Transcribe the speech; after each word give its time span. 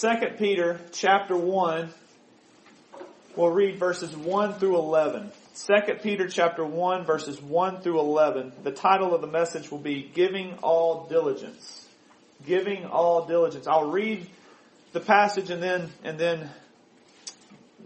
2 0.00 0.08
Peter 0.38 0.80
chapter 0.92 1.36
1, 1.36 1.90
we'll 3.36 3.50
read 3.50 3.78
verses 3.78 4.16
1 4.16 4.54
through 4.54 4.78
11. 4.78 5.30
2 5.66 5.94
Peter 6.02 6.26
chapter 6.26 6.64
1 6.64 7.04
verses 7.04 7.38
1 7.42 7.82
through 7.82 8.00
11. 8.00 8.52
The 8.62 8.70
title 8.70 9.14
of 9.14 9.20
the 9.20 9.26
message 9.26 9.70
will 9.70 9.78
be 9.78 10.10
Giving 10.14 10.54
All 10.62 11.06
Diligence. 11.06 11.86
Giving 12.46 12.86
All 12.86 13.26
Diligence. 13.26 13.66
I'll 13.66 13.90
read 13.90 14.26
the 14.92 15.00
passage 15.00 15.50
and 15.50 15.62
then, 15.62 15.90
and 16.02 16.18
then 16.18 16.48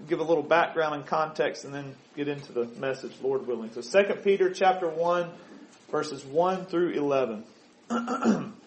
give 0.09 0.21
a 0.21 0.25
little 0.25 0.45
background 0.45 0.95
and 0.95 1.07
context 1.07 1.65
and 1.65 1.75
then 1.75 1.97
get 2.15 2.29
into 2.29 2.53
the 2.53 2.67
message, 2.79 3.15
Lord 3.23 3.45
willing. 3.49 3.73
So 3.73 4.05
2 4.05 4.15
Peter 4.23 4.51
chapter 4.51 4.89
1 4.89 5.31
verses 5.91 6.25
1 6.25 6.67
through 6.67 6.91
11. 6.91 7.45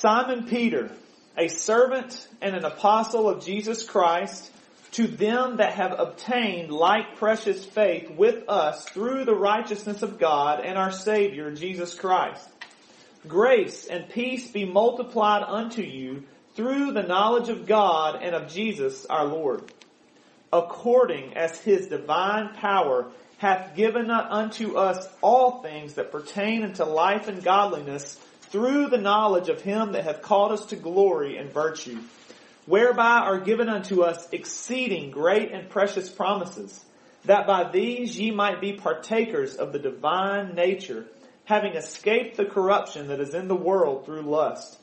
Simon 0.00 0.44
Peter, 0.44 0.92
a 1.36 1.48
servant 1.48 2.28
and 2.40 2.54
an 2.54 2.64
apostle 2.64 3.28
of 3.28 3.44
Jesus 3.44 3.82
Christ, 3.82 4.48
to 4.92 5.08
them 5.08 5.56
that 5.56 5.74
have 5.74 5.92
obtained 5.98 6.70
like 6.70 7.16
precious 7.16 7.64
faith 7.64 8.08
with 8.08 8.48
us 8.48 8.84
through 8.90 9.24
the 9.24 9.34
righteousness 9.34 10.02
of 10.02 10.20
God 10.20 10.64
and 10.64 10.78
our 10.78 10.92
Savior 10.92 11.50
Jesus 11.50 11.94
Christ. 11.96 12.48
Grace 13.26 13.86
and 13.88 14.08
peace 14.08 14.48
be 14.48 14.64
multiplied 14.64 15.42
unto 15.42 15.82
you 15.82 16.22
through 16.54 16.92
the 16.92 17.02
knowledge 17.02 17.48
of 17.48 17.66
God 17.66 18.22
and 18.22 18.36
of 18.36 18.52
Jesus 18.52 19.04
our 19.06 19.24
Lord, 19.24 19.64
according 20.52 21.36
as 21.36 21.58
his 21.58 21.88
divine 21.88 22.54
power 22.54 23.10
hath 23.38 23.74
given 23.74 24.12
unto 24.12 24.76
us 24.76 25.08
all 25.20 25.60
things 25.60 25.94
that 25.94 26.12
pertain 26.12 26.62
unto 26.62 26.84
life 26.84 27.26
and 27.26 27.42
godliness 27.42 28.16
through 28.50 28.88
the 28.88 28.98
knowledge 28.98 29.48
of 29.48 29.60
him 29.60 29.92
that 29.92 30.04
hath 30.04 30.22
called 30.22 30.52
us 30.52 30.66
to 30.66 30.76
glory 30.76 31.36
and 31.36 31.52
virtue, 31.52 31.98
whereby 32.66 33.20
are 33.20 33.40
given 33.40 33.68
unto 33.68 34.02
us 34.02 34.28
exceeding 34.32 35.10
great 35.10 35.52
and 35.52 35.70
precious 35.70 36.08
promises, 36.08 36.84
that 37.24 37.46
by 37.46 37.70
these 37.70 38.18
ye 38.18 38.30
might 38.30 38.60
be 38.60 38.72
partakers 38.72 39.56
of 39.56 39.72
the 39.72 39.78
divine 39.78 40.54
nature, 40.54 41.06
having 41.44 41.74
escaped 41.74 42.36
the 42.36 42.44
corruption 42.44 43.08
that 43.08 43.20
is 43.20 43.34
in 43.34 43.48
the 43.48 43.54
world 43.54 44.04
through 44.04 44.22
lust. 44.22 44.78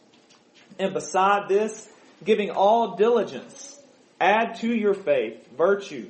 And 0.80 0.93
beside 0.93 1.47
this, 1.47 1.88
giving 2.23 2.52
all 2.52 2.95
diligence, 2.95 3.80
add 4.19 4.55
to 4.55 4.73
your 4.73 4.93
faith 4.93 5.47
virtue, 5.58 6.09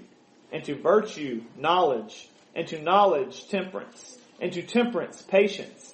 and 0.52 0.64
to 0.66 0.76
virtue 0.76 1.42
knowledge, 1.58 2.30
and 2.56 2.68
to 2.68 2.82
knowledge 2.82 3.48
temperance, 3.50 4.18
and 4.40 4.54
to 4.54 4.62
temperance 4.62 5.22
patience, 5.22 5.94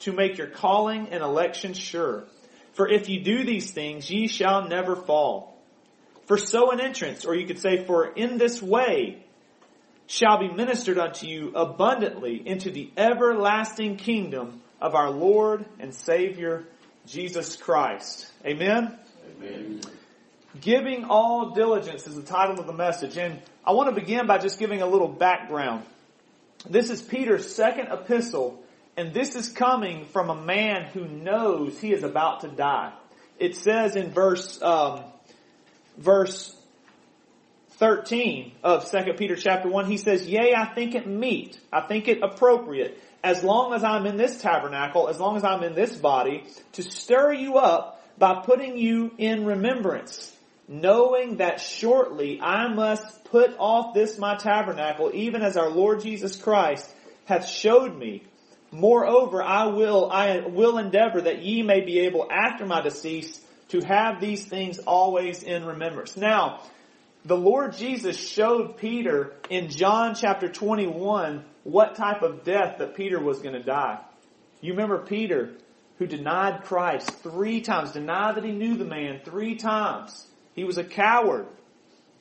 to 0.00 0.12
make 0.12 0.38
your 0.38 0.46
calling 0.46 1.08
and 1.10 1.22
election 1.22 1.74
sure. 1.74 2.24
For 2.72 2.88
if 2.88 3.08
you 3.08 3.20
do 3.20 3.44
these 3.44 3.70
things, 3.70 4.10
ye 4.10 4.26
shall 4.28 4.68
never 4.68 4.96
fall. 4.96 5.58
For 6.26 6.38
so 6.38 6.70
an 6.70 6.80
entrance, 6.80 7.24
or 7.24 7.34
you 7.34 7.46
could 7.46 7.58
say, 7.58 7.84
for 7.84 8.06
in 8.06 8.38
this 8.38 8.62
way, 8.62 9.24
shall 10.06 10.38
be 10.38 10.48
ministered 10.48 10.98
unto 10.98 11.26
you 11.26 11.52
abundantly 11.54 12.42
into 12.46 12.70
the 12.70 12.90
everlasting 12.96 13.96
kingdom 13.96 14.60
of 14.80 14.94
our 14.94 15.10
Lord 15.10 15.64
and 15.78 15.94
Savior, 15.94 16.64
Jesus 17.06 17.56
Christ. 17.56 18.30
Amen? 18.44 18.98
Amen. 19.38 19.80
Giving 20.60 21.04
all 21.04 21.50
diligence 21.50 22.06
is 22.06 22.16
the 22.16 22.22
title 22.22 22.58
of 22.58 22.66
the 22.66 22.72
message. 22.72 23.16
And 23.16 23.40
I 23.64 23.72
want 23.72 23.94
to 23.94 24.00
begin 24.00 24.26
by 24.26 24.38
just 24.38 24.58
giving 24.58 24.82
a 24.82 24.86
little 24.86 25.08
background. 25.08 25.84
This 26.68 26.90
is 26.90 27.00
Peter's 27.00 27.54
second 27.54 27.88
epistle, 27.88 28.62
and 29.00 29.14
this 29.14 29.34
is 29.34 29.48
coming 29.48 30.04
from 30.04 30.28
a 30.28 30.34
man 30.34 30.84
who 30.92 31.08
knows 31.08 31.80
he 31.80 31.90
is 31.90 32.02
about 32.02 32.42
to 32.42 32.48
die. 32.48 32.92
It 33.38 33.56
says 33.56 33.96
in 33.96 34.10
verse, 34.10 34.60
um, 34.60 35.04
verse 35.96 36.54
13 37.78 38.52
of 38.62 38.90
2 38.90 39.14
Peter 39.14 39.36
chapter 39.36 39.70
1, 39.70 39.86
he 39.86 39.96
says, 39.96 40.26
Yea, 40.26 40.54
I 40.54 40.66
think 40.74 40.94
it 40.94 41.06
meet, 41.06 41.58
I 41.72 41.80
think 41.80 42.08
it 42.08 42.18
appropriate, 42.22 43.02
as 43.24 43.42
long 43.42 43.72
as 43.72 43.82
I'm 43.82 44.04
in 44.04 44.18
this 44.18 44.42
tabernacle, 44.42 45.08
as 45.08 45.18
long 45.18 45.34
as 45.38 45.44
I'm 45.44 45.62
in 45.62 45.74
this 45.74 45.96
body, 45.96 46.44
to 46.72 46.82
stir 46.82 47.32
you 47.32 47.56
up 47.56 48.04
by 48.18 48.42
putting 48.44 48.76
you 48.76 49.12
in 49.16 49.46
remembrance, 49.46 50.30
knowing 50.68 51.38
that 51.38 51.58
shortly 51.58 52.38
I 52.38 52.68
must 52.68 53.24
put 53.24 53.56
off 53.58 53.94
this 53.94 54.18
my 54.18 54.36
tabernacle, 54.36 55.10
even 55.14 55.40
as 55.40 55.56
our 55.56 55.70
Lord 55.70 56.02
Jesus 56.02 56.36
Christ 56.36 56.86
hath 57.24 57.48
showed 57.48 57.96
me. 57.96 58.24
Moreover, 58.72 59.42
I 59.42 59.66
will, 59.66 60.10
I 60.10 60.40
will 60.40 60.78
endeavor 60.78 61.22
that 61.22 61.42
ye 61.42 61.62
may 61.62 61.80
be 61.80 62.00
able 62.00 62.30
after 62.30 62.64
my 62.64 62.80
decease 62.80 63.40
to 63.68 63.80
have 63.80 64.20
these 64.20 64.44
things 64.44 64.78
always 64.78 65.42
in 65.42 65.64
remembrance. 65.64 66.16
Now, 66.16 66.62
the 67.24 67.36
Lord 67.36 67.76
Jesus 67.76 68.16
showed 68.16 68.76
Peter 68.78 69.34
in 69.48 69.68
John 69.70 70.14
chapter 70.14 70.48
21 70.48 71.44
what 71.64 71.96
type 71.96 72.22
of 72.22 72.44
death 72.44 72.78
that 72.78 72.94
Peter 72.94 73.20
was 73.20 73.40
going 73.40 73.54
to 73.54 73.62
die. 73.62 74.00
You 74.60 74.72
remember 74.72 74.98
Peter 74.98 75.50
who 75.98 76.06
denied 76.06 76.64
Christ 76.64 77.10
three 77.22 77.60
times, 77.60 77.92
denied 77.92 78.36
that 78.36 78.44
he 78.44 78.52
knew 78.52 78.76
the 78.76 78.86
man 78.86 79.20
three 79.22 79.56
times. 79.56 80.26
He 80.54 80.64
was 80.64 80.78
a 80.78 80.84
coward. 80.84 81.46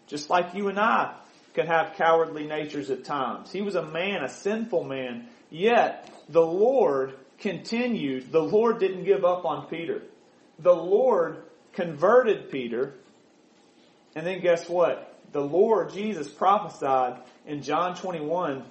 Just 0.08 0.30
like 0.30 0.54
you 0.54 0.68
and 0.68 0.80
I 0.80 1.16
can 1.54 1.68
have 1.68 1.96
cowardly 1.96 2.46
natures 2.46 2.90
at 2.90 3.06
times. 3.06 3.52
He 3.52 3.62
was 3.62 3.76
a 3.76 3.86
man, 3.86 4.24
a 4.24 4.30
sinful 4.30 4.84
man. 4.84 5.30
Yet, 5.50 6.12
the 6.30 6.46
Lord 6.46 7.16
continued. 7.40 8.32
The 8.32 8.42
Lord 8.42 8.80
didn't 8.80 9.06
give 9.06 9.26
up 9.26 9.46
on 9.46 9.68
Peter. 9.68 10.04
The 10.60 10.76
Lord 10.76 11.44
converted 11.74 12.52
Peter. 12.52 12.94
And 14.16 14.26
then 14.26 14.42
guess 14.42 14.68
what? 14.68 15.18
The 15.32 15.42
Lord 15.42 15.94
Jesus 15.94 16.28
prophesied 16.28 17.22
in 17.46 17.62
John 17.62 17.96
21 17.96 18.66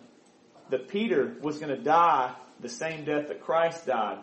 that 0.70 0.88
Peter 0.88 1.36
was 1.40 1.58
going 1.58 1.74
to 1.74 1.82
die 1.82 2.34
the 2.60 2.68
same 2.68 3.04
death 3.04 3.28
that 3.28 3.42
Christ 3.42 3.86
died 3.86 4.18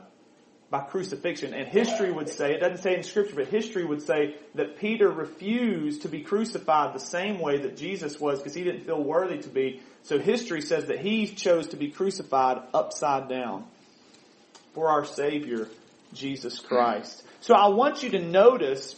by 0.75 0.84
crucifixion. 0.84 1.53
And 1.53 1.68
history 1.68 2.12
would 2.12 2.28
say, 2.28 2.53
it 2.53 2.59
doesn't 2.59 2.81
say 2.84 2.96
in 2.96 3.03
scripture, 3.03 3.36
but 3.36 3.47
history 3.47 3.86
would 3.86 4.02
say 4.02 4.36
that 4.56 4.78
Peter 4.78 5.09
refused 5.09 6.02
to 6.02 6.09
be 6.09 6.22
crucified 6.22 6.94
the 6.94 7.00
same 7.00 7.40
way 7.40 7.59
that 7.59 7.78
Jesus 7.78 8.19
was 8.19 8.40
because 8.40 8.53
he 8.53 8.63
didn't 8.63 8.81
feel 8.81 9.02
worthy 9.02 9.38
to 9.38 9.50
be. 9.50 9.81
So 10.03 10.19
history 10.19 10.62
says 10.62 10.88
that 10.88 11.00
he 11.00 11.28
chose 11.28 11.68
to 11.68 11.78
be 11.78 11.91
crucified 11.91 12.62
upside 12.74 13.30
down 13.30 13.66
for 14.74 14.90
our 14.90 15.06
Savior, 15.06 15.69
Jesus 16.14 16.59
Christ. 16.59 17.24
So 17.40 17.53
I 17.53 17.69
want 17.69 18.03
you 18.03 18.09
to 18.09 18.19
notice 18.19 18.96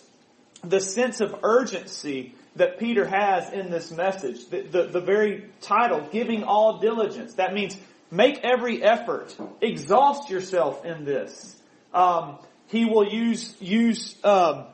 the 0.64 0.80
sense 0.80 1.22
of 1.22 1.44
urgency 1.44 2.34
that 2.56 2.80
Peter 2.80 3.06
has 3.06 3.54
in 3.54 3.70
this 3.70 3.92
message. 3.92 4.48
The, 4.48 4.62
the, 4.62 4.84
the 4.88 5.02
very 5.02 5.46
title, 5.62 6.08
giving 6.12 6.44
all 6.44 6.80
diligence. 6.80 7.36
That 7.36 7.54
means 7.54 7.78
make 8.10 8.40
every 8.44 8.82
effort. 8.82 9.38
Exhaust 9.62 10.32
yourself 10.32 10.84
in 10.84 11.06
this. 11.06 11.57
Um, 11.98 12.38
he 12.68 12.86
will 12.86 13.08
use 13.08 13.56
use 13.60 14.16
um, 14.24 14.66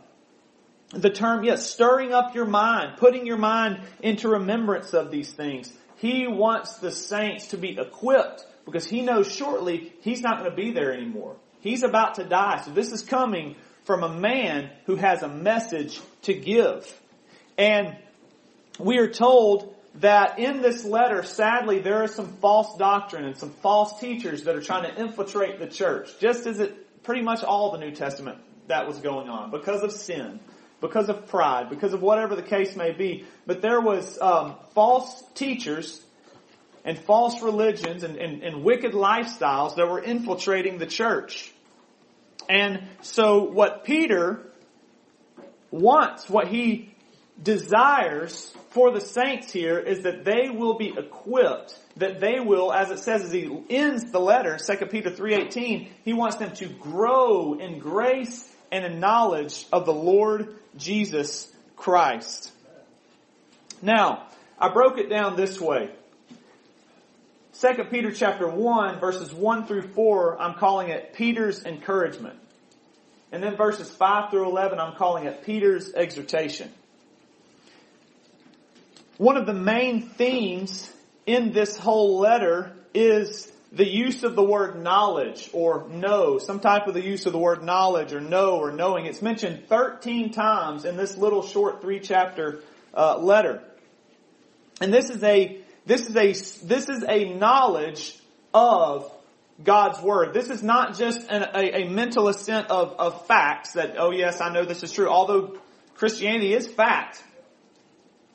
the 0.92 1.10
term 1.10 1.46
yes, 1.46 1.70
stirring 1.70 2.12
up 2.12 2.36
your 2.36 2.46
mind, 2.46 2.98
putting 2.98 3.26
your 3.26 3.38
mind 3.38 3.80
into 4.02 4.28
remembrance 4.28 4.94
of 4.94 5.10
these 5.10 5.32
things. 5.32 5.72
He 5.96 6.28
wants 6.28 6.78
the 6.80 6.92
saints 6.92 7.48
to 7.48 7.58
be 7.58 7.80
equipped 7.80 8.46
because 8.66 8.86
he 8.86 9.02
knows 9.02 9.32
shortly 9.32 9.94
he's 10.02 10.20
not 10.20 10.40
going 10.40 10.50
to 10.50 10.56
be 10.56 10.72
there 10.72 10.94
anymore. 10.94 11.38
He's 11.62 11.84
about 11.84 12.16
to 12.16 12.26
die. 12.26 12.62
So 12.66 12.72
this 12.72 12.92
is 12.92 13.02
coming 13.02 13.56
from 13.86 14.04
a 14.04 14.14
man 14.14 14.70
who 14.86 14.98
has 14.98 15.24
a 15.24 15.30
message 15.30 16.02
to 16.24 16.34
give. 16.34 16.86
And 17.58 17.96
we 18.80 18.98
are 18.98 19.10
told 19.10 19.74
that 19.96 20.40
in 20.40 20.62
this 20.62 20.84
letter, 20.84 21.24
sadly, 21.24 21.80
there 21.80 22.04
is 22.04 22.14
some 22.14 22.34
false 22.42 22.78
doctrine 22.78 23.24
and 23.24 23.38
some 23.38 23.52
false 23.52 24.00
teachers 24.02 24.44
that 24.44 24.56
are 24.56 24.62
trying 24.62 24.84
to 24.84 25.02
infiltrate 25.02 25.60
the 25.60 25.68
church, 25.68 26.10
just 26.20 26.48
as 26.48 26.60
it 26.60 26.83
pretty 27.04 27.22
much 27.22 27.44
all 27.44 27.72
the 27.72 27.78
New 27.78 27.92
Testament 27.92 28.40
that 28.68 28.88
was 28.88 29.00
going 29.00 29.30
on 29.30 29.52
because 29.52 29.84
of 29.84 29.92
sin, 29.92 30.40
because 30.82 31.10
of 31.10 31.28
pride, 31.28 31.70
because 31.70 31.94
of 31.94 32.02
whatever 32.02 32.36
the 32.36 32.44
case 32.44 32.76
may 32.76 32.92
be. 32.92 33.26
But 33.46 33.62
there 33.62 33.82
was 33.82 34.18
um, 34.20 34.56
false 34.74 35.24
teachers 35.36 36.02
and 36.86 36.98
false 36.98 37.42
religions 37.42 38.04
and, 38.04 38.18
and, 38.18 38.44
and 38.44 38.64
wicked 38.64 38.94
lifestyles 38.94 39.76
that 39.76 39.88
were 39.88 40.02
infiltrating 40.02 40.78
the 40.78 40.86
church. 40.88 41.52
And 42.50 42.84
so 43.02 43.44
what 43.44 43.86
Peter 43.86 44.52
wants, 45.72 46.30
what 46.30 46.48
he 46.48 46.93
desires 47.42 48.54
for 48.70 48.92
the 48.92 49.02
saints 49.02 49.52
here 49.52 49.80
is 49.80 50.04
that 50.04 50.26
they 50.26 50.50
will 50.50 50.78
be 50.78 50.94
equipped, 50.98 51.78
that 51.98 52.20
they 52.20 52.40
will, 52.40 52.72
as 52.72 52.92
it 52.92 53.00
says 53.00 53.24
as 53.24 53.32
he 53.32 53.50
ends 53.70 54.12
the 54.12 54.20
letter, 54.20 54.58
2 54.58 54.86
Peter 54.88 55.12
3.18, 55.12 55.90
he 56.04 56.14
wants 56.14 56.38
them 56.38 56.54
to 56.56 56.68
grow 56.68 57.54
in 57.54 57.80
grace 57.80 58.50
and 58.72 58.86
in 58.86 59.00
knowledge 59.00 59.68
of 59.72 59.86
the 59.86 59.94
Lord 59.94 60.56
Jesus 60.78 61.52
Christ. 61.76 62.52
Now, 63.82 64.28
I 64.58 64.70
broke 64.70 64.98
it 64.98 65.10
down 65.10 65.36
this 65.36 65.60
way. 65.60 65.92
2 67.60 67.84
Peter 67.92 68.12
chapter 68.12 68.48
1 68.48 69.00
verses 69.00 69.32
1 69.34 69.68
through 69.68 69.90
4, 69.90 70.42
I'm 70.42 70.56
calling 70.56 70.90
it 70.90 71.14
Peter's 71.14 71.64
encouragement. 71.64 72.40
And 73.32 73.44
then 73.44 73.56
verses 73.56 73.92
5 73.92 74.32
through 74.32 74.50
11, 74.50 74.80
I'm 74.80 74.96
calling 74.96 75.26
it 75.26 75.44
Peter's 75.46 75.94
exhortation. 75.94 76.72
One 79.18 79.38
of 79.38 79.46
the 79.46 79.54
main 79.54 80.02
themes 80.02 80.92
in 81.26 81.52
this 81.52 81.78
whole 81.78 82.20
letter 82.20 82.74
is 82.94 83.52
the 83.72 83.88
use 83.88 84.24
of 84.24 84.36
the 84.36 84.44
word 84.44 84.82
knowledge 84.82 85.50
or 85.54 85.88
know, 85.90 86.38
some 86.38 86.60
type 86.60 86.88
of 86.88 86.94
the 86.94 87.04
use 87.04 87.26
of 87.26 87.34
the 87.34 87.40
word 87.40 87.64
knowledge 87.64 88.14
or 88.14 88.22
know 88.22 88.58
or 88.58 88.72
knowing. 88.72 89.06
It's 89.06 89.22
mentioned 89.22 89.68
13 89.68 90.32
times 90.32 90.86
in 90.86 90.98
this 90.98 91.18
little 91.18 91.42
short 91.42 91.82
three 91.82 92.00
chapter 92.00 92.62
uh, 92.94 93.18
letter. 93.18 93.64
And 94.82 94.94
this 94.94 95.10
is 95.10 95.24
a 95.24 95.64
this 95.86 96.08
is 96.08 96.16
a, 96.16 96.66
this 96.66 96.90
is 96.90 97.04
a 97.08 97.34
knowledge 97.34 98.18
of 98.54 99.12
God's 99.64 100.02
Word. 100.02 100.34
This 100.34 100.50
is 100.50 100.64
not 100.64 100.98
just 100.98 101.30
an, 101.30 101.44
a, 101.54 101.84
a 101.84 101.90
mental 101.90 102.30
assent 102.30 102.70
of, 102.70 102.94
of 102.98 103.28
facts 103.28 103.74
that, 103.74 103.96
oh 103.98 104.12
yes, 104.12 104.40
I 104.40 104.52
know 104.52 104.64
this 104.66 104.84
is 104.84 104.92
true, 104.92 105.10
although 105.10 105.58
Christianity 105.96 106.54
is 106.54 106.68
fact. 106.68 107.22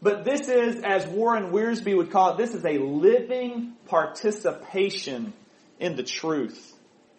But 0.00 0.24
this 0.24 0.48
is, 0.48 0.82
as 0.82 1.06
Warren 1.06 1.50
Wiersbe 1.50 1.96
would 1.96 2.10
call 2.10 2.32
it, 2.32 2.38
this 2.38 2.54
is 2.54 2.64
a 2.64 2.78
living 2.78 3.72
participation 3.86 5.32
in 5.80 5.96
the 5.96 6.04
truth. 6.04 6.74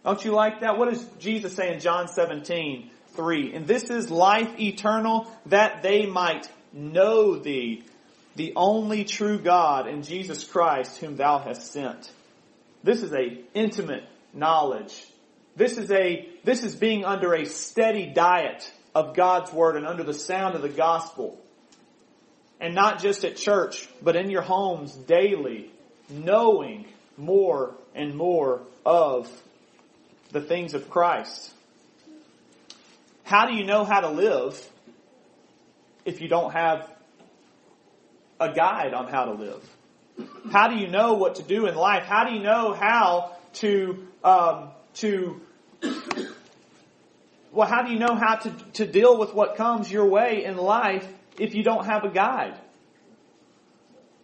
Don't 0.06 0.24
you 0.24 0.32
like 0.32 0.62
that? 0.62 0.78
What 0.78 0.90
does 0.90 1.04
Jesus 1.20 1.56
say 1.56 1.74
in 1.74 1.80
John 1.82 2.08
17, 2.08 2.90
3? 3.16 3.54
And 3.54 3.68
this 3.68 3.90
is 3.90 4.10
life 4.10 4.60
eternal, 4.60 5.30
that 5.48 5.84
they 5.84 6.06
might 6.06 6.50
know 6.72 7.36
thee, 7.36 7.84
the 8.36 8.54
only 8.56 9.04
true 9.04 9.40
God 9.40 9.88
and 9.88 10.06
Jesus 10.06 10.46
Christ 10.46 11.00
whom 11.00 11.18
thou 11.18 11.40
hast 11.40 11.74
sent. 11.74 12.10
This 12.84 13.04
is 13.04 13.12
a 13.14 13.44
intimate 13.54 14.06
knowledge. 14.34 15.06
This 15.58 15.78
is 15.78 15.92
a, 15.92 16.30
this 16.46 16.64
is 16.64 16.76
being 16.76 17.04
under 17.04 17.34
a 17.34 17.46
steady 17.46 18.06
diet 18.06 18.72
of 18.96 19.16
God's 19.16 19.52
Word 19.52 19.76
and 19.76 19.86
under 19.86 20.04
the 20.04 20.14
sound 20.14 20.56
of 20.56 20.62
the 20.62 20.70
gospel. 20.70 21.38
And 22.60 22.76
not 22.76 23.02
just 23.02 23.24
at 23.24 23.38
church, 23.38 23.88
but 24.02 24.16
in 24.16 24.30
your 24.30 24.42
homes 24.42 24.94
daily, 24.94 25.72
knowing 26.10 26.86
more 27.18 27.76
and 27.96 28.16
more 28.16 28.62
of 28.86 29.30
the 30.32 30.42
things 30.42 30.74
of 30.74 30.90
Christ. 30.90 31.54
How 33.24 33.46
do 33.46 33.54
you 33.54 33.64
know 33.64 33.84
how 33.84 34.02
to 34.02 34.10
live 34.10 34.68
if 36.06 36.22
you 36.22 36.28
don't 36.28 36.52
have 36.52 36.90
a 38.40 38.52
guide 38.54 38.94
on 38.94 39.08
how 39.08 39.26
to 39.26 39.34
live? 39.34 39.76
How 40.52 40.68
do 40.68 40.78
you 40.78 40.88
know 40.88 41.14
what 41.14 41.36
to 41.36 41.44
do 41.44 41.68
in 41.68 41.76
life? 41.76 42.04
How 42.04 42.26
do 42.26 42.34
you 42.34 42.42
know 42.42 42.74
how 42.74 43.32
to 43.56 44.08
um, 44.24 44.70
to 44.96 45.40
well? 47.52 47.68
How 47.68 47.84
do 47.84 47.92
you 47.92 48.00
know 48.00 48.16
how 48.16 48.36
to 48.36 48.52
to 48.74 48.88
deal 48.88 49.18
with 49.18 49.34
what 49.34 49.56
comes 49.56 49.92
your 49.92 50.06
way 50.06 50.44
in 50.44 50.58
life 50.58 51.08
if 51.40 51.56
you 51.56 51.64
don't 51.64 51.86
have 51.86 52.04
a 52.04 52.10
guide? 52.10 52.60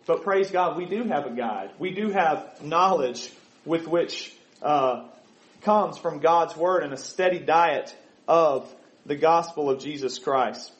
But 0.06 0.24
praise 0.24 0.52
God, 0.52 0.78
we 0.78 0.86
do 0.86 1.04
have 1.04 1.26
a 1.26 1.32
guide. 1.32 1.72
We 1.80 1.92
do 1.92 2.12
have 2.12 2.64
knowledge 2.64 3.32
with 3.66 3.88
which 3.88 4.34
uh, 4.62 5.08
comes 5.62 5.98
from 5.98 6.20
God's 6.20 6.56
word 6.56 6.84
and 6.84 6.94
a 6.94 6.98
steady 6.98 7.40
diet 7.40 7.96
of 8.28 8.72
the 9.06 9.16
gospel 9.16 9.70
of 9.70 9.80
Jesus 9.80 10.20
Christ. 10.20 10.72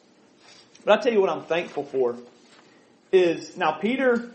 But 0.84 1.00
I 1.00 1.02
tell 1.02 1.12
you 1.12 1.20
what 1.20 1.30
I'm 1.30 1.44
thankful 1.44 1.84
for 1.84 2.16
is 3.10 3.56
now 3.56 3.72
Peter 3.72 4.30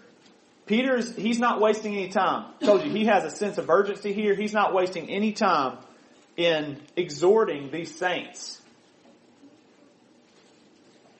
Peter's 0.66 1.16
he's 1.16 1.40
not 1.40 1.60
wasting 1.60 1.96
any 1.96 2.10
time. 2.10 2.54
I 2.62 2.66
told 2.66 2.84
you 2.84 2.92
he 2.92 3.06
has 3.06 3.24
a 3.24 3.30
sense 3.30 3.58
of 3.58 3.70
urgency 3.70 4.14
here. 4.14 4.36
He's 4.36 4.54
not 4.54 4.74
wasting 4.74 5.10
any 5.10 5.34
time 5.34 5.78
in 6.38 6.80
exhorting 6.96 7.72
these 7.72 7.96
saints. 7.96 8.61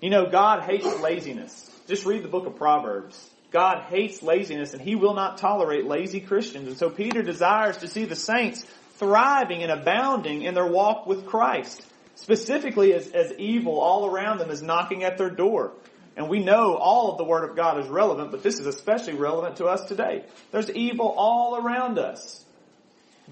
You 0.02 0.10
know, 0.10 0.26
God 0.26 0.64
hates 0.64 1.00
laziness. 1.00 1.70
Just 1.88 2.06
read 2.06 2.24
the 2.24 2.28
book 2.28 2.48
of 2.48 2.56
Proverbs. 2.56 3.30
God 3.52 3.84
hates 3.84 4.24
laziness 4.24 4.74
and 4.74 4.82
he 4.82 4.96
will 4.96 5.14
not 5.14 5.38
tolerate 5.38 5.86
lazy 5.86 6.22
Christians. 6.22 6.68
And 6.68 6.78
so 6.78 6.90
Peter 6.90 7.22
desires 7.22 7.78
to 7.78 7.88
see 7.88 8.06
the 8.06 8.16
saints 8.16 8.66
thriving 8.96 9.62
and 9.62 9.72
abounding 9.72 10.42
in 10.42 10.56
their 10.56 10.66
walk 10.66 11.06
with 11.06 11.28
Christ. 11.28 11.86
Specifically 12.16 12.94
as, 12.94 13.08
as 13.12 13.34
evil 13.38 13.80
all 13.80 14.08
around 14.08 14.40
them 14.40 14.50
is 14.50 14.62
knocking 14.62 15.04
at 15.04 15.18
their 15.18 15.30
door. 15.30 15.74
And 16.18 16.30
we 16.30 16.44
know 16.44 16.76
all 16.76 17.12
of 17.12 17.18
the 17.18 17.24
Word 17.24 17.50
of 17.50 17.56
God 17.56 17.80
is 17.80 17.88
relevant, 17.88 18.32
but 18.32 18.44
this 18.44 18.60
is 18.60 18.66
especially 18.66 19.14
relevant 19.14 19.58
to 19.58 19.66
us 19.66 19.86
today. 19.86 20.26
There's 20.52 20.70
evil 20.70 21.14
all 21.16 21.56
around 21.58 22.00
us. 22.00 22.44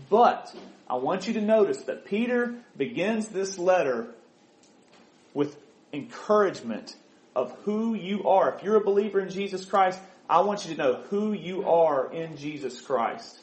But 0.10 0.54
I 0.90 0.96
want 0.96 1.28
you 1.28 1.34
to 1.34 1.42
notice 1.42 1.82
that 1.84 2.06
Peter 2.06 2.56
begins 2.78 3.28
this 3.28 3.58
letter 3.58 4.08
with 5.34 5.56
encouragement 5.94 6.96
of 7.36 7.52
who 7.64 7.94
you 7.94 8.28
are. 8.28 8.56
If 8.56 8.64
you're 8.64 8.76
a 8.76 8.84
believer 8.84 9.20
in 9.20 9.30
Jesus 9.30 9.66
Christ, 9.66 10.00
I 10.30 10.42
want 10.42 10.66
you 10.66 10.76
to 10.76 10.82
know 10.82 10.94
who 11.10 11.34
you 11.34 11.68
are 11.68 12.12
in 12.12 12.38
Jesus 12.38 12.80
Christ. 12.82 13.40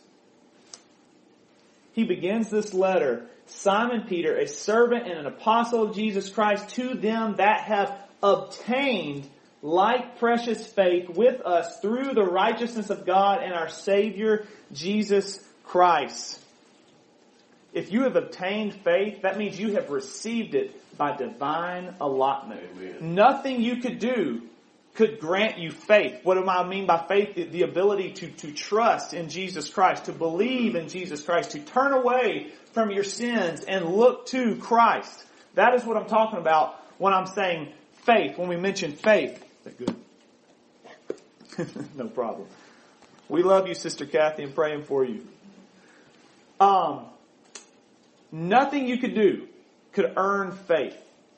He 1.92 2.04
begins 2.04 2.50
this 2.50 2.74
letter, 2.74 3.26
Simon 3.46 4.02
Peter, 4.02 4.36
a 4.36 4.46
servant 4.46 5.08
and 5.08 5.18
an 5.18 5.26
apostle 5.26 5.84
of 5.84 5.94
Jesus 5.94 6.28
Christ, 6.28 6.68
to 6.76 6.94
them 6.94 7.36
that 7.36 7.62
have 7.62 7.98
obtained 8.22 9.28
like 9.62 10.18
precious 10.18 10.64
faith 10.66 11.08
with 11.08 11.40
us 11.40 11.80
through 11.80 12.12
the 12.12 12.24
righteousness 12.24 12.90
of 12.90 13.06
God 13.06 13.42
and 13.42 13.52
our 13.52 13.68
Savior, 13.68 14.46
Jesus 14.72 15.42
Christ. 15.64 16.40
If 17.72 17.90
you 17.92 18.02
have 18.02 18.16
obtained 18.16 18.74
faith, 18.74 19.22
that 19.22 19.38
means 19.38 19.58
you 19.58 19.74
have 19.74 19.90
received 19.90 20.54
it 20.54 20.80
by 20.96 21.16
divine 21.16 21.94
allotment. 22.00 22.60
Amen. 22.76 23.14
Nothing 23.14 23.62
you 23.62 23.76
could 23.76 23.98
do 23.98 24.42
could 24.94 25.20
grant 25.20 25.58
you 25.58 25.70
faith. 25.70 26.20
What 26.22 26.34
do 26.34 26.48
I 26.48 26.66
mean 26.66 26.86
by 26.86 27.04
faith? 27.06 27.34
The, 27.34 27.44
the, 27.44 27.62
ability 27.62 28.12
to, 28.12 28.28
to 28.28 28.52
trust 28.52 29.12
in 29.14 29.28
Jesus 29.28 29.68
Christ, 29.68 30.06
to 30.06 30.12
believe 30.12 30.74
in 30.74 30.88
Jesus 30.88 31.22
Christ, 31.22 31.50
to 31.50 31.60
turn 31.60 31.92
away 31.92 32.52
from 32.72 32.90
your 32.90 33.04
sins 33.04 33.62
and 33.62 33.84
look 33.84 34.26
to 34.28 34.56
Christ. 34.56 35.24
That 35.54 35.74
is 35.74 35.84
what 35.84 35.96
I'm 35.96 36.06
talking 36.06 36.38
about 36.38 36.82
when 36.98 37.12
I'm 37.12 37.26
saying 37.26 37.72
faith, 38.04 38.38
when 38.38 38.48
we 38.48 38.56
mention 38.56 38.92
faith. 38.92 39.42
Is 39.66 39.76
that 39.76 39.78
good? 39.78 39.96
no 41.96 42.08
problem. 42.08 42.48
We 43.28 43.42
love 43.42 43.68
you, 43.68 43.74
Sister 43.74 44.06
Kathy, 44.06 44.44
and 44.44 44.54
praying 44.54 44.84
for 44.84 45.04
you. 45.04 45.26
Um, 46.58 47.06
nothing 48.32 48.86
you 48.88 48.98
could 48.98 49.14
do 49.14 49.48
could 49.96 50.12
earn 50.18 50.52
faith. 50.52 50.94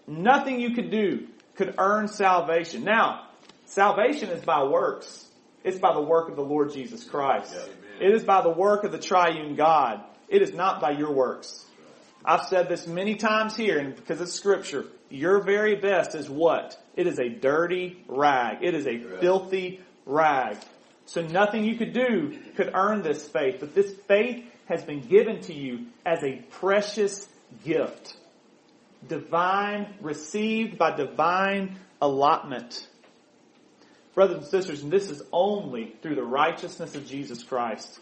Nothing 0.08 0.58
you 0.60 0.74
could 0.74 0.90
do 0.90 1.28
could 1.54 1.76
earn 1.78 2.08
salvation. 2.08 2.82
Now, 2.82 3.28
salvation 3.66 4.30
is 4.30 4.44
by 4.44 4.64
works. 4.64 5.26
It's 5.62 5.78
by 5.78 5.94
the 5.94 6.02
work 6.02 6.28
of 6.28 6.34
the 6.34 6.42
Lord 6.42 6.72
Jesus 6.72 7.04
Christ. 7.04 7.54
It 8.00 8.12
is 8.12 8.24
by 8.24 8.42
the 8.42 8.50
work 8.50 8.82
of 8.82 8.90
the 8.90 8.98
triune 8.98 9.54
God. 9.54 10.02
It 10.28 10.42
is 10.42 10.52
not 10.52 10.80
by 10.80 10.90
your 10.90 11.12
works. 11.12 11.66
I've 12.24 12.46
said 12.46 12.68
this 12.68 12.88
many 12.88 13.14
times 13.14 13.56
here, 13.56 13.78
and 13.78 13.94
because 13.94 14.20
it's 14.20 14.32
scripture, 14.32 14.86
your 15.08 15.40
very 15.40 15.76
best 15.76 16.16
is 16.16 16.28
what? 16.28 16.76
It 16.96 17.06
is 17.06 17.20
a 17.20 17.28
dirty 17.28 18.02
rag. 18.08 18.58
It 18.62 18.74
is 18.74 18.88
a 18.88 18.98
filthy 19.20 19.80
rag. 20.04 20.56
So 21.06 21.22
nothing 21.22 21.64
you 21.64 21.76
could 21.76 21.92
do 21.92 22.36
could 22.56 22.72
earn 22.74 23.02
this 23.02 23.26
faith, 23.28 23.58
but 23.60 23.74
this 23.76 23.94
faith 24.08 24.44
has 24.66 24.82
been 24.82 25.00
given 25.00 25.42
to 25.42 25.54
you 25.54 25.86
as 26.04 26.24
a 26.24 26.42
precious 26.50 27.28
gift. 27.64 28.17
Divine, 29.06 29.94
received 30.00 30.78
by 30.78 30.96
divine 30.96 31.78
allotment. 32.00 32.86
Brothers 34.14 34.38
and 34.38 34.46
sisters, 34.46 34.82
and 34.82 34.92
this 34.92 35.10
is 35.10 35.22
only 35.32 35.94
through 36.02 36.16
the 36.16 36.24
righteousness 36.24 36.94
of 36.94 37.06
Jesus 37.06 37.42
Christ. 37.42 38.00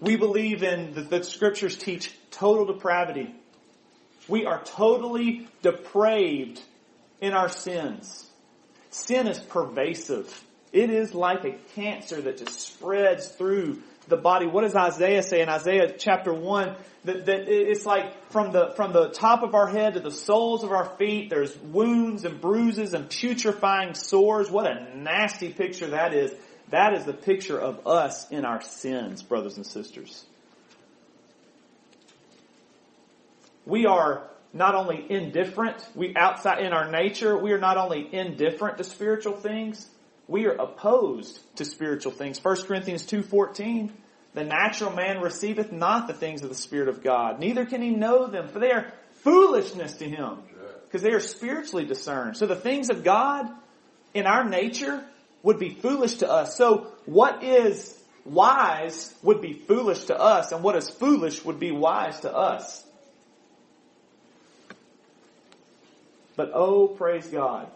We 0.00 0.16
believe 0.16 0.62
in 0.62 0.94
the, 0.94 1.02
the 1.02 1.24
scriptures 1.24 1.76
teach 1.76 2.14
total 2.30 2.64
depravity. 2.64 3.34
We 4.28 4.46
are 4.46 4.62
totally 4.62 5.48
depraved 5.62 6.60
in 7.20 7.32
our 7.32 7.48
sins. 7.48 8.28
Sin 8.90 9.26
is 9.28 9.38
pervasive. 9.38 10.42
It 10.72 10.90
is 10.90 11.14
like 11.14 11.44
a 11.44 11.52
cancer 11.74 12.20
that 12.22 12.38
just 12.38 12.60
spreads 12.60 13.28
through 13.28 13.82
the 14.08 14.16
body. 14.16 14.46
What 14.46 14.62
does 14.62 14.74
Isaiah 14.74 15.22
say 15.22 15.40
in 15.40 15.48
Isaiah 15.48 15.92
chapter 15.96 16.32
1? 16.32 16.76
That, 17.04 17.26
that 17.26 17.48
it's 17.48 17.86
like 17.86 18.30
from 18.30 18.52
the, 18.52 18.72
from 18.76 18.92
the 18.92 19.10
top 19.10 19.42
of 19.42 19.54
our 19.54 19.68
head 19.68 19.94
to 19.94 20.00
the 20.00 20.10
soles 20.10 20.64
of 20.64 20.72
our 20.72 20.84
feet, 20.96 21.30
there's 21.30 21.56
wounds 21.58 22.24
and 22.24 22.40
bruises 22.40 22.94
and 22.94 23.08
putrefying 23.08 23.94
sores. 23.94 24.50
What 24.50 24.66
a 24.66 24.96
nasty 24.96 25.52
picture 25.52 25.88
that 25.88 26.14
is. 26.14 26.32
That 26.70 26.94
is 26.94 27.04
the 27.04 27.12
picture 27.12 27.58
of 27.58 27.86
us 27.86 28.28
in 28.30 28.44
our 28.44 28.60
sins, 28.60 29.22
brothers 29.22 29.56
and 29.56 29.64
sisters. 29.64 30.24
We 33.64 33.86
are 33.86 34.28
not 34.52 34.74
only 34.74 35.04
indifferent, 35.08 35.86
we 35.94 36.14
outside 36.16 36.60
in 36.60 36.72
our 36.72 36.90
nature, 36.90 37.36
we 37.36 37.52
are 37.52 37.58
not 37.58 37.76
only 37.76 38.08
indifferent 38.12 38.78
to 38.78 38.84
spiritual 38.84 39.34
things, 39.34 39.88
we 40.28 40.46
are 40.46 40.52
opposed 40.52 41.40
to 41.56 41.64
spiritual 41.64 42.12
things. 42.12 42.42
1 42.42 42.62
Corinthians 42.62 43.04
2.14, 43.06 43.90
the 44.34 44.44
natural 44.44 44.92
man 44.92 45.20
receiveth 45.20 45.72
not 45.72 46.08
the 46.08 46.14
things 46.14 46.42
of 46.42 46.48
the 46.48 46.54
Spirit 46.54 46.88
of 46.88 47.02
God, 47.02 47.40
neither 47.40 47.64
can 47.64 47.80
he 47.80 47.90
know 47.90 48.26
them, 48.26 48.48
for 48.48 48.58
they 48.58 48.72
are 48.72 48.92
foolishness 49.22 49.94
to 49.94 50.08
him, 50.08 50.38
because 50.84 51.02
they 51.02 51.12
are 51.12 51.20
spiritually 51.20 51.84
discerned. 51.84 52.36
So 52.36 52.46
the 52.46 52.56
things 52.56 52.90
of 52.90 53.04
God 53.04 53.48
in 54.14 54.26
our 54.26 54.44
nature 54.44 55.04
would 55.42 55.58
be 55.58 55.70
foolish 55.70 56.16
to 56.16 56.30
us. 56.30 56.56
So 56.56 56.92
what 57.06 57.42
is 57.44 57.96
wise 58.24 59.14
would 59.22 59.40
be 59.40 59.52
foolish 59.52 60.04
to 60.06 60.18
us, 60.18 60.52
and 60.52 60.62
what 60.62 60.76
is 60.76 60.90
foolish 60.90 61.44
would 61.44 61.60
be 61.60 61.70
wise 61.70 62.20
to 62.20 62.34
us. 62.34 62.84
But 66.36 66.50
oh, 66.52 66.88
praise 66.88 67.26
God. 67.28 67.70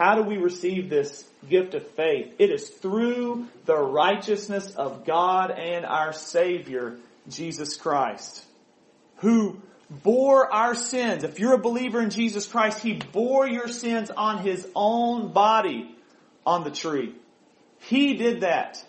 How 0.00 0.14
do 0.14 0.22
we 0.22 0.38
receive 0.38 0.88
this 0.88 1.28
gift 1.46 1.74
of 1.74 1.86
faith? 1.88 2.34
It 2.38 2.48
is 2.48 2.70
through 2.70 3.48
the 3.66 3.76
righteousness 3.76 4.74
of 4.74 5.04
God 5.04 5.50
and 5.50 5.84
our 5.84 6.14
Savior, 6.14 6.96
Jesus 7.28 7.76
Christ, 7.76 8.42
who 9.16 9.60
bore 9.90 10.50
our 10.50 10.74
sins. 10.74 11.22
If 11.22 11.38
you're 11.38 11.52
a 11.52 11.58
believer 11.58 12.00
in 12.00 12.08
Jesus 12.08 12.46
Christ, 12.46 12.78
He 12.78 12.94
bore 12.94 13.46
your 13.46 13.68
sins 13.68 14.10
on 14.10 14.38
His 14.38 14.66
own 14.74 15.34
body 15.34 15.94
on 16.46 16.64
the 16.64 16.70
tree. 16.70 17.14
He 17.80 18.14
did 18.14 18.40
that. 18.40 18.82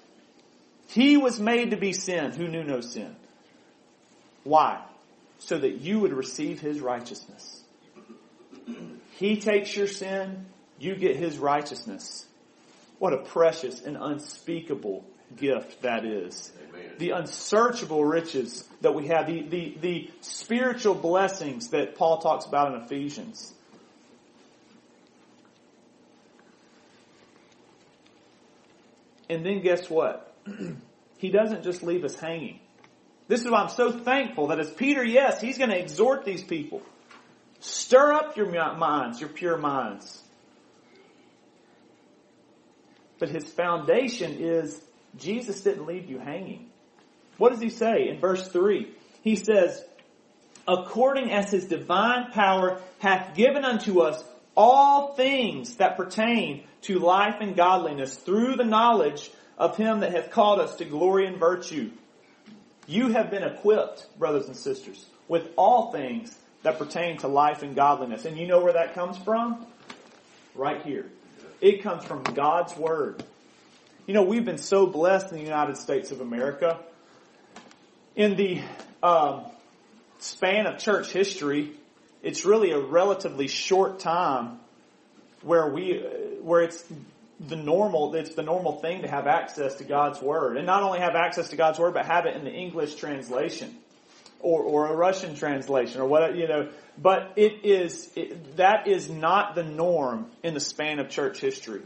He 0.88 1.18
was 1.18 1.42
made 1.42 1.72
to 1.72 1.78
be 1.78 1.92
sin 1.92 2.32
who 2.32 2.48
knew 2.48 2.64
no 2.64 2.80
sin. 2.80 3.18
Why? 4.46 4.82
So 5.40 5.58
that 5.58 5.82
you 5.82 6.00
would 6.00 6.14
receive 6.14 6.62
His 6.62 6.80
righteousness. 6.80 7.64
He 9.18 9.42
takes 9.42 9.76
your 9.76 9.88
sin, 9.88 10.46
you 10.82 10.96
get 10.96 11.16
His 11.16 11.38
righteousness. 11.38 12.26
What 13.00 13.14
a 13.14 13.18
precious 13.18 13.82
and 13.82 13.98
unspeakable 13.98 15.06
gift 15.36 15.84
that 15.84 16.06
is. 16.06 16.52
Amen. 16.70 16.92
The 16.98 17.12
unsearchable 17.12 18.04
riches 18.04 18.68
that 18.82 18.94
we 18.94 19.08
have, 19.08 19.28
the, 19.28 19.42
the, 19.44 19.78
the 19.80 20.12
spiritual 20.22 20.96
blessings 20.96 21.70
that 21.70 21.96
Paul 21.96 22.20
talks 22.20 22.46
about 22.46 22.74
in 22.74 22.82
Ephesians. 22.82 23.54
And 29.30 29.46
then 29.46 29.62
guess 29.62 29.90
what? 29.90 30.36
he 31.18 31.30
doesn't 31.30 31.64
just 31.64 31.84
leave 31.84 32.04
us 32.04 32.16
hanging. 32.16 32.60
This 33.28 33.42
is 33.42 33.50
why 33.50 33.62
I'm 33.62 33.70
so 33.70 33.92
thankful 33.92 34.48
that 34.48 34.60
as 34.60 34.70
Peter, 34.70 35.04
yes, 35.04 35.40
he's 35.40 35.58
going 35.58 35.70
to 35.70 35.80
exhort 35.80 36.26
these 36.26 36.44
people. 36.44 36.82
Stir 37.62 38.12
up 38.12 38.36
your 38.36 38.50
minds, 38.50 39.22
your 39.22 39.30
pure 39.30 39.58
minds. 39.58 40.21
But 43.22 43.30
his 43.30 43.44
foundation 43.44 44.38
is 44.40 44.82
Jesus 45.16 45.62
didn't 45.62 45.86
leave 45.86 46.10
you 46.10 46.18
hanging. 46.18 46.72
What 47.38 47.52
does 47.52 47.62
he 47.62 47.70
say 47.70 48.10
in 48.10 48.20
verse 48.20 48.48
3? 48.48 48.92
He 49.22 49.36
says, 49.36 49.80
according 50.68 51.30
as 51.32 51.52
his 51.52 51.66
divine 51.66 52.32
power 52.32 52.82
hath 52.98 53.36
given 53.36 53.64
unto 53.64 54.00
us 54.00 54.24
all 54.58 55.14
things 55.14 55.76
that 55.76 55.98
pertain 55.98 56.64
to 56.82 56.98
life 56.98 57.36
and 57.42 57.56
godliness 57.56 58.16
through 58.16 58.56
the 58.56 58.66
knowledge 58.66 59.30
of 59.56 59.78
him 59.78 60.00
that 60.00 60.14
hath 60.14 60.32
called 60.32 60.60
us 60.60 60.78
to 60.78 60.86
glory 60.86 61.28
and 61.28 61.38
virtue. 61.38 61.92
You 62.88 63.10
have 63.10 63.30
been 63.30 63.44
equipped, 63.44 64.08
brothers 64.18 64.48
and 64.48 64.58
sisters, 64.58 65.06
with 65.28 65.48
all 65.58 65.92
things 65.92 66.36
that 66.64 66.80
pertain 66.80 67.18
to 67.20 67.28
life 67.28 67.62
and 67.62 67.76
godliness. 67.76 68.26
And 68.26 68.36
you 68.36 68.48
know 68.48 68.64
where 68.64 68.74
that 68.74 68.96
comes 68.96 69.16
from? 69.20 69.68
Right 70.56 70.82
here. 70.82 71.06
It 71.62 71.84
comes 71.84 72.04
from 72.04 72.24
God's 72.24 72.76
Word. 72.76 73.24
You 74.08 74.16
know, 74.16 74.24
we've 74.24 74.44
been 74.44 74.58
so 74.58 74.88
blessed 74.88 75.32
in 75.32 75.38
the 75.38 75.44
United 75.44 75.78
States 75.78 76.12
of 76.12 76.20
America. 76.20 76.80
In 78.16 78.36
the 78.36 78.62
um, 79.04 79.44
span 80.18 80.66
of 80.66 80.80
church 80.80 81.12
history, 81.12 81.72
it's 82.24 82.46
really 82.46 82.72
a 82.72 82.80
relatively 82.80 83.48
short 83.48 84.00
time 84.00 84.60
where 85.44 85.70
we, 85.70 86.00
where 86.42 86.62
it's 86.62 86.84
the 87.40 87.56
normal, 87.56 88.16
it's 88.16 88.34
the 88.34 88.44
normal 88.44 88.80
thing 88.80 89.04
to 89.04 89.08
have 89.08 89.28
access 89.28 89.76
to 89.76 89.84
God's 89.84 90.20
Word. 90.20 90.58
And 90.58 90.66
not 90.66 90.82
only 90.82 91.00
have 91.00 91.16
access 91.16 91.50
to 91.50 91.56
God's 91.56 91.78
Word, 91.78 91.94
but 91.94 92.08
have 92.08 92.26
it 92.26 92.36
in 92.36 92.44
the 92.44 92.52
English 92.52 92.96
translation 92.96 93.78
or, 94.42 94.64
or 94.64 94.88
a 94.88 94.96
Russian 94.96 95.36
translation 95.36 96.02
or 96.02 96.06
what, 96.06 96.36
you 96.36 96.48
know, 96.48 96.70
but 96.98 97.34
it 97.36 97.64
is, 97.64 98.12
it, 98.16 98.58
that 98.58 98.88
is 98.88 99.10
not 99.10 99.56
the 99.56 99.64
norm 99.64 100.30
in 100.44 100.54
the 100.54 100.60
span 100.60 101.00
of 101.00 101.10
church 101.10 101.40
history. 101.40 101.82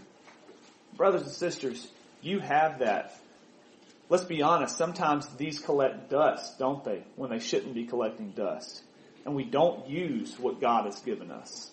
Brothers 0.95 1.23
and 1.23 1.31
sisters, 1.31 1.87
you 2.21 2.39
have 2.39 2.79
that. 2.79 3.15
Let's 4.09 4.23
be 4.23 4.41
honest, 4.41 4.77
sometimes 4.77 5.27
these 5.37 5.59
collect 5.59 6.09
dust, 6.09 6.59
don't 6.59 6.83
they, 6.83 7.03
when 7.15 7.29
they 7.29 7.39
shouldn't 7.39 7.73
be 7.73 7.85
collecting 7.85 8.31
dust. 8.31 8.83
And 9.25 9.35
we 9.35 9.43
don't 9.43 9.87
use 9.87 10.37
what 10.37 10.61
God 10.61 10.85
has 10.85 10.99
given 10.99 11.31
us. 11.31 11.71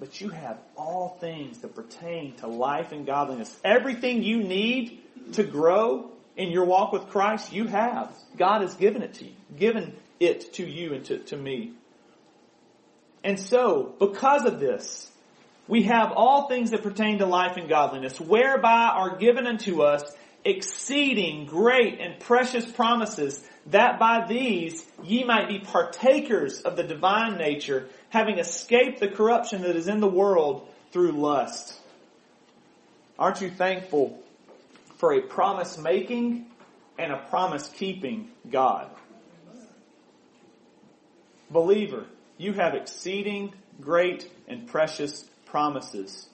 But 0.00 0.20
you 0.20 0.30
have 0.30 0.58
all 0.76 1.16
things 1.20 1.58
that 1.58 1.74
pertain 1.74 2.34
to 2.36 2.46
life 2.46 2.92
and 2.92 3.06
godliness. 3.06 3.54
Everything 3.62 4.22
you 4.22 4.42
need 4.42 5.02
to 5.34 5.44
grow 5.44 6.11
in 6.36 6.50
your 6.50 6.64
walk 6.64 6.92
with 6.92 7.08
Christ, 7.08 7.52
you 7.52 7.66
have. 7.66 8.14
God 8.36 8.62
has 8.62 8.74
given 8.74 9.02
it 9.02 9.14
to 9.14 9.24
you, 9.24 9.32
given 9.56 9.94
it 10.18 10.54
to 10.54 10.64
you 10.64 10.94
and 10.94 11.04
to, 11.06 11.18
to 11.18 11.36
me. 11.36 11.72
And 13.24 13.38
so, 13.38 13.94
because 13.98 14.44
of 14.44 14.58
this, 14.58 15.10
we 15.68 15.84
have 15.84 16.12
all 16.14 16.48
things 16.48 16.70
that 16.70 16.82
pertain 16.82 17.18
to 17.18 17.26
life 17.26 17.56
and 17.56 17.68
godliness, 17.68 18.20
whereby 18.20 18.90
are 18.94 19.16
given 19.16 19.46
unto 19.46 19.82
us 19.82 20.02
exceeding 20.44 21.46
great 21.46 22.00
and 22.00 22.18
precious 22.18 22.70
promises, 22.70 23.46
that 23.66 24.00
by 24.00 24.26
these 24.26 24.84
ye 25.04 25.22
might 25.22 25.48
be 25.48 25.60
partakers 25.60 26.62
of 26.62 26.76
the 26.76 26.82
divine 26.82 27.38
nature, 27.38 27.88
having 28.08 28.38
escaped 28.38 28.98
the 28.98 29.08
corruption 29.08 29.62
that 29.62 29.76
is 29.76 29.86
in 29.86 30.00
the 30.00 30.08
world 30.08 30.68
through 30.90 31.12
lust. 31.12 31.78
Aren't 33.18 33.40
you 33.40 33.50
thankful 33.50 34.21
for 35.02 35.12
a 35.14 35.20
promise 35.20 35.78
making 35.78 36.46
and 36.96 37.10
a 37.10 37.16
promise 37.28 37.66
keeping 37.76 38.30
God. 38.48 38.88
Believer, 41.50 42.06
you 42.38 42.52
have 42.52 42.76
exceeding 42.76 43.52
great 43.80 44.30
and 44.46 44.68
precious 44.68 45.24
promises 45.44 46.28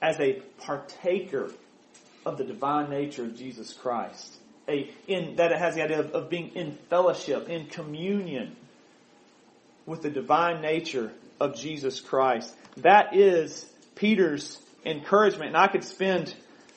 as 0.00 0.18
a 0.18 0.40
partaker 0.60 1.50
of 2.24 2.38
the 2.38 2.44
divine 2.44 2.88
nature 2.88 3.24
of 3.24 3.36
Jesus 3.36 3.74
Christ. 3.74 4.34
A, 4.66 4.90
in, 5.06 5.36
that 5.36 5.52
it 5.52 5.58
has 5.58 5.74
the 5.74 5.82
idea 5.82 6.00
of, 6.00 6.12
of 6.12 6.30
being 6.30 6.52
in 6.54 6.72
fellowship, 6.88 7.50
in 7.50 7.66
communion 7.66 8.56
with 9.84 10.00
the 10.00 10.08
divine 10.08 10.62
nature 10.62 11.12
of 11.38 11.54
Jesus 11.54 12.00
Christ. 12.00 12.54
That 12.78 13.14
is 13.14 13.66
Peter's 13.94 14.58
encouragement. 14.86 15.48
And 15.48 15.56
I 15.58 15.68
could 15.68 15.84
spend 15.84 16.34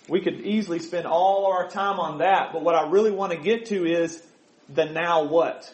we 0.08 0.22
could 0.22 0.42
easily 0.42 0.80
spend 0.80 1.06
all 1.06 1.48
our 1.48 1.68
time 1.68 2.00
on 2.00 2.20
that, 2.20 2.52
but 2.54 2.64
what 2.64 2.76
I 2.76 2.90
really 2.90 3.12
want 3.12 3.34
to 3.34 3.38
get 3.38 3.68
to 3.68 3.86
is 3.86 4.22
the 4.70 4.86
now 4.86 5.24
what. 5.24 5.74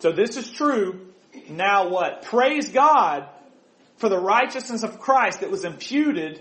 So 0.00 0.12
this 0.12 0.36
is 0.36 0.50
true. 0.50 1.08
Now 1.48 1.88
what? 1.88 2.22
Praise 2.22 2.70
God 2.70 3.28
for 3.96 4.08
the 4.08 4.18
righteousness 4.18 4.82
of 4.82 4.98
Christ 4.98 5.40
that 5.40 5.50
was 5.50 5.64
imputed 5.64 6.40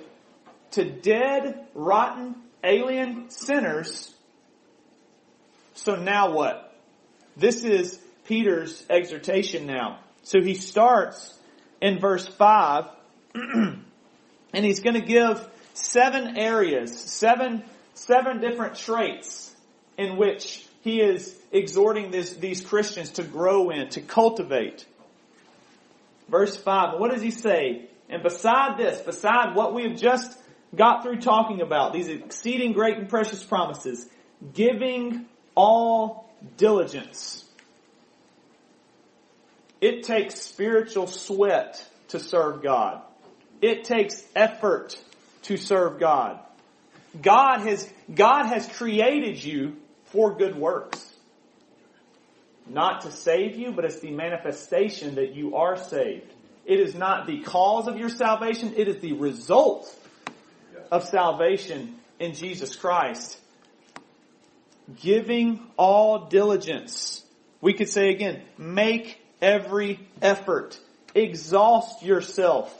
to 0.72 0.90
dead, 0.90 1.68
rotten, 1.74 2.36
alien 2.64 3.30
sinners. 3.30 4.14
So 5.74 5.96
now 5.96 6.32
what? 6.32 6.74
This 7.36 7.64
is 7.64 8.00
Peter's 8.26 8.86
exhortation 8.90 9.66
now. 9.66 10.00
So 10.24 10.42
he 10.42 10.56
starts 10.56 11.38
in 11.82 12.00
verse 12.00 12.26
5 12.26 12.86
and 13.36 13.84
he's 14.54 14.80
going 14.80 14.96
to 14.96 15.06
give 15.06 15.46
seven 15.74 16.38
areas, 16.38 16.98
seven, 16.98 17.64
seven 17.94 18.40
different 18.40 18.76
traits 18.76 19.54
in 19.98 20.18
which 20.18 20.66
he 20.82 21.02
is 21.02 21.36
exhorting 21.52 22.12
this, 22.12 22.34
these 22.34 22.62
Christians 22.62 23.12
to 23.12 23.24
grow 23.24 23.70
in, 23.70 23.90
to 23.90 24.02
cultivate. 24.02 24.86
Verse 26.30 26.56
5, 26.56 27.00
what 27.00 27.12
does 27.12 27.22
he 27.22 27.32
say? 27.32 27.90
And 28.10 28.24
beside 28.24 28.78
this, 28.78 29.00
beside 29.02 29.56
what 29.56 29.74
we 29.74 29.84
have 29.84 29.98
just 29.98 30.38
got 30.76 31.04
through 31.04 31.22
talking 31.22 31.62
about 31.62 31.94
these 31.94 32.08
exceeding 32.08 32.74
great 32.74 32.98
and 32.98 33.10
precious 33.10 33.44
promises, 33.44 34.08
giving 34.54 35.26
all 35.56 36.30
diligence. 36.58 37.46
It 39.80 40.04
takes 40.04 40.42
spiritual 40.42 41.08
sweat 41.08 41.86
to 42.10 42.20
serve 42.20 42.64
God. 42.64 43.02
It 43.62 43.84
takes 43.84 44.24
effort 44.36 45.00
to 45.44 45.58
serve 45.58 46.00
God. 46.00 46.40
God 47.22 47.62
has, 47.62 47.88
God 48.14 48.46
has 48.48 48.68
created 48.68 49.44
you 49.44 49.78
for 50.06 50.36
good 50.36 50.56
works. 50.56 51.10
Not 52.68 53.02
to 53.02 53.12
save 53.12 53.56
you, 53.56 53.72
but 53.72 53.86
it's 53.86 54.00
the 54.00 54.12
manifestation 54.12 55.16
that 55.16 55.36
you 55.36 55.56
are 55.56 55.78
saved. 55.78 56.32
It 56.66 56.80
is 56.80 56.96
not 56.96 57.28
the 57.28 57.42
cause 57.42 57.88
of 57.88 57.98
your 57.98 58.10
salvation, 58.10 58.74
it 58.78 58.88
is 58.88 58.98
the 58.98 59.14
result 59.14 59.94
of 60.92 61.04
salvation 61.04 61.96
in 62.20 62.34
Jesus 62.34 62.76
Christ. 62.76 63.38
Giving 65.02 65.60
all 65.78 66.26
diligence. 66.28 67.24
We 67.62 67.74
could 67.74 67.90
say 67.90 68.10
again, 68.10 68.42
make 68.58 69.20
every 69.42 70.00
effort. 70.22 70.80
Exhaust 71.16 72.04
yourself 72.04 72.72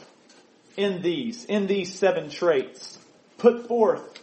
in 0.78 1.02
these, 1.02 1.46
in 1.46 1.68
these 1.68 1.94
seven 1.94 2.30
traits. 2.30 2.98
Put 3.38 3.68
forth 3.68 4.22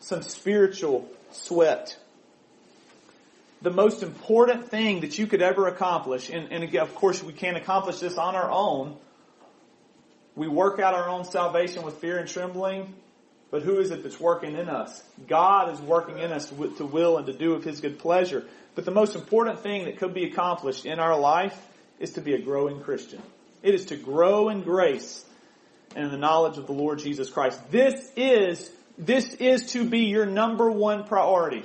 some 0.00 0.22
spiritual 0.22 1.08
sweat. 1.32 1.96
The 3.62 3.70
most 3.70 4.02
important 4.02 4.68
thing 4.68 5.00
that 5.00 5.18
you 5.18 5.26
could 5.26 5.42
ever 5.42 5.66
accomplish, 5.66 6.30
and, 6.30 6.52
and 6.52 6.62
again, 6.62 6.82
of 6.82 6.94
course 6.94 7.22
we 7.22 7.32
can't 7.32 7.56
accomplish 7.56 7.98
this 7.98 8.16
on 8.16 8.34
our 8.34 8.50
own. 8.50 8.96
We 10.34 10.48
work 10.48 10.78
out 10.78 10.94
our 10.94 11.08
own 11.08 11.24
salvation 11.24 11.82
with 11.82 11.94
fear 11.94 12.18
and 12.18 12.28
trembling, 12.28 12.94
but 13.50 13.62
who 13.62 13.78
is 13.78 13.90
it 13.90 14.02
that's 14.02 14.20
working 14.20 14.56
in 14.56 14.68
us? 14.68 15.02
God 15.26 15.72
is 15.72 15.80
working 15.80 16.18
in 16.18 16.30
us 16.32 16.50
to 16.50 16.84
will 16.84 17.16
and 17.16 17.26
to 17.26 17.32
do 17.32 17.54
of 17.54 17.64
His 17.64 17.80
good 17.80 17.98
pleasure. 17.98 18.44
But 18.74 18.84
the 18.84 18.90
most 18.90 19.16
important 19.16 19.60
thing 19.60 19.86
that 19.86 19.98
could 19.98 20.12
be 20.12 20.24
accomplished 20.24 20.84
in 20.84 20.98
our 20.98 21.18
life 21.18 21.58
is 21.98 22.12
to 22.12 22.20
be 22.20 22.34
a 22.34 22.38
growing 22.38 22.80
Christian. 22.80 23.22
It 23.62 23.74
is 23.74 23.86
to 23.86 23.96
grow 23.96 24.50
in 24.50 24.62
grace 24.62 25.24
and 25.96 26.04
in 26.04 26.10
the 26.10 26.18
knowledge 26.18 26.58
of 26.58 26.66
the 26.66 26.72
Lord 26.72 26.98
Jesus 26.98 27.30
Christ. 27.30 27.58
This 27.70 28.12
is, 28.16 28.70
this 28.98 29.32
is 29.34 29.72
to 29.72 29.88
be 29.88 30.00
your 30.00 30.26
number 30.26 30.70
one 30.70 31.04
priority. 31.04 31.64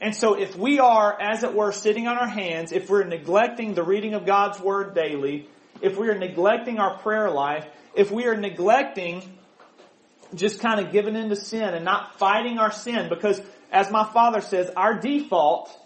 And 0.00 0.14
so 0.14 0.34
if 0.34 0.56
we 0.56 0.78
are, 0.78 1.20
as 1.20 1.42
it 1.42 1.52
were, 1.52 1.72
sitting 1.72 2.06
on 2.06 2.16
our 2.16 2.28
hands, 2.28 2.70
if 2.70 2.88
we're 2.88 3.02
neglecting 3.04 3.74
the 3.74 3.82
reading 3.82 4.14
of 4.14 4.26
God's 4.26 4.60
Word 4.60 4.94
daily, 4.94 5.48
if 5.82 5.98
we 5.98 6.08
are 6.08 6.16
neglecting 6.16 6.78
our 6.78 6.98
prayer 6.98 7.30
life, 7.30 7.66
if 7.94 8.12
we 8.12 8.26
are 8.26 8.36
neglecting 8.36 9.22
just 10.34 10.60
kind 10.60 10.78
of 10.78 10.92
giving 10.92 11.16
into 11.16 11.34
sin 11.34 11.74
and 11.74 11.84
not 11.84 12.18
fighting 12.18 12.58
our 12.58 12.70
sin, 12.70 13.08
because 13.08 13.40
as 13.72 13.90
my 13.90 14.04
father 14.04 14.40
says, 14.40 14.70
our 14.76 14.94
default, 14.94 15.76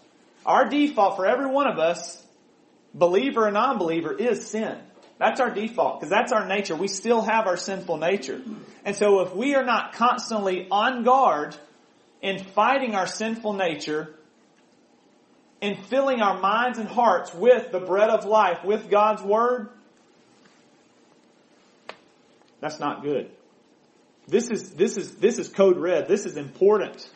our 0.45 0.69
default 0.69 1.15
for 1.15 1.25
every 1.25 1.47
one 1.47 1.67
of 1.67 1.79
us, 1.79 2.21
believer 2.93 3.45
and 3.45 3.55
non-believer, 3.55 4.13
is 4.13 4.45
sin. 4.45 4.77
That's 5.21 5.39
our 5.39 5.51
default, 5.51 5.99
because 5.99 6.09
that's 6.09 6.31
our 6.31 6.47
nature. 6.47 6.75
We 6.75 6.87
still 6.87 7.21
have 7.21 7.45
our 7.45 7.55
sinful 7.55 7.97
nature. 7.97 8.41
And 8.83 8.95
so 8.95 9.19
if 9.19 9.35
we 9.35 9.53
are 9.53 9.63
not 9.63 9.93
constantly 9.93 10.67
on 10.71 11.03
guard 11.03 11.55
in 12.23 12.43
fighting 12.43 12.95
our 12.95 13.05
sinful 13.05 13.53
nature, 13.53 14.15
in 15.61 15.75
filling 15.75 16.21
our 16.21 16.39
minds 16.39 16.79
and 16.79 16.87
hearts 16.89 17.35
with 17.35 17.71
the 17.71 17.79
bread 17.79 18.09
of 18.09 18.25
life, 18.25 18.65
with 18.65 18.89
God's 18.89 19.21
Word, 19.21 19.69
that's 22.59 22.79
not 22.79 23.03
good. 23.03 23.29
This 24.27 24.49
is, 24.49 24.71
this 24.71 24.97
is, 24.97 25.17
this 25.17 25.37
is 25.37 25.49
code 25.49 25.77
red. 25.77 26.07
This 26.07 26.25
is 26.25 26.35
important. 26.35 27.07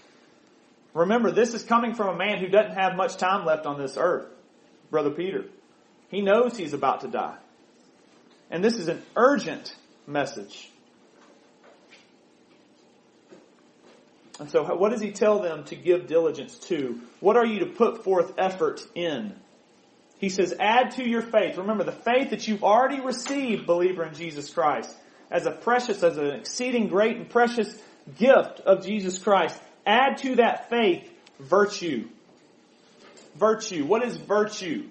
Remember, 0.94 1.32
this 1.32 1.56
is 1.56 1.64
coming 1.64 1.96
from 1.96 2.14
a 2.14 2.18
man 2.20 2.38
who 2.38 2.50
doesn't 2.50 2.76
have 2.76 2.96
much 2.96 3.18
time 3.18 3.48
left 3.48 3.66
on 3.66 3.80
this 3.80 3.98
earth. 3.98 4.28
Brother 4.92 5.10
Peter. 5.10 5.46
He 6.10 6.22
knows 6.22 6.56
he's 6.56 6.74
about 6.74 7.02
to 7.02 7.08
die. 7.08 7.38
And 8.52 8.64
this 8.64 8.76
is 8.76 8.88
an 8.88 9.02
urgent 9.16 9.76
message. 10.08 10.70
And 14.40 14.50
so 14.50 14.64
what 14.76 14.92
does 14.92 15.02
he 15.02 15.12
tell 15.12 15.40
them 15.40 15.64
to 15.66 15.76
give 15.76 16.08
diligence 16.08 16.58
to? 16.68 17.00
What 17.20 17.38
are 17.38 17.46
you 17.46 17.60
to 17.60 17.68
put 17.68 18.04
forth 18.04 18.34
effort 18.38 18.86
in? 18.94 19.34
He 20.18 20.30
says, 20.30 20.54
add 20.60 20.92
to 20.92 21.08
your 21.08 21.22
faith. 21.22 21.58
Remember, 21.58 21.84
the 21.84 21.92
faith 21.92 22.32
that 22.32 22.48
you've 22.48 22.64
already 22.64 23.02
received, 23.02 23.66
believer 23.66 24.06
in 24.06 24.14
Jesus 24.14 24.50
Christ, 24.50 24.96
as 25.30 25.46
a 25.46 25.52
precious, 25.52 26.04
as 26.04 26.18
an 26.18 26.28
exceeding 26.32 26.88
great 26.88 27.18
and 27.18 27.30
precious 27.30 27.78
gift 28.18 28.62
of 28.62 28.86
Jesus 28.86 29.20
Christ. 29.20 29.60
Add 29.86 30.18
to 30.20 30.36
that 30.36 30.70
faith 30.70 31.10
virtue. 31.40 32.08
Virtue. 33.36 33.86
What 33.86 34.04
is 34.04 34.16
virtue? 34.16 34.88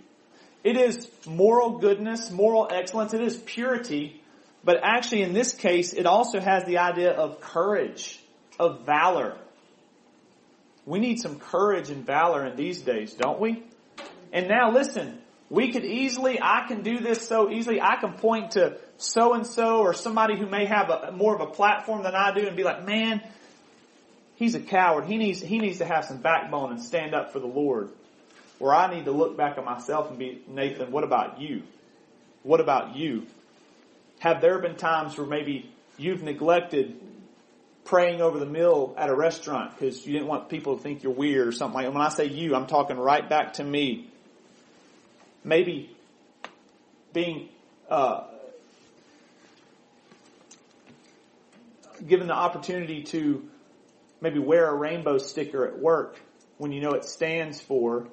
It 0.64 0.78
is 0.78 1.10
moral 1.26 1.78
goodness, 1.78 2.30
moral 2.30 2.68
excellence. 2.70 3.12
It 3.12 3.20
is 3.20 3.36
purity. 3.36 4.22
But 4.64 4.78
actually 4.82 5.22
in 5.22 5.34
this 5.34 5.52
case, 5.52 5.92
it 5.92 6.06
also 6.06 6.40
has 6.40 6.64
the 6.64 6.78
idea 6.78 7.12
of 7.12 7.40
courage, 7.40 8.18
of 8.58 8.86
valor. 8.86 9.36
We 10.86 10.98
need 10.98 11.20
some 11.20 11.38
courage 11.38 11.90
and 11.90 12.04
valor 12.04 12.46
in 12.46 12.56
these 12.56 12.80
days, 12.80 13.12
don't 13.12 13.40
we? 13.40 13.62
And 14.32 14.48
now 14.48 14.72
listen, 14.72 15.18
we 15.50 15.70
could 15.70 15.84
easily, 15.84 16.40
I 16.40 16.64
can 16.66 16.82
do 16.82 16.98
this 16.98 17.28
so 17.28 17.50
easily, 17.50 17.80
I 17.80 17.96
can 17.96 18.14
point 18.14 18.52
to 18.52 18.78
so 18.96 19.34
and 19.34 19.46
so 19.46 19.80
or 19.80 19.92
somebody 19.92 20.38
who 20.38 20.46
may 20.46 20.64
have 20.64 20.88
a, 20.88 21.12
more 21.12 21.34
of 21.34 21.42
a 21.42 21.52
platform 21.52 22.02
than 22.02 22.14
I 22.14 22.32
do 22.34 22.46
and 22.46 22.56
be 22.56 22.64
like, 22.64 22.86
man, 22.86 23.22
he's 24.36 24.54
a 24.54 24.60
coward. 24.60 25.04
He 25.04 25.18
needs, 25.18 25.42
he 25.42 25.58
needs 25.58 25.78
to 25.78 25.84
have 25.84 26.06
some 26.06 26.18
backbone 26.18 26.72
and 26.72 26.80
stand 26.80 27.14
up 27.14 27.32
for 27.32 27.38
the 27.38 27.46
Lord. 27.46 27.90
Where 28.58 28.74
I 28.74 28.94
need 28.94 29.06
to 29.06 29.12
look 29.12 29.36
back 29.36 29.58
at 29.58 29.64
myself 29.64 30.10
and 30.10 30.18
be, 30.18 30.42
Nathan, 30.48 30.92
what 30.92 31.04
about 31.04 31.40
you? 31.40 31.62
What 32.42 32.60
about 32.60 32.96
you? 32.96 33.26
Have 34.20 34.40
there 34.40 34.58
been 34.58 34.76
times 34.76 35.18
where 35.18 35.26
maybe 35.26 35.70
you've 35.98 36.22
neglected 36.22 37.00
praying 37.84 38.20
over 38.20 38.38
the 38.38 38.46
meal 38.46 38.94
at 38.96 39.10
a 39.10 39.14
restaurant 39.14 39.72
because 39.76 40.06
you 40.06 40.12
didn't 40.12 40.28
want 40.28 40.48
people 40.48 40.76
to 40.76 40.82
think 40.82 41.02
you're 41.02 41.12
weird 41.12 41.48
or 41.48 41.52
something 41.52 41.74
like 41.74 41.86
that? 41.86 41.92
When 41.92 42.02
I 42.02 42.08
say 42.08 42.26
you, 42.26 42.54
I'm 42.54 42.66
talking 42.66 42.96
right 42.96 43.28
back 43.28 43.54
to 43.54 43.64
me. 43.64 44.08
Maybe 45.42 45.94
being 47.12 47.48
uh, 47.90 48.24
given 52.06 52.26
the 52.26 52.34
opportunity 52.34 53.02
to 53.04 53.48
maybe 54.20 54.38
wear 54.38 54.68
a 54.68 54.74
rainbow 54.74 55.18
sticker 55.18 55.66
at 55.66 55.78
work 55.78 56.18
when 56.58 56.72
you 56.72 56.80
know 56.80 56.92
it 56.92 57.04
stands 57.04 57.60
for 57.60 58.06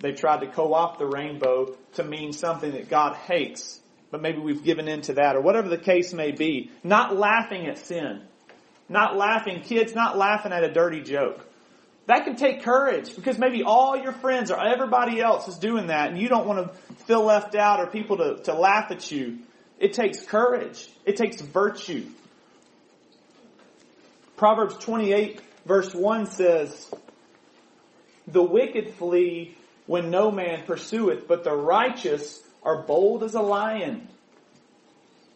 they 0.00 0.12
tried 0.12 0.40
to 0.40 0.46
co-opt 0.46 0.98
the 0.98 1.06
rainbow 1.06 1.76
to 1.94 2.04
mean 2.04 2.32
something 2.32 2.72
that 2.72 2.88
God 2.88 3.16
hates, 3.16 3.80
but 4.10 4.22
maybe 4.22 4.38
we've 4.38 4.64
given 4.64 4.88
in 4.88 5.02
to 5.02 5.14
that 5.14 5.36
or 5.36 5.40
whatever 5.40 5.68
the 5.68 5.78
case 5.78 6.12
may 6.12 6.32
be. 6.32 6.70
Not 6.82 7.16
laughing 7.16 7.66
at 7.66 7.78
sin. 7.78 8.22
Not 8.88 9.16
laughing, 9.16 9.60
kids 9.60 9.94
not 9.94 10.18
laughing 10.18 10.52
at 10.52 10.64
a 10.64 10.72
dirty 10.72 11.02
joke. 11.02 11.46
That 12.06 12.24
can 12.24 12.34
take 12.34 12.64
courage 12.64 13.14
because 13.14 13.38
maybe 13.38 13.62
all 13.62 13.96
your 13.96 14.12
friends 14.12 14.50
or 14.50 14.58
everybody 14.58 15.20
else 15.20 15.46
is 15.46 15.56
doing 15.58 15.88
that 15.88 16.10
and 16.10 16.18
you 16.18 16.28
don't 16.28 16.46
want 16.46 16.66
to 16.66 16.94
feel 17.04 17.22
left 17.22 17.54
out 17.54 17.78
or 17.78 17.86
people 17.86 18.16
to, 18.16 18.42
to 18.44 18.54
laugh 18.54 18.90
at 18.90 19.12
you. 19.12 19.38
It 19.78 19.92
takes 19.92 20.24
courage. 20.24 20.88
It 21.04 21.16
takes 21.16 21.40
virtue. 21.40 22.06
Proverbs 24.36 24.76
28 24.78 25.40
verse 25.66 25.94
1 25.94 26.26
says, 26.26 26.90
The 28.26 28.42
wicked 28.42 28.94
flee 28.94 29.56
when 29.90 30.08
no 30.08 30.30
man 30.30 30.62
pursueth, 30.66 31.26
but 31.26 31.42
the 31.42 31.52
righteous 31.52 32.40
are 32.62 32.84
bold 32.84 33.24
as 33.24 33.34
a 33.34 33.42
lion. 33.42 34.06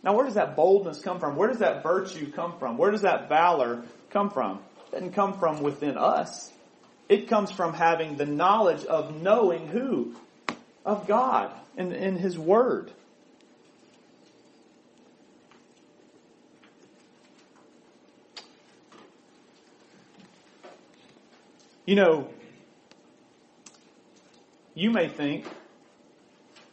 Now 0.05 0.15
where 0.15 0.25
does 0.25 0.35
that 0.35 0.55
boldness 0.55 1.03
come 1.03 1.19
from? 1.19 1.35
Where 1.35 1.49
does 1.49 1.59
that 1.59 1.83
virtue 1.83 2.31
come 2.31 2.57
from? 2.61 2.79
Where 2.79 2.93
does 2.93 3.01
that 3.01 3.29
valor 3.29 3.83
come 4.11 4.31
from? 4.31 4.61
It 4.87 4.93
doesn't 4.93 5.13
come 5.15 5.41
from 5.41 5.65
within 5.65 5.99
us. 5.99 6.53
It 7.09 7.27
comes 7.27 7.51
from 7.51 7.75
having 7.75 8.17
the 8.17 8.27
knowledge 8.27 8.85
of 8.85 9.21
knowing 9.21 9.67
who? 9.67 10.15
Of 10.85 11.09
God 11.09 11.51
and 11.77 11.93
in 11.93 12.15
His 12.15 12.39
Word. 12.39 12.93
You 21.87 21.97
know, 21.97 22.29
you 24.75 24.91
may 24.91 25.09
think, 25.09 25.47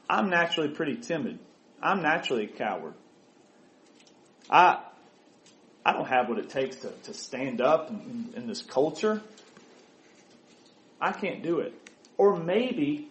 I'm 0.10 0.30
naturally 0.30 0.70
pretty 0.70 0.98
timid. 0.98 1.40
I'm 1.82 2.02
naturally 2.02 2.46
a 2.46 2.48
coward. 2.48 2.94
I, 4.50 4.80
I 5.86 5.94
don't 5.94 6.08
have 6.08 6.28
what 6.28 6.38
it 6.38 6.50
takes 6.50 6.76
to, 6.78 6.90
to 7.04 7.14
stand 7.14 7.62
up 7.62 7.90
in, 7.90 8.34
in 8.36 8.48
this 8.48 8.62
culture. 8.62 9.22
I 11.00 11.12
can't 11.12 11.42
do 11.42 11.60
it. 11.60 11.74
Or 12.18 12.38
maybe 12.38 13.10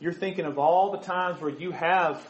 you're 0.00 0.12
thinking 0.12 0.44
of 0.44 0.58
all 0.58 0.92
the 0.92 0.98
times 0.98 1.40
where 1.40 1.50
you 1.50 1.70
have 1.70 2.26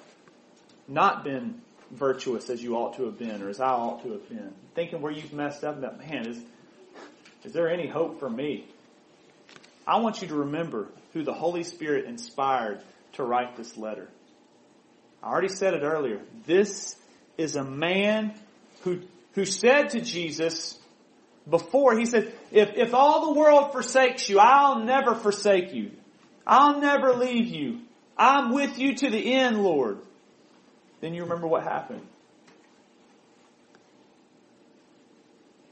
not 0.88 1.24
been 1.24 1.60
virtuous 1.90 2.50
as 2.50 2.62
you 2.62 2.76
ought 2.76 2.96
to 2.96 3.04
have 3.04 3.18
been 3.18 3.42
or 3.42 3.48
as 3.48 3.60
I 3.60 3.70
ought 3.70 4.02
to 4.02 4.12
have 4.12 4.28
been. 4.28 4.52
Thinking 4.74 5.00
where 5.00 5.12
you've 5.12 5.32
messed 5.32 5.64
up 5.64 5.80
that, 5.80 5.98
man, 5.98 6.26
is, 6.26 6.38
is 7.44 7.52
there 7.52 7.70
any 7.70 7.86
hope 7.86 8.20
for 8.20 8.28
me? 8.28 8.66
I 9.86 9.98
want 10.00 10.20
you 10.20 10.28
to 10.28 10.34
remember 10.34 10.88
who 11.16 11.22
the 11.22 11.32
Holy 11.32 11.62
Spirit 11.62 12.04
inspired 12.04 12.78
to 13.14 13.24
write 13.24 13.56
this 13.56 13.78
letter. 13.78 14.06
I 15.22 15.30
already 15.30 15.48
said 15.48 15.72
it 15.72 15.82
earlier. 15.82 16.20
This 16.44 16.94
is 17.38 17.56
a 17.56 17.64
man 17.64 18.34
who, 18.82 19.00
who 19.32 19.46
said 19.46 19.90
to 19.90 20.02
Jesus 20.02 20.78
before, 21.48 21.96
he 21.98 22.04
said, 22.04 22.34
if, 22.52 22.76
if 22.76 22.92
all 22.92 23.32
the 23.32 23.40
world 23.40 23.72
forsakes 23.72 24.28
you, 24.28 24.38
I'll 24.38 24.84
never 24.84 25.14
forsake 25.14 25.72
you. 25.72 25.92
I'll 26.46 26.80
never 26.80 27.14
leave 27.14 27.46
you. 27.46 27.80
I'm 28.18 28.52
with 28.52 28.78
you 28.78 28.94
to 28.96 29.08
the 29.08 29.32
end, 29.32 29.62
Lord. 29.62 30.00
Then 31.00 31.14
you 31.14 31.22
remember 31.22 31.46
what 31.46 31.62
happened. 31.62 32.06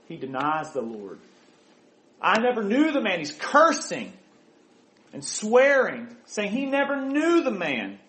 He 0.08 0.16
denies 0.16 0.72
the 0.72 0.80
Lord. 0.80 1.18
I 2.18 2.40
never 2.40 2.62
knew 2.62 2.92
the 2.92 3.02
man. 3.02 3.18
He's 3.18 3.32
cursing 3.32 4.14
and 5.14 5.24
swearing, 5.24 6.08
saying 6.26 6.50
he 6.50 6.66
never 6.66 7.00
knew 7.00 7.42
the 7.42 7.50
man. 7.52 8.00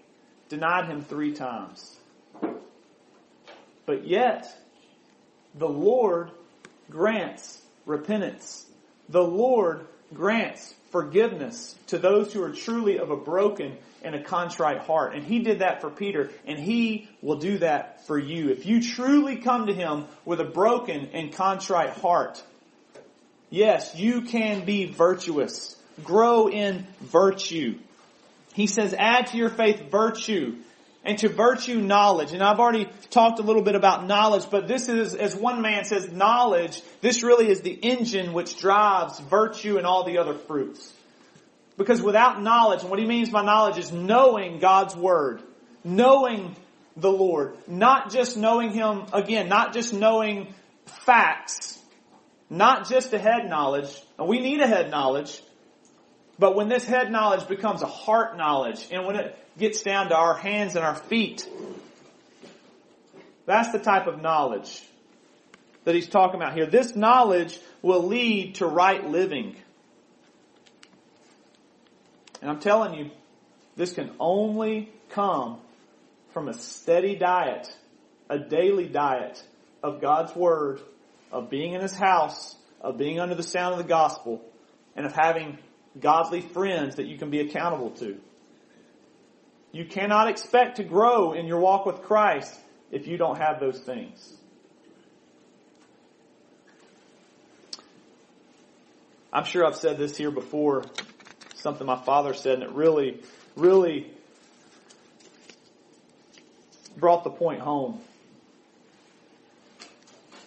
Denied 0.49 0.85
him 0.89 1.01
three 1.01 1.33
times. 1.33 1.95
But 3.85 4.07
yet, 4.07 4.47
the 5.53 5.69
Lord 5.69 6.31
grants 6.89 7.61
repentance. 7.85 8.65
The 9.09 9.23
Lord 9.23 9.85
grants 10.13 10.73
forgiveness 10.91 11.75
to 11.87 11.99
those 11.99 12.33
who 12.33 12.41
are 12.43 12.51
truly 12.51 12.97
of 12.97 13.11
a 13.11 13.17
broken 13.17 13.77
and 14.01 14.15
a 14.15 14.23
contrite 14.23 14.79
heart. 14.79 15.13
And 15.13 15.23
He 15.23 15.39
did 15.39 15.59
that 15.59 15.81
for 15.81 15.89
Peter, 15.89 16.31
and 16.45 16.59
He 16.59 17.09
will 17.21 17.37
do 17.37 17.59
that 17.59 18.05
for 18.07 18.17
you. 18.17 18.49
If 18.49 18.65
you 18.65 18.81
truly 18.81 19.37
come 19.37 19.67
to 19.67 19.73
Him 19.73 20.05
with 20.25 20.39
a 20.39 20.45
broken 20.45 21.09
and 21.13 21.31
contrite 21.31 21.91
heart, 21.91 22.41
yes, 23.49 23.95
you 23.95 24.21
can 24.21 24.65
be 24.65 24.85
virtuous. 24.85 25.74
Grow 26.03 26.47
in 26.47 26.85
virtue. 27.01 27.79
He 28.53 28.67
says, 28.67 28.93
add 28.97 29.27
to 29.27 29.37
your 29.37 29.49
faith 29.49 29.89
virtue 29.91 30.57
and 31.03 31.17
to 31.19 31.29
virtue 31.29 31.79
knowledge. 31.79 32.31
And 32.31 32.41
I've 32.41 32.59
already 32.59 32.89
talked 33.11 33.39
a 33.39 33.43
little 33.43 33.61
bit 33.61 33.75
about 33.75 34.07
knowledge, 34.07 34.49
but 34.49 34.67
this 34.67 34.89
is, 34.89 35.13
as 35.13 35.35
one 35.35 35.61
man 35.61 35.85
says, 35.85 36.11
knowledge, 36.11 36.81
this 37.01 37.21
really 37.21 37.47
is 37.47 37.61
the 37.61 37.71
engine 37.71 38.33
which 38.33 38.57
drives 38.57 39.19
virtue 39.19 39.77
and 39.77 39.85
all 39.85 40.03
the 40.03 40.17
other 40.17 40.33
fruits. 40.33 40.91
Because 41.77 42.01
without 42.01 42.41
knowledge, 42.41 42.81
and 42.81 42.89
what 42.89 42.99
he 42.99 43.05
means 43.05 43.29
by 43.29 43.43
knowledge 43.43 43.77
is 43.77 43.91
knowing 43.91 44.59
God's 44.59 44.95
Word, 44.95 45.43
knowing 45.83 46.55
the 46.97 47.11
Lord, 47.11 47.57
not 47.67 48.11
just 48.11 48.37
knowing 48.37 48.71
Him, 48.71 49.05
again, 49.13 49.49
not 49.49 49.73
just 49.73 49.93
knowing 49.93 50.53
facts, 50.85 51.77
not 52.49 52.87
just 52.89 53.13
a 53.13 53.19
head 53.19 53.49
knowledge, 53.49 54.01
and 54.17 54.27
we 54.27 54.39
need 54.39 54.61
a 54.61 54.67
head 54.67 54.89
knowledge, 54.89 55.41
but 56.37 56.55
when 56.55 56.67
this 56.67 56.83
head 56.83 57.11
knowledge 57.11 57.47
becomes 57.47 57.81
a 57.81 57.87
heart 57.87 58.37
knowledge, 58.37 58.87
and 58.91 59.05
when 59.05 59.15
it 59.15 59.37
gets 59.57 59.83
down 59.83 60.09
to 60.09 60.15
our 60.15 60.35
hands 60.35 60.75
and 60.75 60.83
our 60.83 60.95
feet, 60.95 61.47
that's 63.45 63.71
the 63.71 63.79
type 63.79 64.07
of 64.07 64.21
knowledge 64.21 64.83
that 65.85 65.95
he's 65.95 66.09
talking 66.09 66.41
about 66.41 66.53
here. 66.53 66.65
This 66.65 66.95
knowledge 66.95 67.59
will 67.81 68.03
lead 68.03 68.55
to 68.55 68.65
right 68.65 69.07
living. 69.07 69.55
And 72.41 72.49
I'm 72.49 72.59
telling 72.59 72.95
you, 72.95 73.11
this 73.75 73.93
can 73.93 74.11
only 74.19 74.91
come 75.09 75.59
from 76.33 76.49
a 76.49 76.53
steady 76.53 77.15
diet, 77.15 77.73
a 78.29 78.39
daily 78.39 78.87
diet 78.87 79.41
of 79.81 80.01
God's 80.01 80.35
Word, 80.35 80.81
of 81.31 81.49
being 81.49 81.73
in 81.73 81.81
His 81.81 81.93
house, 81.93 82.55
of 82.81 82.97
being 82.97 83.19
under 83.19 83.35
the 83.35 83.43
sound 83.43 83.73
of 83.73 83.77
the 83.77 83.87
gospel, 83.87 84.41
and 84.95 85.05
of 85.05 85.13
having 85.13 85.59
godly 85.99 86.41
friends 86.41 86.95
that 86.95 87.05
you 87.05 87.17
can 87.17 87.29
be 87.29 87.39
accountable 87.39 87.91
to. 87.91 88.17
You 89.71 89.85
cannot 89.85 90.29
expect 90.29 90.77
to 90.77 90.83
grow 90.83 91.33
in 91.33 91.47
your 91.47 91.59
walk 91.59 91.85
with 91.85 92.01
Christ 92.03 92.53
if 92.91 93.07
you 93.07 93.17
don't 93.17 93.37
have 93.37 93.59
those 93.59 93.79
things. 93.79 94.33
I'm 99.33 99.43
sure 99.43 99.65
I've 99.65 99.75
said 99.75 99.97
this 99.97 100.15
here 100.15 100.31
before, 100.31 100.85
something 101.55 101.85
my 101.85 102.01
father 102.01 102.33
said, 102.33 102.53
and 102.53 102.63
it 102.63 102.71
really, 102.71 103.21
really 103.57 104.09
brought 106.95 107.25
the 107.25 107.29
point 107.29 107.59
home. 107.59 107.99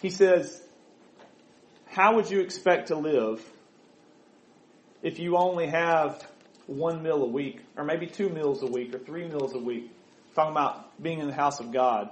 He 0.01 0.09
says, 0.09 0.59
How 1.87 2.15
would 2.15 2.31
you 2.31 2.39
expect 2.39 2.87
to 2.87 2.95
live 2.95 3.47
if 5.01 5.19
you 5.19 5.37
only 5.37 5.67
have 5.67 6.25
one 6.67 7.01
meal 7.01 7.23
a 7.23 7.27
week, 7.27 7.61
or 7.75 7.83
maybe 7.83 8.05
two 8.05 8.29
meals 8.29 8.61
a 8.61 8.67
week, 8.67 8.93
or 8.93 8.99
three 8.99 9.27
meals 9.27 9.53
a 9.53 9.59
week. 9.59 9.91
Talking 10.35 10.51
about 10.51 11.01
being 11.01 11.19
in 11.19 11.27
the 11.27 11.33
house 11.33 11.59
of 11.59 11.71
God. 11.71 12.09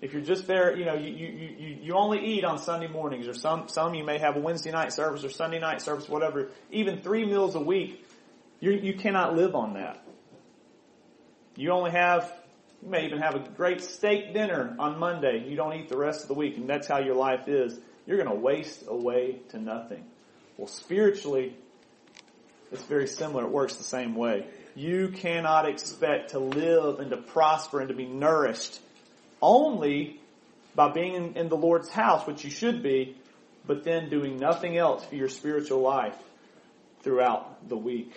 If 0.00 0.12
you're 0.12 0.22
just 0.22 0.48
there, 0.48 0.76
you 0.76 0.84
know, 0.84 0.94
you, 0.94 1.10
you, 1.10 1.28
you, 1.28 1.76
you 1.80 1.94
only 1.94 2.18
eat 2.26 2.44
on 2.44 2.58
Sunday 2.58 2.88
mornings, 2.88 3.28
or 3.28 3.34
some, 3.34 3.68
some 3.68 3.94
you 3.94 4.02
may 4.02 4.18
have 4.18 4.36
a 4.36 4.40
Wednesday 4.40 4.72
night 4.72 4.92
service 4.92 5.22
or 5.22 5.30
Sunday 5.30 5.60
night 5.60 5.80
service, 5.80 6.08
whatever. 6.08 6.50
Even 6.72 6.98
three 6.98 7.24
meals 7.24 7.54
a 7.54 7.60
week, 7.60 8.04
you, 8.58 8.72
you 8.72 8.94
cannot 8.94 9.36
live 9.36 9.54
on 9.54 9.74
that. 9.74 10.02
You 11.54 11.70
only 11.70 11.92
have, 11.92 12.32
you 12.82 12.88
may 12.88 13.06
even 13.06 13.20
have 13.20 13.36
a 13.36 13.38
great 13.38 13.80
steak 13.80 14.34
dinner 14.34 14.74
on 14.78 14.98
Monday. 14.98 15.44
You 15.46 15.54
don't 15.54 15.74
eat 15.74 15.88
the 15.88 15.96
rest 15.96 16.22
of 16.22 16.28
the 16.28 16.34
week, 16.34 16.56
and 16.56 16.68
that's 16.68 16.88
how 16.88 16.98
your 16.98 17.14
life 17.14 17.46
is. 17.46 17.78
You're 18.04 18.16
going 18.16 18.28
to 18.28 18.42
waste 18.42 18.84
away 18.88 19.38
to 19.50 19.58
nothing. 19.58 20.04
Well, 20.56 20.66
spiritually, 20.66 21.56
it's 22.72 22.82
very 22.84 23.06
similar. 23.06 23.44
It 23.44 23.50
works 23.50 23.76
the 23.76 23.84
same 23.84 24.14
way. 24.14 24.46
You 24.74 25.08
cannot 25.08 25.68
expect 25.68 26.30
to 26.30 26.38
live 26.38 27.00
and 27.00 27.10
to 27.10 27.18
prosper 27.18 27.80
and 27.80 27.88
to 27.88 27.94
be 27.94 28.06
nourished 28.06 28.80
only 29.42 30.20
by 30.74 30.90
being 30.90 31.14
in, 31.14 31.36
in, 31.36 31.48
the 31.50 31.56
Lord's 31.56 31.90
house, 31.90 32.26
which 32.26 32.44
you 32.44 32.50
should 32.50 32.82
be, 32.82 33.16
but 33.66 33.84
then 33.84 34.08
doing 34.08 34.38
nothing 34.38 34.78
else 34.78 35.04
for 35.04 35.14
your 35.16 35.28
spiritual 35.28 35.80
life 35.80 36.16
throughout 37.02 37.68
the 37.68 37.76
week. 37.76 38.12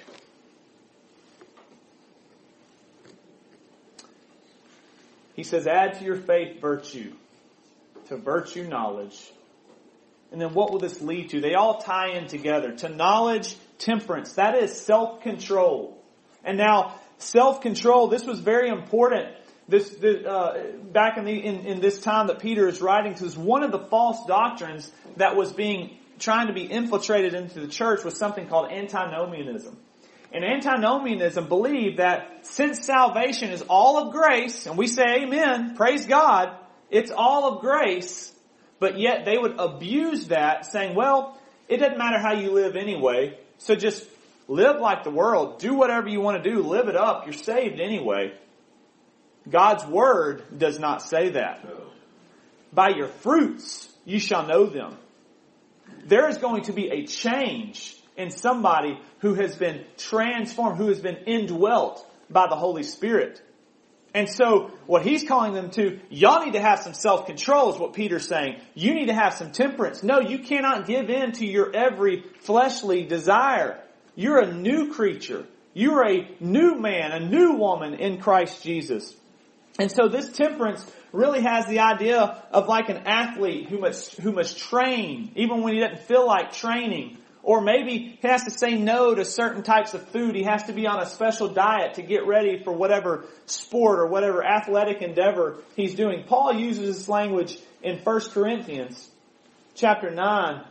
He 5.35 5.43
says, 5.43 5.67
add 5.67 5.99
to 5.99 6.05
your 6.05 6.15
faith 6.15 6.61
virtue, 6.61 7.11
to 8.07 8.15
virtue 8.15 8.63
knowledge. 8.63 9.29
And 10.31 10.39
then 10.39 10.53
what 10.53 10.71
will 10.71 10.79
this 10.79 11.01
lead 11.01 11.31
to? 11.31 11.41
They 11.41 11.55
all 11.55 11.81
tie 11.81 12.11
in 12.11 12.27
together. 12.27 12.71
To 12.77 12.89
knowledge, 12.89 13.57
temperance. 13.77 14.33
That 14.33 14.55
is 14.55 14.79
self-control. 14.81 16.01
And 16.43 16.57
now, 16.57 16.95
self-control, 17.17 18.07
this 18.07 18.25
was 18.25 18.39
very 18.39 18.69
important. 18.69 19.35
This, 19.67 19.89
this 19.89 20.25
uh, 20.25 20.73
back 20.91 21.17
in, 21.17 21.25
the, 21.25 21.33
in, 21.33 21.65
in 21.65 21.79
this 21.81 21.99
time 21.99 22.27
that 22.27 22.39
Peter 22.39 22.67
is 22.67 22.81
writing, 22.81 23.13
because 23.13 23.35
one 23.35 23.63
of 23.63 23.71
the 23.71 23.79
false 23.79 24.25
doctrines 24.27 24.91
that 25.17 25.35
was 25.35 25.51
being 25.53 25.97
trying 26.19 26.47
to 26.47 26.53
be 26.53 26.63
infiltrated 26.63 27.33
into 27.33 27.59
the 27.59 27.67
church 27.67 28.03
was 28.03 28.17
something 28.17 28.47
called 28.47 28.71
antinomianism. 28.71 29.77
And 30.31 30.43
antinomianism 30.43 31.47
believed 31.47 31.97
that 31.97 32.45
since 32.45 32.85
salvation 32.85 33.51
is 33.51 33.63
all 33.69 33.97
of 33.97 34.13
grace, 34.13 34.65
and 34.65 34.77
we 34.77 34.87
say 34.87 35.23
amen, 35.23 35.75
praise 35.75 36.05
God, 36.05 36.55
it's 36.89 37.11
all 37.11 37.53
of 37.53 37.61
grace, 37.61 38.33
but 38.79 38.99
yet 38.99 39.25
they 39.25 39.37
would 39.37 39.55
abuse 39.59 40.27
that 40.27 40.65
saying, 40.65 40.95
well, 40.95 41.39
it 41.67 41.77
doesn't 41.77 41.97
matter 41.97 42.19
how 42.19 42.33
you 42.33 42.51
live 42.51 42.75
anyway. 42.75 43.39
So 43.57 43.75
just 43.75 44.05
live 44.47 44.79
like 44.79 45.03
the 45.03 45.11
world. 45.11 45.59
Do 45.59 45.73
whatever 45.73 46.07
you 46.07 46.21
want 46.21 46.43
to 46.43 46.49
do. 46.49 46.61
Live 46.61 46.87
it 46.87 46.95
up. 46.95 47.25
You're 47.25 47.33
saved 47.33 47.79
anyway. 47.79 48.33
God's 49.49 49.85
word 49.85 50.43
does 50.57 50.79
not 50.79 51.01
say 51.01 51.29
that. 51.29 51.65
By 52.73 52.89
your 52.89 53.07
fruits 53.07 53.89
you 54.05 54.19
shall 54.19 54.45
know 54.47 54.65
them. 54.65 54.97
There 56.05 56.27
is 56.29 56.37
going 56.37 56.63
to 56.63 56.73
be 56.73 56.89
a 56.89 57.05
change 57.05 57.95
in 58.17 58.31
somebody 58.31 58.99
who 59.19 59.33
has 59.35 59.55
been 59.55 59.83
transformed, 59.97 60.77
who 60.77 60.87
has 60.87 60.99
been 60.99 61.17
indwelt 61.25 62.05
by 62.29 62.47
the 62.47 62.55
Holy 62.55 62.83
Spirit. 62.83 63.41
And 64.15 64.29
so 64.29 64.71
what 64.87 65.03
he's 65.03 65.27
calling 65.27 65.53
them 65.53 65.69
to, 65.71 65.99
y'all 66.09 66.45
need 66.45 66.53
to 66.53 66.61
have 66.61 66.79
some 66.79 66.93
self-control 66.93 67.73
is 67.73 67.79
what 67.79 67.91
Peter's 67.91 68.25
saying. 68.25 68.61
You 68.73 68.93
need 68.93 69.07
to 69.07 69.13
have 69.13 69.33
some 69.33 69.51
temperance. 69.51 70.03
No, 70.03 70.21
you 70.21 70.39
cannot 70.39 70.87
give 70.87 71.09
in 71.09 71.33
to 71.33 71.45
your 71.45 71.75
every 71.75 72.23
fleshly 72.39 73.03
desire. 73.03 73.77
You're 74.15 74.39
a 74.39 74.53
new 74.53 74.93
creature. 74.93 75.45
You're 75.73 76.07
a 76.07 76.29
new 76.39 76.75
man, 76.75 77.11
a 77.11 77.19
new 77.19 77.57
woman 77.57 77.95
in 77.95 78.21
Christ 78.21 78.63
Jesus. 78.63 79.13
And 79.77 79.91
so 79.91 80.07
this 80.07 80.31
temperance 80.31 80.89
really 81.11 81.41
has 81.41 81.65
the 81.65 81.79
idea 81.79 82.41
of 82.51 82.69
like 82.69 82.87
an 82.87 83.03
athlete 83.05 83.67
who 83.67 83.79
must, 83.79 84.15
who 84.15 84.31
must 84.31 84.57
train, 84.57 85.33
even 85.35 85.61
when 85.61 85.73
he 85.73 85.81
doesn't 85.81 86.07
feel 86.07 86.25
like 86.25 86.53
training, 86.53 87.17
Or 87.45 87.61
maybe 87.61 88.17
he 88.19 88.27
has 88.27 88.43
to 88.45 88.49
say 88.49 88.75
no 88.75 89.13
to 89.13 89.23
certain 89.23 89.61
types 89.61 89.93
of 89.93 90.07
food. 90.09 90.33
He 90.33 90.43
has 90.45 90.63
to 90.63 90.73
be 90.73 90.87
on 90.87 90.99
a 90.99 91.05
special 91.05 91.47
diet 91.47 91.93
to 91.93 92.01
get 92.01 92.25
ready 92.25 92.63
for 92.63 92.73
whatever 92.73 93.25
sport 93.45 93.99
or 93.99 94.07
whatever 94.07 94.43
athletic 94.43 95.03
endeavor 95.03 95.57
he's 95.75 95.93
doing. 95.93 96.23
Paul 96.23 96.53
uses 96.53 96.97
this 96.97 97.07
language 97.07 97.59
in 97.83 97.99
1 97.99 98.21
Corinthians 98.31 99.11
chapter 99.75 100.09
9 100.09 100.63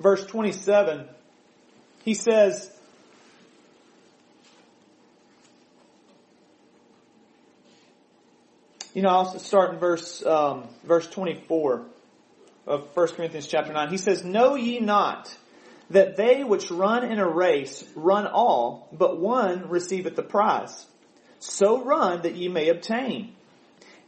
verse 0.00 0.24
27. 0.24 1.06
He 2.02 2.14
says, 2.14 2.70
you 8.94 9.02
know, 9.02 9.10
I'll 9.10 9.38
start 9.38 9.74
in 9.74 9.80
verse, 9.80 10.24
um, 10.24 10.68
verse 10.82 11.06
24 11.08 11.84
of 12.66 12.88
1 12.94 13.08
Corinthians 13.08 13.46
chapter 13.46 13.72
9. 13.72 13.88
He 13.90 13.98
says, 13.98 14.24
Know 14.24 14.54
ye 14.54 14.80
not 14.80 15.34
that 15.90 16.16
they 16.16 16.42
which 16.42 16.70
run 16.70 17.04
in 17.04 17.18
a 17.18 17.28
race 17.28 17.84
run 17.94 18.26
all, 18.26 18.88
but 18.92 19.20
one 19.20 19.68
receiveth 19.68 20.16
the 20.16 20.22
prize. 20.22 20.86
So 21.38 21.82
run 21.84 22.22
that 22.22 22.34
ye 22.34 22.48
may 22.48 22.68
obtain. 22.68 23.34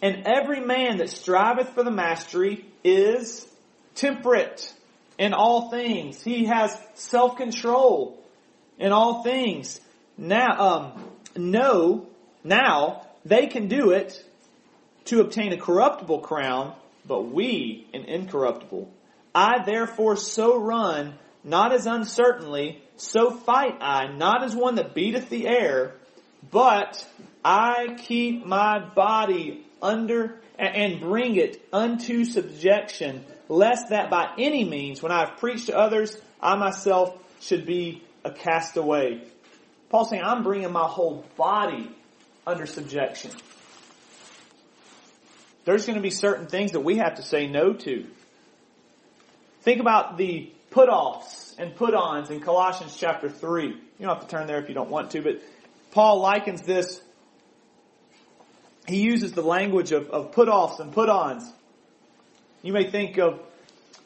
And 0.03 0.27
every 0.27 0.61
man 0.61 0.99
that 0.99 1.11
striveth 1.11 1.71
for 1.71 1.83
the 1.83 1.90
mastery 1.90 2.64
is 2.85 3.47
temperate 3.94 4.73
in 5.18 5.35
all 5.35 5.71
things. 5.71 6.23
He 6.23 6.47
has 6.47 6.77
self-control 6.94 8.18
in 8.79 8.92
all 8.92 9.23
things. 9.23 9.81
Now, 10.16 10.59
um, 10.59 11.05
no, 11.37 12.07
now 12.44 13.07
they 13.25 13.47
can 13.47 13.68
do 13.68 13.90
it 13.90 14.25
to 15.07 15.21
obtain 15.21 15.53
a 15.53 15.57
corruptible 15.57 16.21
crown, 16.21 16.75
but 17.09 17.23
we 17.33 17.88
an 17.94 18.05
incorruptible. 18.05 18.92
I 19.35 19.64
therefore 19.64 20.16
so 20.16 20.59
run, 20.59 21.14
not 21.42 21.73
as 21.73 21.87
uncertainly, 21.87 22.83
so 22.97 23.31
fight 23.31 23.77
I, 23.81 24.09
not 24.09 24.44
as 24.44 24.55
one 24.55 24.77
that 24.77 24.94
beateth 24.94 25.31
the 25.31 25.49
air, 25.49 25.94
but 26.51 27.05
I 27.44 27.97
keep 27.99 28.44
my 28.44 28.79
body 28.79 29.64
under 29.81 30.40
and 30.59 31.01
bring 31.01 31.37
it 31.37 31.66
unto 31.73 32.25
subjection, 32.25 33.25
lest 33.49 33.90
that 33.90 34.11
by 34.11 34.35
any 34.38 34.64
means, 34.64 35.03
when 35.03 35.12
I 35.12 35.21
have 35.21 35.38
preached 35.38 35.66
to 35.66 35.79
others, 35.79 36.21
I 36.40 36.57
myself 36.57 37.16
should 37.40 37.64
be 37.64 38.03
a 38.25 38.33
castaway. 38.33 39.23
Paul's 39.88 40.11
saying, 40.11 40.23
I'm 40.25 40.42
bringing 40.42 40.73
my 40.73 40.87
whole 40.87 41.25
body 41.37 41.90
under 42.47 42.66
subjection. 42.66 43.31
There's 45.68 45.85
going 45.85 45.96
to 45.96 46.02
be 46.02 46.09
certain 46.09 46.46
things 46.46 46.72
that 46.72 46.81
we 46.81 46.96
have 46.96 47.16
to 47.16 47.22
say 47.22 47.46
no 47.46 47.74
to. 47.74 48.07
Think 49.61 49.83
about 49.83 50.16
the 50.16 50.50
put-offs 50.70 51.54
and 51.59 51.76
put-ons 51.76 52.31
in 52.31 52.40
Colossians 52.40 52.96
chapter 52.96 53.28
3. 53.28 53.66
You 53.66 53.76
don't 54.00 54.09
have 54.09 54.26
to 54.26 54.31
turn 54.31 54.46
there 54.46 54.59
if 54.62 54.70
you 54.70 54.74
don't 54.74 54.88
want 54.88 55.11
to, 55.11 55.20
but 55.20 55.42
Paul 55.90 56.20
likens 56.20 56.62
this. 56.62 57.02
He 58.87 59.02
uses 59.02 59.33
the 59.33 59.42
language 59.42 59.92
of, 59.92 60.09
of 60.09 60.33
put-offs 60.33 60.81
and 60.81 60.90
put-ons. 60.90 61.44
You 62.62 62.72
may 62.72 62.90
think 62.90 63.18
of 63.18 63.38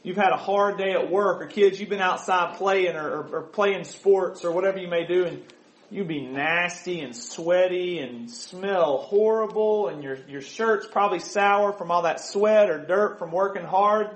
you've 0.03 0.16
had 0.16 0.33
a 0.33 0.37
hard 0.37 0.79
day 0.79 0.94
at 0.94 1.12
work 1.12 1.42
or 1.42 1.46
kids, 1.46 1.79
you've 1.79 1.88
been 1.88 2.01
outside 2.01 2.57
playing 2.57 2.96
or, 2.96 3.09
or, 3.09 3.37
or 3.37 3.42
playing 3.42 3.85
sports 3.85 4.44
or 4.44 4.51
whatever 4.51 4.79
you 4.79 4.88
may 4.88 5.07
do 5.07 5.27
and 5.27 5.44
you 5.92 6.05
be 6.05 6.22
nasty 6.22 7.00
and 7.00 7.14
sweaty 7.14 7.98
and 7.98 8.31
smell 8.31 8.96
horrible 8.96 9.88
and 9.88 10.02
your, 10.02 10.16
your 10.26 10.40
shirt's 10.40 10.87
probably 10.87 11.18
sour 11.18 11.70
from 11.74 11.90
all 11.90 12.02
that 12.02 12.18
sweat 12.18 12.70
or 12.70 12.78
dirt 12.78 13.18
from 13.18 13.31
working 13.31 13.64
hard. 13.64 14.09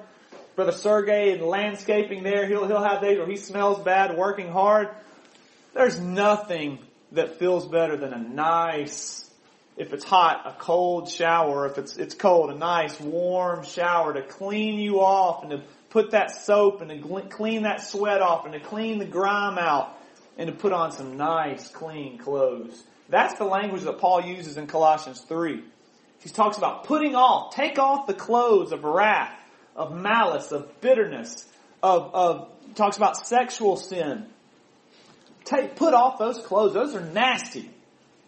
Brother 0.54 0.72
Sergey 0.72 1.32
in 1.32 1.46
landscaping 1.46 2.22
there, 2.22 2.46
he'll, 2.46 2.66
he'll 2.66 2.82
have 2.82 3.02
days 3.02 3.18
where 3.18 3.26
he 3.26 3.36
smells 3.36 3.78
bad 3.78 4.16
working 4.16 4.50
hard. 4.50 4.88
There's 5.74 6.00
nothing 6.00 6.78
that 7.12 7.38
feels 7.38 7.66
better 7.66 7.98
than 7.98 8.14
a 8.14 8.18
nice, 8.18 9.30
if 9.76 9.92
it's 9.92 10.04
hot, 10.04 10.46
a 10.46 10.52
cold 10.58 11.10
shower. 11.10 11.66
If 11.66 11.76
it's, 11.76 11.98
it's 11.98 12.14
cold, 12.14 12.50
a 12.50 12.54
nice 12.54 12.98
warm 12.98 13.64
shower 13.64 14.14
to 14.14 14.22
clean 14.22 14.78
you 14.78 15.02
off 15.02 15.42
and 15.42 15.50
to 15.50 15.62
put 15.90 16.12
that 16.12 16.30
soap 16.30 16.80
and 16.80 16.88
to 16.88 17.20
clean 17.28 17.64
that 17.64 17.82
sweat 17.82 18.22
off 18.22 18.46
and 18.46 18.54
to 18.54 18.60
clean 18.60 18.98
the 18.98 19.04
grime 19.04 19.58
out 19.58 19.95
and 20.36 20.48
to 20.48 20.52
put 20.52 20.72
on 20.72 20.92
some 20.92 21.16
nice, 21.16 21.68
clean 21.68 22.18
clothes. 22.18 22.82
That's 23.08 23.34
the 23.38 23.44
language 23.44 23.82
that 23.82 23.98
Paul 23.98 24.22
uses 24.22 24.56
in 24.56 24.66
Colossians 24.66 25.20
3. 25.20 25.62
He 26.20 26.28
talks 26.30 26.58
about 26.58 26.84
putting 26.84 27.14
off, 27.14 27.54
take 27.54 27.78
off 27.78 28.06
the 28.06 28.14
clothes 28.14 28.72
of 28.72 28.84
wrath, 28.84 29.38
of 29.76 29.94
malice, 29.94 30.50
of 30.50 30.80
bitterness, 30.80 31.46
of, 31.82 32.14
of 32.14 32.48
talks 32.74 32.96
about 32.96 33.16
sexual 33.16 33.76
sin. 33.76 34.26
Take, 35.44 35.76
put 35.76 35.94
off 35.94 36.18
those 36.18 36.38
clothes. 36.38 36.74
Those 36.74 36.94
are 36.94 37.00
nasty. 37.00 37.70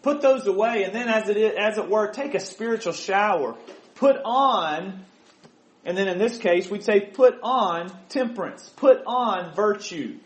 Put 0.01 0.21
those 0.21 0.47
away, 0.47 0.83
and 0.83 0.95
then 0.95 1.09
as 1.09 1.27
it 1.27 1.35
is, 1.35 1.53
as 1.59 1.77
it 1.77 1.89
were, 1.89 2.11
take 2.11 2.33
a 2.33 2.39
spiritual 2.39 2.93
shower. 2.93 3.57
Put 3.95 4.15
on, 4.23 5.03
and 5.83 5.97
then 5.97 6.07
in 6.07 6.17
this 6.17 6.37
case, 6.37 6.69
we'd 6.69 6.83
say 6.83 7.01
put 7.01 7.37
on 7.43 7.91
temperance. 8.07 8.69
Put 8.77 9.03
on 9.05 9.53
virtue. 9.53 10.19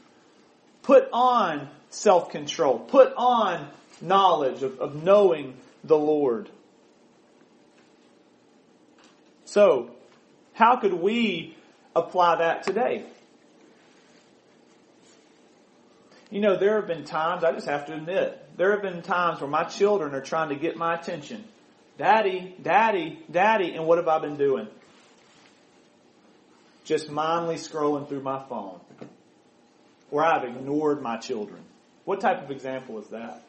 Put 0.83 1.09
on 1.11 1.69
self-control. 1.89 2.79
Put 2.79 3.13
on 3.15 3.69
knowledge 4.01 4.63
of, 4.63 4.79
of 4.79 5.01
knowing 5.01 5.55
the 5.83 5.97
Lord. 5.97 6.49
So, 9.45 9.91
how 10.53 10.77
could 10.77 10.93
we 10.93 11.57
apply 11.95 12.37
that 12.37 12.63
today? 12.63 13.05
You 16.29 16.41
know, 16.41 16.57
there 16.57 16.77
have 16.77 16.87
been 16.87 17.05
times, 17.05 17.43
I 17.43 17.51
just 17.51 17.67
have 17.67 17.85
to 17.87 17.93
admit, 17.93 18.57
there 18.57 18.71
have 18.71 18.81
been 18.81 19.03
times 19.03 19.39
where 19.39 19.49
my 19.49 19.63
children 19.65 20.15
are 20.15 20.21
trying 20.21 20.49
to 20.49 20.55
get 20.55 20.75
my 20.75 20.95
attention. 20.95 21.43
Daddy, 21.97 22.55
daddy, 22.61 23.23
daddy, 23.29 23.73
and 23.75 23.85
what 23.85 23.99
have 23.99 24.07
I 24.07 24.17
been 24.19 24.35
doing? 24.35 24.67
Just 26.83 27.09
mindlessly 27.09 27.71
scrolling 27.71 28.09
through 28.09 28.21
my 28.21 28.43
phone 28.49 28.79
where 30.13 30.23
I've 30.23 30.43
ignored 30.43 31.01
my 31.01 31.17
children. 31.17 31.59
What 32.05 32.21
type 32.21 32.43
of 32.43 32.51
example 32.51 32.99
is 32.99 33.07
that? 33.07 33.41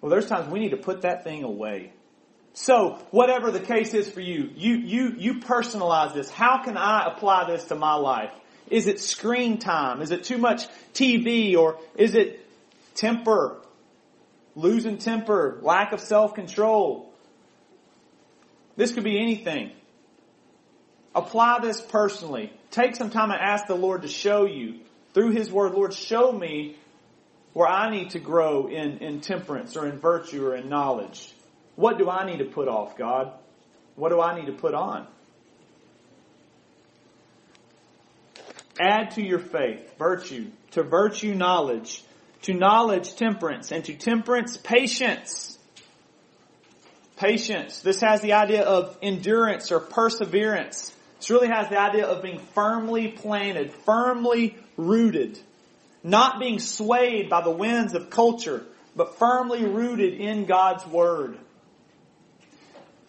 Well, 0.00 0.08
there's 0.08 0.26
times 0.26 0.50
we 0.50 0.60
need 0.60 0.70
to 0.70 0.78
put 0.78 1.02
that 1.02 1.24
thing 1.24 1.44
away. 1.44 1.92
So, 2.54 2.98
whatever 3.10 3.50
the 3.50 3.60
case 3.60 3.92
is 3.92 4.08
for 4.08 4.22
you, 4.22 4.48
you, 4.56 4.76
you, 4.76 5.14
you 5.18 5.34
personalize 5.34 6.14
this. 6.14 6.30
How 6.30 6.62
can 6.64 6.78
I 6.78 7.04
apply 7.04 7.50
this 7.50 7.64
to 7.64 7.74
my 7.74 7.96
life? 7.96 8.32
Is 8.70 8.86
it 8.86 8.98
screen 8.98 9.58
time? 9.58 10.00
Is 10.00 10.10
it 10.10 10.24
too 10.24 10.38
much 10.38 10.66
TV? 10.94 11.54
Or 11.54 11.78
is 11.96 12.14
it 12.14 12.40
temper? 12.94 13.58
Losing 14.56 14.96
temper? 14.96 15.58
Lack 15.60 15.92
of 15.92 16.00
self-control? 16.00 17.12
This 18.76 18.94
could 18.94 19.04
be 19.04 19.20
anything. 19.20 19.72
Apply 21.14 21.58
this 21.60 21.78
personally. 21.78 22.50
Take 22.70 22.96
some 22.96 23.10
time 23.10 23.30
and 23.30 23.38
ask 23.38 23.66
the 23.66 23.74
Lord 23.74 24.00
to 24.00 24.08
show 24.08 24.46
you 24.46 24.80
through 25.14 25.30
His 25.30 25.50
Word, 25.50 25.72
Lord, 25.72 25.92
show 25.92 26.32
me 26.32 26.76
where 27.52 27.68
I 27.68 27.90
need 27.90 28.10
to 28.10 28.18
grow 28.18 28.68
in, 28.68 28.98
in 28.98 29.20
temperance 29.20 29.76
or 29.76 29.86
in 29.86 29.98
virtue 29.98 30.46
or 30.46 30.54
in 30.54 30.68
knowledge. 30.68 31.32
What 31.76 31.98
do 31.98 32.08
I 32.08 32.26
need 32.26 32.38
to 32.38 32.44
put 32.44 32.68
off, 32.68 32.96
God? 32.96 33.32
What 33.96 34.10
do 34.10 34.20
I 34.20 34.38
need 34.38 34.46
to 34.46 34.52
put 34.52 34.74
on? 34.74 35.06
Add 38.80 39.12
to 39.12 39.22
your 39.22 39.38
faith 39.40 39.98
virtue, 39.98 40.50
to 40.70 40.82
virtue 40.82 41.34
knowledge, 41.34 42.02
to 42.42 42.54
knowledge 42.54 43.14
temperance, 43.16 43.72
and 43.72 43.84
to 43.84 43.94
temperance 43.94 44.56
patience. 44.56 45.58
Patience. 47.16 47.80
This 47.80 48.00
has 48.00 48.22
the 48.22 48.32
idea 48.32 48.62
of 48.62 48.96
endurance 49.02 49.70
or 49.70 49.80
perseverance. 49.80 50.94
This 51.18 51.30
really 51.30 51.48
has 51.48 51.68
the 51.68 51.78
idea 51.78 52.06
of 52.06 52.22
being 52.22 52.38
firmly 52.54 53.08
planted, 53.08 53.74
firmly 53.84 54.56
rooted, 54.86 55.38
not 56.02 56.40
being 56.40 56.58
swayed 56.58 57.28
by 57.28 57.42
the 57.42 57.50
winds 57.50 57.94
of 57.94 58.10
culture, 58.10 58.64
but 58.96 59.18
firmly 59.18 59.64
rooted 59.64 60.14
in 60.14 60.46
God's 60.46 60.86
Word. 60.86 61.38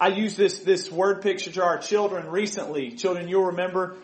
I 0.02 0.08
used 0.08 0.36
this, 0.36 0.58
this 0.58 0.90
word 0.90 1.22
picture 1.22 1.52
to 1.52 1.62
our 1.62 1.78
children 1.78 2.26
recently. 2.26 2.90
Children, 2.90 3.28
you'll 3.28 3.46
remember. 3.46 3.94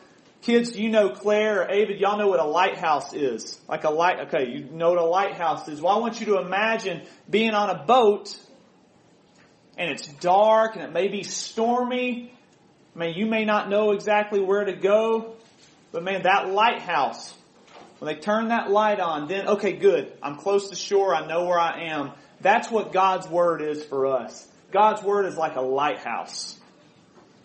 Kids, 0.43 0.77
you 0.79 0.91
know 0.91 1.11
Claire 1.11 1.63
or 1.63 1.65
Avid? 1.65 1.99
Y'all 1.99 2.17
know 2.17 2.29
what 2.29 2.39
a 2.39 2.45
lighthouse 2.45 3.13
is. 3.13 3.59
Like 3.69 3.83
a 3.83 3.91
light, 3.91 4.29
okay, 4.29 4.49
you 4.49 4.65
know 4.65 4.91
what 4.91 5.01
a 5.01 5.05
lighthouse 5.05 5.67
is. 5.67 5.81
Well, 5.81 5.93
I 5.93 5.99
want 5.99 6.21
you 6.21 6.27
to 6.27 6.39
imagine 6.39 7.03
being 7.29 7.51
on 7.51 7.71
a 7.71 7.85
boat 7.85 8.33
and 9.77 9.91
it's 9.91 10.07
dark 10.07 10.77
and 10.77 10.85
it 10.85 10.93
may 10.93 11.09
be 11.09 11.25
stormy. 11.25 12.33
I 12.95 12.99
mean, 12.99 13.15
you 13.17 13.27
may 13.27 13.45
not 13.45 13.69
know 13.69 13.91
exactly 13.91 14.39
where 14.39 14.65
to 14.65 14.75
go, 14.75 15.35
but 15.91 16.05
man, 16.05 16.23
that 16.23 16.49
lighthouse 16.49 17.35
when 17.99 18.15
they 18.15 18.21
turn 18.21 18.49
that 18.49 18.71
light 18.71 19.01
on, 19.01 19.29
then, 19.29 19.49
okay, 19.49 19.73
good. 19.73 20.13
I'm 20.23 20.37
close 20.37 20.71
to 20.71 20.77
shore. 20.77 21.15
I 21.15 21.27
know 21.27 21.47
where 21.47 21.59
I 21.59 21.89
am. 21.91 22.13
That's 22.41 22.71
what 22.71 22.93
God's 22.93 23.29
Word 23.29 23.63
is 23.63 23.85
for 23.85 24.07
us. 24.07 24.47
God's 24.71 25.03
Word 25.03 25.27
is 25.27 25.37
like 25.37 25.57
a 25.57 25.61
lighthouse. 25.61 26.59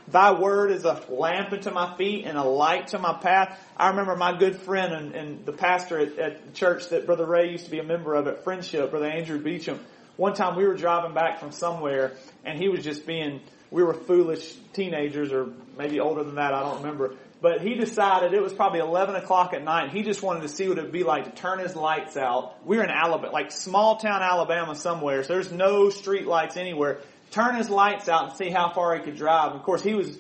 Thy 0.08 0.32
word 0.34 0.72
is 0.72 0.84
a 0.84 1.02
lamp 1.10 1.54
unto 1.54 1.72
my 1.72 1.96
feet 1.96 2.26
and 2.26 2.38
a 2.38 2.44
light 2.44 2.88
to 2.88 3.00
my 3.00 3.14
path. 3.14 3.58
I 3.78 3.90
remember 3.90 4.16
my 4.16 4.38
good 4.38 4.58
friend 4.58 4.94
and, 4.94 5.16
and 5.16 5.46
the 5.46 5.54
pastor 5.54 6.00
at, 6.00 6.20
at 6.20 6.54
church 6.54 6.90
that 6.90 7.06
Brother 7.06 7.26
Ray 7.26 7.52
used 7.52 7.66
to 7.66 7.72
be 7.72 7.80
a 7.80 7.84
member 7.84 8.14
of 8.16 8.28
at 8.28 8.44
Friendship, 8.44 8.92
Brother 8.92 9.08
Andrew 9.08 9.40
Beecham. 9.40 9.80
One 10.18 10.34
time 10.34 10.58
we 10.58 10.68
were 10.68 10.76
driving 10.76 11.14
back 11.14 11.40
from 11.40 11.52
somewhere 11.52 12.14
and 12.44 12.60
he 12.60 12.68
was 12.68 12.84
just 12.84 13.08
being, 13.08 13.40
we 13.72 13.82
were 13.82 13.94
foolish 13.94 14.54
teenagers 14.74 15.32
or 15.32 15.48
maybe 15.78 16.00
older 16.00 16.24
than 16.24 16.36
that, 16.36 16.54
I 16.54 16.62
don't 16.64 16.82
remember. 16.82 17.16
But 17.44 17.62
he 17.62 17.76
decided 17.76 18.34
it 18.34 18.42
was 18.42 18.54
probably 18.54 18.80
11 18.80 19.16
o'clock 19.16 19.54
at 19.54 19.64
night. 19.64 19.92
He 19.92 20.02
just 20.02 20.24
wanted 20.24 20.42
to 20.42 20.48
see 20.48 20.68
what 20.68 20.80
it 20.80 20.82
would 20.82 20.92
be 20.92 21.04
like 21.04 21.26
to 21.26 21.32
turn 21.32 21.60
his 21.60 21.76
lights 21.76 22.18
out. 22.18 22.56
We're 22.66 22.84
in 22.84 22.90
Alabama, 22.90 23.32
like 23.32 23.52
small 23.52 23.98
town 23.98 24.24
Alabama 24.24 24.74
somewhere, 24.74 25.24
so 25.24 25.34
there's 25.34 25.52
no 25.52 25.92
street 25.92 26.26
lights 26.26 26.58
anywhere 26.58 27.02
turn 27.34 27.56
his 27.56 27.70
lights 27.70 28.08
out 28.08 28.30
and 28.30 28.38
see 28.38 28.50
how 28.50 28.72
far 28.74 28.96
he 28.96 29.04
could 29.04 29.18
drive. 29.18 29.54
Of 29.54 29.64
course, 29.64 29.84
he 29.84 29.94
was 29.94 30.18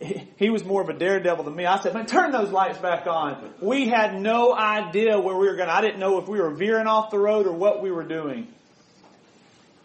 he, 0.36 0.50
was 0.50 0.64
more 0.64 0.82
of 0.82 0.88
a 0.88 0.98
daredevil 0.98 1.44
than 1.44 1.54
me. 1.54 1.64
I 1.64 1.80
said, 1.80 1.94
man, 1.94 2.06
turn 2.06 2.32
those 2.32 2.50
lights 2.50 2.78
back 2.78 3.06
on. 3.06 3.52
We 3.60 3.88
had 3.88 4.20
no 4.20 4.52
idea 4.52 5.18
where 5.20 5.36
we 5.36 5.46
were 5.46 5.54
going. 5.54 5.68
I 5.68 5.80
didn't 5.80 6.00
know 6.00 6.18
if 6.18 6.26
we 6.26 6.40
were 6.40 6.50
veering 6.50 6.88
off 6.88 7.10
the 7.10 7.18
road 7.18 7.46
or 7.46 7.52
what 7.52 7.82
we 7.82 7.90
were 7.90 8.02
doing. 8.02 8.48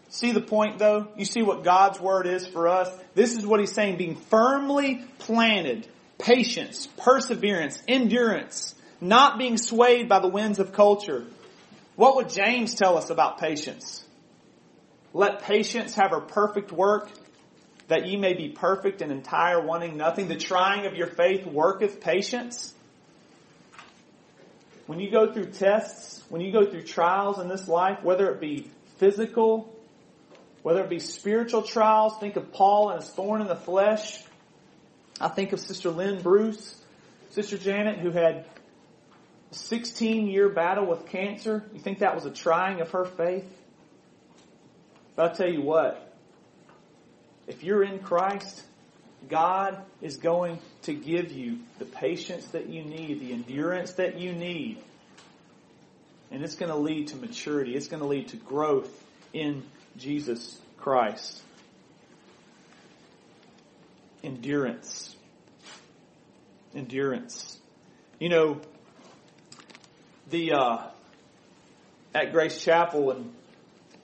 See 0.08 0.32
the 0.32 0.40
point 0.40 0.78
though? 0.78 1.08
You 1.16 1.24
see 1.24 1.42
what 1.42 1.62
God's 1.62 2.00
word 2.00 2.26
is 2.26 2.46
for 2.46 2.68
us? 2.68 2.90
This 3.14 3.36
is 3.36 3.46
what 3.46 3.60
he's 3.60 3.72
saying, 3.72 3.96
being 3.96 4.16
firmly 4.16 5.04
planted, 5.18 5.86
patience, 6.18 6.86
perseverance, 6.98 7.80
endurance, 7.88 8.74
not 9.00 9.38
being 9.38 9.56
swayed 9.56 10.08
by 10.08 10.20
the 10.20 10.28
winds 10.28 10.58
of 10.58 10.72
culture. 10.72 11.24
What 11.96 12.16
would 12.16 12.28
James 12.28 12.74
tell 12.74 12.98
us 12.98 13.10
about 13.10 13.38
patience? 13.38 14.04
Let 15.14 15.42
patience 15.42 15.94
have 15.94 16.10
her 16.10 16.20
perfect 16.20 16.70
work, 16.70 17.10
that 17.88 18.06
ye 18.06 18.16
may 18.16 18.34
be 18.34 18.50
perfect 18.50 19.00
and 19.00 19.10
entire, 19.10 19.64
wanting 19.64 19.96
nothing. 19.96 20.28
The 20.28 20.36
trying 20.36 20.86
of 20.86 20.94
your 20.94 21.06
faith 21.06 21.46
worketh 21.46 22.00
patience. 22.00 22.74
When 24.86 25.00
you 25.00 25.10
go 25.10 25.32
through 25.32 25.52
tests, 25.52 26.22
when 26.28 26.40
you 26.40 26.52
go 26.52 26.70
through 26.70 26.82
trials 26.82 27.38
in 27.38 27.48
this 27.48 27.68
life, 27.68 28.02
whether 28.02 28.30
it 28.30 28.40
be 28.40 28.70
physical, 28.98 29.74
whether 30.62 30.82
it 30.82 30.90
be 30.90 30.98
spiritual 30.98 31.62
trials, 31.62 32.18
think 32.18 32.36
of 32.36 32.52
Paul 32.52 32.90
and 32.90 33.00
his 33.00 33.10
thorn 33.10 33.40
in 33.40 33.48
the 33.48 33.56
flesh. 33.56 34.22
I 35.20 35.28
think 35.28 35.52
of 35.52 35.60
Sister 35.60 35.90
Lynn 35.90 36.22
Bruce, 36.22 36.76
Sister 37.30 37.58
Janet, 37.58 37.98
who 37.98 38.10
had 38.10 38.46
a 39.50 39.54
16 39.54 40.28
year 40.28 40.48
battle 40.48 40.86
with 40.86 41.06
cancer. 41.06 41.64
You 41.72 41.80
think 41.80 42.00
that 42.00 42.14
was 42.14 42.24
a 42.24 42.30
trying 42.30 42.80
of 42.80 42.90
her 42.92 43.04
faith? 43.04 43.46
But 45.16 45.30
I'll 45.30 45.36
tell 45.36 45.50
you 45.50 45.62
what, 45.62 46.14
if 47.48 47.64
you're 47.64 47.82
in 47.82 47.98
Christ, 47.98 48.62
God 49.28 49.82
is 50.00 50.16
going 50.16 50.60
to 50.82 50.94
give 50.94 51.32
you 51.32 51.58
the 51.78 51.84
patience 51.84 52.46
that 52.48 52.68
you 52.68 52.84
need, 52.84 53.20
the 53.20 53.32
endurance 53.32 53.92
that 53.94 54.18
you 54.18 54.32
need. 54.32 54.78
And 56.30 56.44
it's 56.44 56.54
going 56.54 56.70
to 56.70 56.78
lead 56.78 57.08
to 57.08 57.16
maturity. 57.16 57.74
It's 57.74 57.88
going 57.88 58.02
to 58.02 58.08
lead 58.08 58.28
to 58.28 58.36
growth 58.36 58.92
in 59.32 59.64
Jesus 59.96 60.60
Christ. 60.76 61.42
Endurance. 64.22 65.16
Endurance. 66.74 67.58
You 68.18 68.28
know, 68.28 68.60
the, 70.30 70.52
uh, 70.52 70.78
at 72.14 72.32
Grace 72.32 72.62
Chapel 72.62 73.12
in 73.12 73.30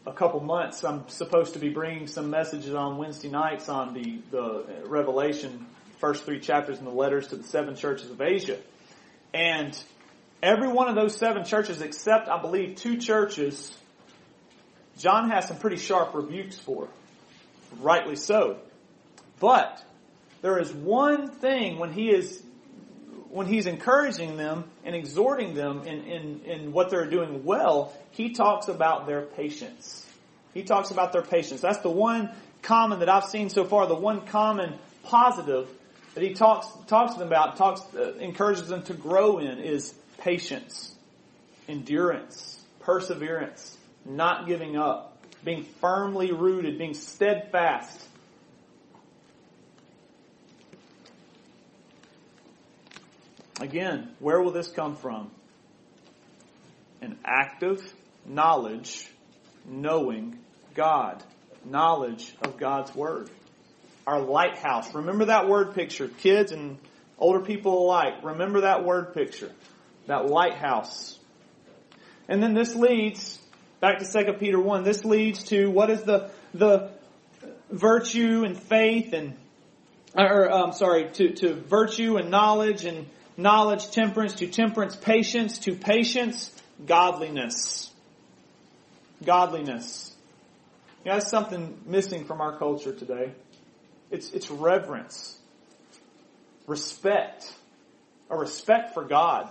a 0.06 0.12
couple 0.12 0.40
months, 0.40 0.84
I'm 0.84 1.08
supposed 1.08 1.54
to 1.54 1.58
be 1.58 1.70
bringing 1.70 2.06
some 2.06 2.30
messages 2.30 2.74
on 2.74 2.96
Wednesday 2.96 3.28
nights 3.28 3.68
on 3.68 3.94
the, 3.94 4.20
the 4.30 4.64
Revelation, 4.86 5.66
first 5.98 6.24
three 6.24 6.40
chapters 6.40 6.78
in 6.78 6.84
the 6.84 6.92
letters 6.92 7.28
to 7.28 7.36
the 7.36 7.44
seven 7.44 7.74
churches 7.74 8.10
of 8.10 8.20
Asia. 8.20 8.58
And 9.32 9.76
every 10.42 10.68
one 10.68 10.88
of 10.88 10.94
those 10.94 11.16
seven 11.16 11.44
churches, 11.44 11.80
except 11.80 12.28
I 12.28 12.40
believe 12.40 12.76
two 12.76 12.98
churches, 12.98 13.76
John 14.98 15.30
has 15.30 15.48
some 15.48 15.58
pretty 15.58 15.76
sharp 15.76 16.14
rebukes 16.14 16.56
for. 16.56 16.88
Rightly 17.80 18.14
so. 18.14 18.58
But 19.40 19.82
there 20.44 20.58
is 20.58 20.70
one 20.74 21.30
thing 21.30 21.78
when 21.78 21.90
he 21.90 22.10
is 22.10 22.42
when 23.30 23.46
he's 23.46 23.64
encouraging 23.64 24.36
them 24.36 24.64
and 24.84 24.94
exhorting 24.94 25.54
them 25.54 25.86
in, 25.86 26.04
in, 26.04 26.40
in 26.44 26.72
what 26.72 26.90
they're 26.90 27.08
doing 27.08 27.44
well, 27.44 27.94
he 28.10 28.34
talks 28.34 28.68
about 28.68 29.06
their 29.06 29.22
patience. 29.22 30.06
He 30.52 30.62
talks 30.62 30.90
about 30.90 31.14
their 31.14 31.22
patience. 31.22 31.62
That's 31.62 31.78
the 31.78 31.88
one 31.88 32.30
common 32.60 32.98
that 32.98 33.08
I've 33.08 33.24
seen 33.24 33.48
so 33.48 33.64
far, 33.64 33.86
the 33.86 33.94
one 33.94 34.26
common 34.26 34.74
positive 35.04 35.66
that 36.12 36.22
he 36.22 36.34
talks, 36.34 36.68
talks 36.88 37.14
to 37.14 37.20
them 37.20 37.28
about, 37.28 37.56
talks, 37.56 37.80
uh, 37.94 38.12
encourages 38.20 38.68
them 38.68 38.82
to 38.82 38.92
grow 38.92 39.38
in 39.38 39.58
is 39.60 39.94
patience, 40.18 40.94
endurance, 41.68 42.62
perseverance, 42.80 43.78
not 44.04 44.46
giving 44.46 44.76
up, 44.76 45.16
being 45.42 45.64
firmly 45.80 46.32
rooted, 46.32 46.76
being 46.76 46.94
steadfast 46.94 48.04
Again, 53.60 54.10
where 54.18 54.40
will 54.40 54.50
this 54.50 54.68
come 54.68 54.96
from? 54.96 55.30
An 57.00 57.16
active 57.24 57.80
knowledge, 58.26 59.08
knowing 59.64 60.38
God. 60.74 61.22
Knowledge 61.64 62.34
of 62.42 62.58
God's 62.58 62.94
Word. 62.94 63.30
Our 64.06 64.20
lighthouse. 64.20 64.94
Remember 64.94 65.26
that 65.26 65.48
word 65.48 65.74
picture. 65.74 66.08
Kids 66.08 66.52
and 66.52 66.78
older 67.18 67.40
people 67.40 67.84
alike. 67.84 68.22
Remember 68.22 68.62
that 68.62 68.84
word 68.84 69.14
picture. 69.14 69.50
That 70.06 70.26
lighthouse. 70.26 71.18
And 72.28 72.42
then 72.42 72.54
this 72.54 72.74
leads, 72.74 73.38
back 73.80 73.98
to 74.00 74.24
2 74.24 74.34
Peter 74.34 74.60
1, 74.60 74.82
this 74.82 75.04
leads 75.04 75.44
to 75.44 75.68
what 75.70 75.90
is 75.90 76.02
the, 76.02 76.30
the 76.52 76.90
virtue 77.70 78.44
and 78.44 78.58
faith 78.58 79.12
and, 79.12 79.34
or, 80.14 80.50
um, 80.50 80.72
sorry, 80.72 81.10
to, 81.14 81.32
to 81.34 81.54
virtue 81.54 82.16
and 82.16 82.30
knowledge 82.30 82.84
and 82.84 83.06
knowledge, 83.36 83.90
temperance, 83.90 84.34
to 84.34 84.46
temperance, 84.46 84.96
patience, 84.96 85.58
to 85.60 85.74
patience, 85.74 86.50
godliness. 86.86 87.90
Godliness. 89.24 90.14
You 91.04 91.10
know, 91.10 91.18
that's 91.18 91.30
something 91.30 91.78
missing 91.86 92.24
from 92.24 92.40
our 92.40 92.56
culture 92.58 92.92
today. 92.92 93.32
It's, 94.10 94.30
it's 94.30 94.50
reverence, 94.50 95.38
respect, 96.66 97.52
a 98.30 98.36
respect 98.36 98.94
for 98.94 99.04
God. 99.04 99.50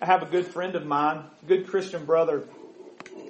I 0.00 0.06
have 0.06 0.22
a 0.22 0.26
good 0.26 0.46
friend 0.46 0.74
of 0.76 0.86
mine, 0.86 1.24
good 1.46 1.68
Christian 1.68 2.04
brother, 2.04 2.44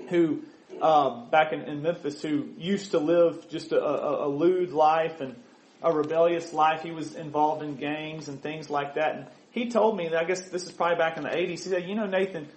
who 0.08 0.42
uh, 0.80 1.24
back 1.26 1.52
in, 1.52 1.62
in, 1.62 1.82
Memphis, 1.82 2.20
who 2.20 2.48
used 2.58 2.90
to 2.90 2.98
live 2.98 3.48
just 3.48 3.72
a, 3.72 3.82
a, 3.82 4.26
a 4.26 4.28
lewd 4.28 4.72
life 4.72 5.20
and 5.20 5.36
a 5.86 5.92
rebellious 5.92 6.52
life. 6.52 6.82
He 6.82 6.90
was 6.90 7.14
involved 7.14 7.62
in 7.62 7.76
gangs 7.76 8.28
and 8.28 8.42
things 8.42 8.68
like 8.68 8.96
that. 8.96 9.14
And 9.14 9.26
he 9.52 9.70
told 9.70 9.96
me 9.96 10.08
that 10.08 10.18
I 10.18 10.24
guess 10.24 10.48
this 10.48 10.64
is 10.64 10.72
probably 10.72 10.96
back 10.96 11.16
in 11.16 11.22
the 11.22 11.30
80s. 11.30 11.48
He 11.48 11.56
said, 11.56 11.88
you 11.88 11.94
know, 11.94 12.06
Nathan, 12.06 12.48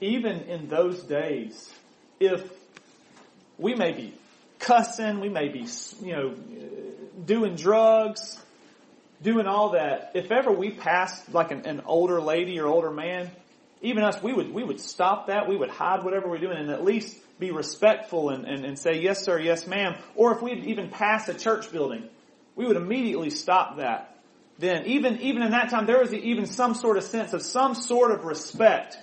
even 0.00 0.40
in 0.42 0.68
those 0.68 1.02
days, 1.02 1.72
if 2.20 2.48
we 3.58 3.74
may 3.74 3.92
be 3.92 4.14
cussing, 4.58 5.20
we 5.20 5.30
may 5.30 5.48
be, 5.48 5.66
you 6.02 6.12
know, 6.12 6.34
doing 7.24 7.56
drugs, 7.56 8.38
doing 9.22 9.46
all 9.46 9.70
that, 9.70 10.12
if 10.14 10.30
ever 10.30 10.52
we 10.52 10.70
passed 10.70 11.32
like 11.32 11.50
an, 11.50 11.66
an 11.66 11.82
older 11.86 12.20
lady 12.20 12.60
or 12.60 12.66
older 12.66 12.90
man, 12.90 13.30
even 13.82 14.02
us, 14.02 14.22
we 14.22 14.34
would, 14.34 14.52
we 14.52 14.62
would 14.62 14.80
stop 14.80 15.28
that. 15.28 15.48
We 15.48 15.56
would 15.56 15.70
hide 15.70 16.04
whatever 16.04 16.28
we're 16.28 16.38
doing 16.38 16.58
and 16.58 16.70
at 16.70 16.84
least 16.84 17.16
be 17.38 17.50
respectful 17.50 18.28
and, 18.28 18.44
and, 18.44 18.66
and 18.66 18.78
say, 18.78 19.00
yes 19.00 19.24
sir, 19.24 19.38
yes 19.38 19.66
ma'am. 19.66 19.94
Or 20.14 20.34
if 20.34 20.42
we'd 20.42 20.66
even 20.66 20.90
pass 20.90 21.26
a 21.30 21.34
church 21.34 21.72
building, 21.72 22.08
we 22.60 22.66
would 22.66 22.76
immediately 22.76 23.30
stop 23.30 23.78
that. 23.78 24.18
Then, 24.58 24.84
even, 24.84 25.18
even 25.22 25.40
in 25.40 25.52
that 25.52 25.70
time, 25.70 25.86
there 25.86 25.98
was 25.98 26.12
even 26.12 26.44
some 26.44 26.74
sort 26.74 26.98
of 26.98 27.04
sense 27.04 27.32
of 27.32 27.40
some 27.40 27.74
sort 27.74 28.10
of 28.10 28.26
respect. 28.26 28.98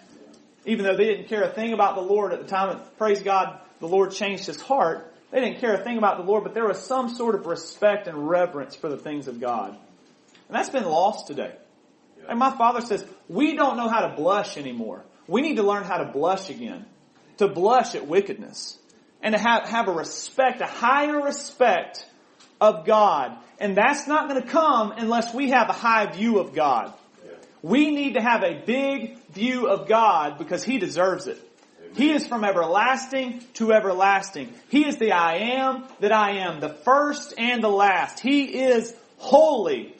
Even 0.68 0.86
though 0.86 0.96
they 0.96 1.06
didn't 1.06 1.28
care 1.28 1.42
a 1.42 1.50
thing 1.50 1.74
about 1.74 1.96
the 1.96 2.02
Lord 2.02 2.34
at 2.34 2.40
the 2.40 2.48
time, 2.48 2.80
praise 3.00 3.24
God, 3.24 3.60
the 3.80 3.88
Lord 3.88 4.12
changed 4.12 4.46
his 4.46 4.62
heart. 4.62 5.12
They 5.32 5.40
didn't 5.40 5.60
care 5.60 5.74
a 5.74 5.84
thing 5.84 5.98
about 5.98 6.18
the 6.18 6.24
Lord, 6.24 6.44
but 6.44 6.54
there 6.54 6.68
was 6.68 6.78
some 6.80 7.10
sort 7.10 7.34
of 7.34 7.48
respect 7.48 8.08
and 8.08 8.30
reverence 8.30 8.76
for 8.76 8.90
the 8.90 8.98
things 8.98 9.28
of 9.28 9.40
God. 9.40 9.70
And 9.70 10.56
that's 10.56 10.70
been 10.70 10.86
lost 10.86 11.26
today. 11.26 11.56
And 12.30 12.38
my 12.38 12.56
father 12.56 12.82
says, 12.82 13.04
we 13.28 13.56
don't 13.56 13.76
know 13.76 13.90
how 13.90 14.02
to 14.08 14.16
blush 14.16 14.56
anymore. 14.58 15.04
We 15.28 15.42
need 15.42 15.56
to 15.56 15.64
learn 15.64 15.84
how 15.84 15.98
to 15.98 16.12
blush 16.12 16.52
again. 16.52 16.86
To 17.38 17.48
blush 17.48 17.96
at 17.96 18.06
wickedness. 18.06 18.78
And 19.20 19.34
to 19.34 19.42
have, 19.42 19.68
have 19.68 19.88
a 19.88 19.94
respect, 19.94 20.62
a 20.62 20.68
higher 20.68 21.24
respect 21.24 22.06
of 22.60 22.86
God. 22.86 23.38
And 23.60 23.76
that's 23.76 24.08
not 24.08 24.30
going 24.30 24.42
to 24.42 24.48
come 24.48 24.94
unless 24.96 25.34
we 25.34 25.50
have 25.50 25.70
a 25.70 25.74
high 25.74 26.06
view 26.06 26.40
of 26.40 26.54
God. 26.54 26.94
We 27.62 27.92
need 27.92 28.14
to 28.14 28.22
have 28.22 28.44
a 28.44 28.62
big 28.66 29.18
view 29.30 29.68
of 29.68 29.88
God 29.88 30.38
because 30.38 30.64
He 30.64 30.78
deserves 30.78 31.28
it. 31.28 31.42
He 31.96 32.12
is 32.12 32.28
from 32.28 32.44
everlasting 32.44 33.44
to 33.56 33.74
everlasting. 33.74 34.54
He 34.70 34.88
is 34.88 34.98
the 34.98 35.14
I 35.14 35.38
am 35.58 35.86
that 36.00 36.12
I 36.12 36.40
am, 36.40 36.60
the 36.60 36.70
first 36.70 37.34
and 37.38 37.64
the 37.64 37.70
last. 37.70 38.20
He 38.20 38.44
is 38.64 38.94
holy. 39.18 39.96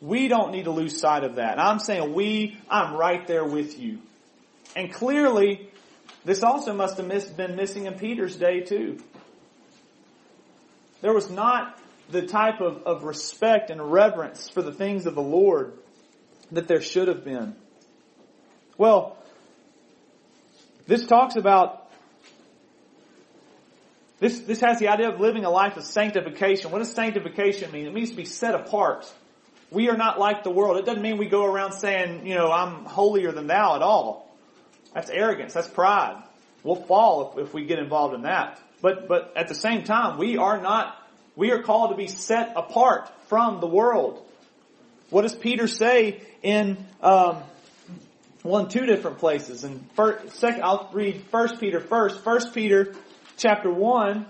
We 0.00 0.28
don't 0.28 0.52
need 0.52 0.64
to 0.64 0.70
lose 0.70 1.00
sight 1.00 1.24
of 1.24 1.36
that. 1.36 1.58
I'm 1.58 1.80
saying 1.80 2.14
we, 2.14 2.56
I'm 2.70 2.94
right 2.94 3.26
there 3.26 3.44
with 3.44 3.80
you. 3.80 3.98
And 4.76 4.92
clearly, 4.92 5.68
this 6.24 6.42
also 6.42 6.72
must 6.72 6.98
have 6.98 7.36
been 7.36 7.56
missing 7.56 7.86
in 7.86 7.94
Peter's 7.94 8.36
day 8.36 8.60
too. 8.60 8.98
There 11.04 11.12
was 11.12 11.28
not 11.28 11.78
the 12.08 12.22
type 12.22 12.62
of, 12.62 12.84
of 12.84 13.04
respect 13.04 13.68
and 13.68 13.92
reverence 13.92 14.48
for 14.48 14.62
the 14.62 14.72
things 14.72 15.04
of 15.04 15.14
the 15.14 15.20
Lord 15.20 15.74
that 16.50 16.66
there 16.66 16.80
should 16.80 17.08
have 17.08 17.26
been. 17.26 17.54
Well, 18.78 19.18
this 20.86 21.04
talks 21.04 21.36
about 21.36 21.92
this, 24.18 24.40
this 24.40 24.62
has 24.62 24.78
the 24.78 24.88
idea 24.88 25.10
of 25.10 25.20
living 25.20 25.44
a 25.44 25.50
life 25.50 25.76
of 25.76 25.84
sanctification. 25.84 26.70
What 26.70 26.78
does 26.78 26.92
sanctification 26.92 27.70
mean? 27.70 27.84
It 27.84 27.92
means 27.92 28.08
to 28.08 28.16
be 28.16 28.24
set 28.24 28.54
apart. 28.54 29.04
We 29.70 29.90
are 29.90 29.98
not 29.98 30.18
like 30.18 30.42
the 30.42 30.50
world. 30.50 30.78
It 30.78 30.86
doesn't 30.86 31.02
mean 31.02 31.18
we 31.18 31.28
go 31.28 31.44
around 31.44 31.72
saying, 31.72 32.26
you 32.26 32.34
know, 32.34 32.50
I'm 32.50 32.86
holier 32.86 33.30
than 33.30 33.46
thou 33.46 33.76
at 33.76 33.82
all. 33.82 34.34
That's 34.94 35.10
arrogance. 35.10 35.52
That's 35.52 35.68
pride. 35.68 36.22
We'll 36.62 36.76
fall 36.76 37.34
if, 37.36 37.48
if 37.48 37.52
we 37.52 37.66
get 37.66 37.78
involved 37.78 38.14
in 38.14 38.22
that. 38.22 38.58
But, 38.84 39.08
but 39.08 39.32
at 39.34 39.48
the 39.48 39.54
same 39.54 39.84
time, 39.84 40.18
we 40.18 40.36
are 40.36 40.60
not, 40.60 40.94
we 41.36 41.52
are 41.52 41.62
called 41.62 41.92
to 41.92 41.96
be 41.96 42.06
set 42.06 42.52
apart 42.54 43.10
from 43.28 43.60
the 43.60 43.66
world. 43.66 44.22
What 45.08 45.22
does 45.22 45.34
Peter 45.34 45.66
say 45.66 46.20
in, 46.42 46.76
um, 47.00 47.38
one, 48.42 48.68
two 48.68 48.84
different 48.84 49.20
places? 49.20 49.64
And 49.64 49.90
first, 49.92 50.36
second, 50.36 50.62
I'll 50.62 50.90
read 50.92 51.22
First 51.30 51.60
Peter 51.60 51.80
first. 51.80 52.22
First 52.22 52.52
Peter 52.52 52.94
chapter 53.38 53.70
1, 53.72 54.26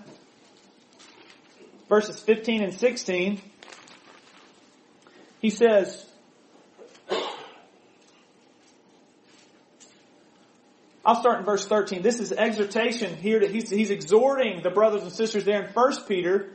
verses 1.88 2.20
15 2.20 2.62
and 2.62 2.74
16. 2.74 3.40
He 5.40 5.50
says, 5.50 6.08
I'll 11.04 11.20
start 11.20 11.40
in 11.40 11.44
verse 11.44 11.66
13. 11.66 12.02
This 12.02 12.18
is 12.18 12.32
exhortation 12.32 13.16
here 13.16 13.40
that 13.40 13.50
he's, 13.50 13.68
he's 13.68 13.90
exhorting 13.90 14.62
the 14.62 14.70
brothers 14.70 15.02
and 15.02 15.12
sisters 15.12 15.44
there 15.44 15.62
in 15.62 15.70
1 15.70 15.92
Peter 16.08 16.50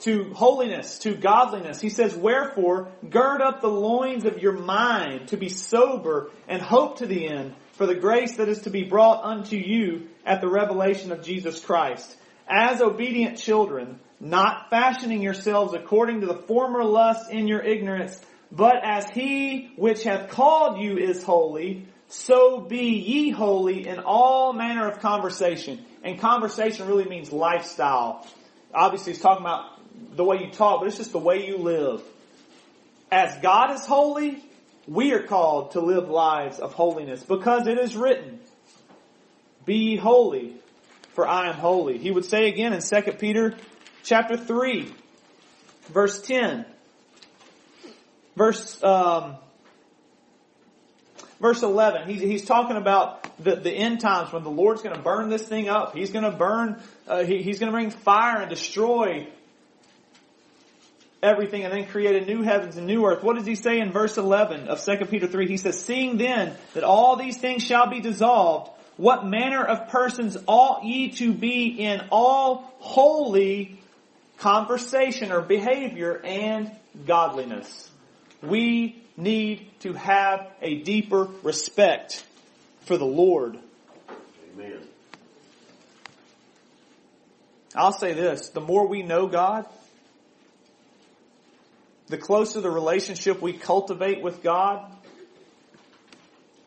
to 0.00 0.32
holiness, 0.34 0.98
to 1.00 1.14
godliness. 1.14 1.80
He 1.80 1.88
says, 1.88 2.14
wherefore, 2.14 2.90
gird 3.08 3.40
up 3.40 3.60
the 3.60 3.68
loins 3.68 4.24
of 4.24 4.38
your 4.38 4.52
mind 4.52 5.28
to 5.28 5.36
be 5.36 5.48
sober 5.48 6.32
and 6.48 6.60
hope 6.60 6.98
to 6.98 7.06
the 7.06 7.28
end 7.28 7.54
for 7.72 7.86
the 7.86 7.94
grace 7.94 8.36
that 8.36 8.48
is 8.48 8.62
to 8.62 8.70
be 8.70 8.82
brought 8.82 9.22
unto 9.22 9.56
you 9.56 10.08
at 10.26 10.40
the 10.40 10.48
revelation 10.48 11.12
of 11.12 11.22
Jesus 11.22 11.64
Christ. 11.64 12.16
As 12.48 12.82
obedient 12.82 13.38
children, 13.38 14.00
not 14.18 14.70
fashioning 14.70 15.22
yourselves 15.22 15.72
according 15.72 16.20
to 16.20 16.26
the 16.26 16.42
former 16.42 16.82
lusts 16.82 17.30
in 17.30 17.46
your 17.46 17.62
ignorance, 17.62 18.20
but 18.50 18.76
as 18.82 19.08
he 19.10 19.72
which 19.76 20.02
hath 20.02 20.30
called 20.30 20.80
you 20.80 20.98
is 20.98 21.22
holy, 21.22 21.86
so 22.12 22.60
be 22.60 22.98
ye 22.98 23.30
holy 23.30 23.86
in 23.86 23.98
all 23.98 24.52
manner 24.52 24.88
of 24.88 25.00
conversation. 25.00 25.84
And 26.04 26.20
conversation 26.20 26.86
really 26.86 27.06
means 27.06 27.32
lifestyle. 27.32 28.26
Obviously, 28.74 29.12
he's 29.12 29.22
talking 29.22 29.44
about 29.44 29.80
the 30.14 30.24
way 30.24 30.40
you 30.44 30.50
talk, 30.50 30.80
but 30.80 30.88
it's 30.88 30.98
just 30.98 31.12
the 31.12 31.18
way 31.18 31.46
you 31.46 31.58
live. 31.58 32.02
As 33.10 33.40
God 33.42 33.72
is 33.72 33.86
holy, 33.86 34.44
we 34.86 35.12
are 35.12 35.22
called 35.22 35.72
to 35.72 35.80
live 35.80 36.08
lives 36.08 36.58
of 36.58 36.72
holiness 36.72 37.22
because 37.22 37.66
it 37.66 37.78
is 37.78 37.96
written, 37.96 38.40
be 39.64 39.76
ye 39.76 39.96
holy 39.96 40.54
for 41.14 41.26
I 41.26 41.48
am 41.48 41.54
holy. 41.54 41.98
He 41.98 42.10
would 42.10 42.24
say 42.24 42.48
again 42.48 42.72
in 42.72 42.80
2 42.80 43.12
Peter 43.12 43.54
chapter 44.02 44.36
3 44.36 44.92
verse 45.88 46.20
10, 46.22 46.64
verse, 48.36 48.82
um, 48.82 49.36
verse 51.42 51.62
11, 51.62 52.08
he's, 52.08 52.20
he's 52.22 52.44
talking 52.44 52.76
about 52.76 53.28
the, 53.42 53.56
the 53.56 53.70
end 53.70 54.00
times 54.00 54.32
when 54.32 54.44
the 54.44 54.50
Lord's 54.50 54.80
going 54.80 54.94
to 54.94 55.02
burn 55.02 55.28
this 55.28 55.42
thing 55.42 55.68
up. 55.68 55.94
He's 55.94 56.12
going 56.12 56.24
to 56.24 56.30
burn, 56.30 56.80
uh, 57.06 57.24
he, 57.24 57.42
he's 57.42 57.58
going 57.58 57.70
to 57.70 57.76
bring 57.76 57.90
fire 57.90 58.40
and 58.40 58.48
destroy 58.48 59.28
everything 61.20 61.64
and 61.64 61.72
then 61.72 61.86
create 61.86 62.22
a 62.22 62.24
new 62.24 62.42
heavens 62.42 62.76
and 62.76 62.86
new 62.86 63.04
earth. 63.04 63.22
What 63.24 63.36
does 63.36 63.44
he 63.44 63.56
say 63.56 63.80
in 63.80 63.92
verse 63.92 64.16
11 64.16 64.68
of 64.68 64.82
2 64.82 65.04
Peter 65.06 65.26
3? 65.26 65.48
He 65.48 65.56
says, 65.56 65.84
seeing 65.84 66.16
then 66.16 66.54
that 66.74 66.84
all 66.84 67.16
these 67.16 67.36
things 67.36 67.64
shall 67.64 67.90
be 67.90 68.00
dissolved, 68.00 68.70
what 68.96 69.26
manner 69.26 69.64
of 69.64 69.88
persons 69.88 70.36
ought 70.46 70.84
ye 70.84 71.10
to 71.12 71.32
be 71.32 71.66
in 71.66 72.02
all 72.12 72.72
holy 72.78 73.80
conversation 74.38 75.32
or 75.32 75.40
behavior 75.40 76.20
and 76.24 76.70
godliness? 77.04 77.91
We 78.42 79.02
need 79.16 79.70
to 79.80 79.92
have 79.92 80.48
a 80.60 80.76
deeper 80.82 81.28
respect 81.42 82.24
for 82.82 82.96
the 82.96 83.04
Lord. 83.04 83.58
Amen. 84.54 84.80
I'll 87.74 87.92
say 87.92 88.12
this, 88.12 88.50
the 88.50 88.60
more 88.60 88.86
we 88.86 89.02
know 89.02 89.26
God, 89.26 89.66
the 92.08 92.18
closer 92.18 92.60
the 92.60 92.70
relationship 92.70 93.40
we 93.40 93.52
cultivate 93.54 94.22
with 94.22 94.42
God, 94.42 94.92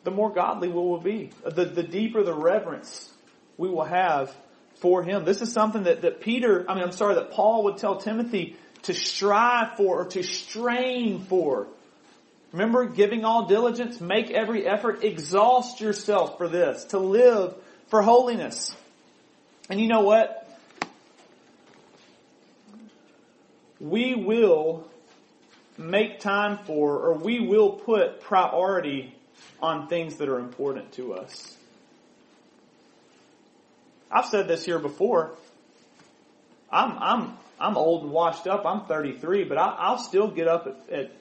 the 0.04 0.12
more 0.12 0.32
godly 0.32 0.70
we 0.70 0.76
will 0.76 1.02
be. 1.02 1.32
The, 1.44 1.66
the 1.66 1.84
deeper 1.84 2.24
the 2.24 2.34
reverence 2.34 3.12
we 3.58 3.70
will 3.70 3.84
have 3.84 4.36
for 4.76 5.04
Him. 5.04 5.26
This 5.26 5.42
is 5.42 5.52
something 5.52 5.84
that, 5.84 6.02
that 6.04 6.22
Peter, 6.22 6.66
I 6.70 6.76
mean, 6.76 6.84
I'm 6.84 6.92
sorry, 6.92 7.16
that 7.16 7.32
Paul 7.32 7.66
would 7.66 7.78
tell 7.78 7.98
Timothy 7.98 8.56
to 8.86 8.94
strive 8.94 9.78
for 9.78 10.02
or 10.02 10.06
to 10.06 10.24
strain 10.24 11.20
for. 11.26 11.68
Remember, 12.52 12.86
giving 12.86 13.26
all 13.26 13.48
diligence, 13.48 14.00
make 14.00 14.32
every 14.32 14.66
effort, 14.66 15.04
exhaust 15.04 15.82
yourself 15.82 16.38
for 16.38 16.48
this, 16.48 16.86
to 16.86 17.00
live 17.00 17.54
for 17.88 18.02
holiness. 18.02 18.76
And 19.70 19.80
you 19.80 19.88
know 19.88 20.02
what? 20.02 20.42
We 23.80 24.16
will 24.16 24.88
make 25.78 26.20
time 26.20 26.60
for, 26.66 26.98
or 26.98 27.14
we 27.14 27.40
will 27.40 27.72
put 27.72 28.22
priority 28.22 29.14
on 29.62 29.88
things 29.88 30.18
that 30.18 30.30
are 30.30 30.40
important 30.40 30.94
to 30.94 31.14
us. 31.16 31.56
I've 34.10 34.28
said 34.28 34.48
this 34.48 34.64
here 34.64 34.80
before. 34.80 35.32
I'm, 36.72 36.98
I'm, 37.00 37.38
I'm 37.60 37.78
old 37.78 38.04
and 38.04 38.12
washed 38.12 38.48
up. 38.48 38.66
I'm 38.66 38.86
33, 38.86 39.46
but 39.46 39.58
I, 39.58 39.92
will 39.92 39.98
still 39.98 40.30
get 40.30 40.48
up 40.48 40.68
at, 40.68 40.94
at 40.94 41.12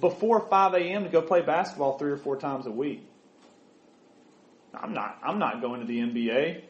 before 0.00 0.40
5 0.48 0.74
a.m. 0.74 1.04
to 1.04 1.10
go 1.10 1.22
play 1.22 1.42
basketball 1.42 1.98
three 1.98 2.10
or 2.10 2.16
four 2.16 2.36
times 2.36 2.66
a 2.66 2.70
week. 2.70 3.06
I'm 4.74 4.92
not, 4.92 5.18
I'm 5.22 5.38
not 5.38 5.60
going 5.60 5.80
to 5.80 5.86
the 5.86 5.98
NBA. 5.98 6.62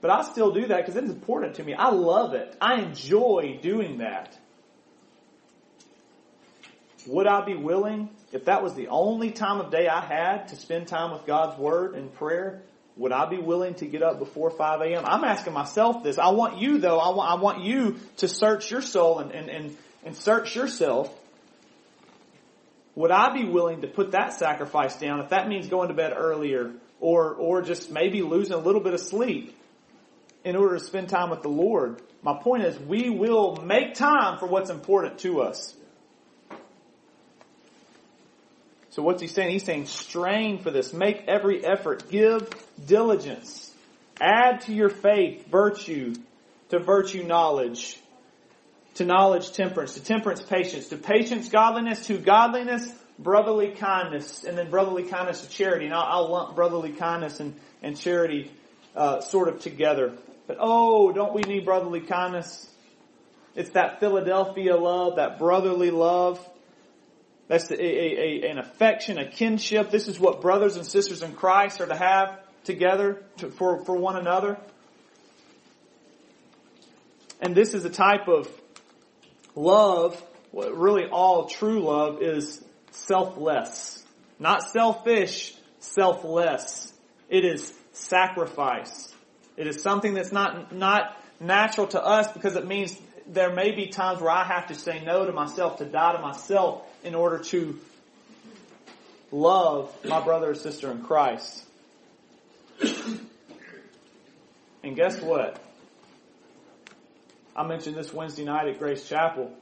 But 0.00 0.10
I 0.10 0.22
still 0.22 0.52
do 0.52 0.66
that 0.66 0.78
because 0.78 0.96
it 0.96 1.04
is 1.04 1.10
important 1.10 1.54
to 1.54 1.64
me. 1.64 1.74
I 1.74 1.90
love 1.90 2.34
it. 2.34 2.56
I 2.60 2.80
enjoy 2.80 3.58
doing 3.62 3.98
that. 3.98 4.38
Would 7.06 7.26
I 7.26 7.44
be 7.44 7.54
willing, 7.54 8.10
if 8.32 8.46
that 8.46 8.62
was 8.62 8.74
the 8.74 8.88
only 8.88 9.30
time 9.30 9.60
of 9.60 9.70
day 9.70 9.88
I 9.88 10.00
had 10.00 10.48
to 10.48 10.56
spend 10.56 10.88
time 10.88 11.12
with 11.12 11.26
God's 11.26 11.58
Word 11.58 11.94
and 11.94 12.12
prayer, 12.12 12.62
would 12.96 13.12
I 13.12 13.28
be 13.28 13.38
willing 13.38 13.74
to 13.74 13.86
get 13.86 14.02
up 14.02 14.18
before 14.18 14.50
5 14.50 14.80
a.m.? 14.82 15.04
I'm 15.04 15.24
asking 15.24 15.52
myself 15.52 16.04
this. 16.04 16.18
I 16.18 16.30
want 16.30 16.58
you 16.58 16.78
though, 16.78 16.98
I 16.98 17.14
want, 17.14 17.30
I 17.30 17.42
want 17.42 17.64
you 17.64 17.96
to 18.18 18.28
search 18.28 18.70
your 18.70 18.82
soul 18.82 19.18
and, 19.18 19.32
and, 19.32 19.48
and, 19.48 19.76
and 20.04 20.16
search 20.16 20.54
yourself. 20.54 21.12
Would 22.94 23.10
I 23.10 23.32
be 23.34 23.44
willing 23.44 23.80
to 23.80 23.88
put 23.88 24.12
that 24.12 24.34
sacrifice 24.34 24.96
down 24.96 25.20
if 25.20 25.30
that 25.30 25.48
means 25.48 25.68
going 25.68 25.88
to 25.88 25.94
bed 25.94 26.12
earlier 26.16 26.72
or, 27.00 27.34
or 27.34 27.62
just 27.62 27.90
maybe 27.90 28.22
losing 28.22 28.54
a 28.54 28.58
little 28.58 28.80
bit 28.80 28.94
of 28.94 29.00
sleep 29.00 29.56
in 30.44 30.54
order 30.54 30.78
to 30.78 30.84
spend 30.84 31.08
time 31.08 31.30
with 31.30 31.42
the 31.42 31.48
Lord? 31.48 32.00
My 32.22 32.34
point 32.40 32.62
is 32.62 32.78
we 32.78 33.10
will 33.10 33.56
make 33.56 33.94
time 33.94 34.38
for 34.38 34.46
what's 34.46 34.70
important 34.70 35.18
to 35.20 35.40
us. 35.40 35.74
So 38.94 39.02
what's 39.02 39.20
he 39.20 39.26
saying? 39.26 39.50
He's 39.50 39.64
saying 39.64 39.86
strain 39.86 40.62
for 40.62 40.70
this. 40.70 40.92
Make 40.92 41.24
every 41.26 41.64
effort. 41.64 42.08
Give 42.10 42.48
diligence. 42.86 43.72
Add 44.20 44.60
to 44.62 44.72
your 44.72 44.88
faith 44.88 45.48
virtue. 45.48 46.14
To 46.68 46.78
virtue 46.78 47.24
knowledge. 47.24 47.98
To 48.94 49.04
knowledge 49.04 49.50
temperance. 49.50 49.94
To 49.94 50.04
temperance 50.04 50.42
patience. 50.42 50.90
To 50.90 50.96
patience 50.96 51.48
godliness. 51.48 52.06
To 52.06 52.18
godliness 52.18 52.88
brotherly 53.18 53.72
kindness. 53.72 54.44
And 54.44 54.56
then 54.56 54.70
brotherly 54.70 55.02
kindness 55.02 55.40
to 55.40 55.48
charity. 55.48 55.86
And 55.86 55.94
I'll, 55.94 56.06
I'll 56.06 56.30
lump 56.30 56.54
brotherly 56.54 56.92
kindness 56.92 57.40
and, 57.40 57.56
and 57.82 57.98
charity 57.98 58.52
uh, 58.94 59.22
sort 59.22 59.48
of 59.48 59.58
together. 59.58 60.12
But 60.46 60.58
oh, 60.60 61.10
don't 61.10 61.34
we 61.34 61.42
need 61.42 61.64
brotherly 61.64 62.02
kindness? 62.02 62.70
It's 63.56 63.70
that 63.70 63.98
Philadelphia 63.98 64.76
love, 64.76 65.16
that 65.16 65.40
brotherly 65.40 65.90
love 65.90 66.38
That's 67.54 67.70
a, 67.70 67.80
a, 67.80 67.86
a, 67.86 68.50
an 68.50 68.58
affection, 68.58 69.16
a 69.16 69.30
kinship. 69.30 69.92
This 69.92 70.08
is 70.08 70.18
what 70.18 70.40
brothers 70.40 70.74
and 70.74 70.84
sisters 70.84 71.22
in 71.22 71.34
Christ 71.34 71.80
are 71.80 71.86
to 71.86 71.94
have 71.94 72.40
together 72.64 73.22
to, 73.36 73.48
for, 73.48 73.84
for 73.84 73.94
one 73.94 74.16
another. 74.16 74.58
And 77.40 77.54
this 77.54 77.72
is 77.72 77.84
a 77.84 77.90
type 77.90 78.26
of 78.26 78.50
love, 79.54 80.20
really 80.52 81.04
all 81.04 81.46
true 81.46 81.84
love 81.84 82.22
is 82.22 82.60
selfless. 82.90 84.04
Not 84.40 84.68
selfish, 84.72 85.54
selfless. 85.78 86.92
It 87.28 87.44
is 87.44 87.72
sacrifice. 87.92 89.14
It 89.56 89.68
is 89.68 89.80
something 89.80 90.14
that's 90.14 90.32
not, 90.32 90.74
not 90.74 91.16
natural 91.38 91.86
to 91.86 92.04
us 92.04 92.32
because 92.32 92.56
it 92.56 92.66
means 92.66 93.00
there 93.28 93.54
may 93.54 93.70
be 93.70 93.86
times 93.86 94.20
where 94.20 94.32
I 94.32 94.42
have 94.42 94.66
to 94.66 94.74
say 94.74 95.04
no 95.04 95.24
to 95.24 95.32
myself, 95.32 95.78
to 95.78 95.84
die 95.84 96.16
to 96.16 96.18
myself 96.18 96.84
in 97.04 97.14
order 97.14 97.38
to 97.38 97.78
love 99.30 99.94
my 100.04 100.20
brother 100.20 100.50
or 100.50 100.54
sister 100.54 100.90
in 100.90 101.02
Christ. 101.02 101.62
and 104.82 104.96
guess 104.96 105.20
what? 105.20 105.60
I 107.54 107.66
mentioned 107.66 107.96
this 107.96 108.12
Wednesday 108.12 108.44
night 108.44 108.66
at 108.68 108.78
Grace 108.78 109.08
Chapel. 109.08 109.52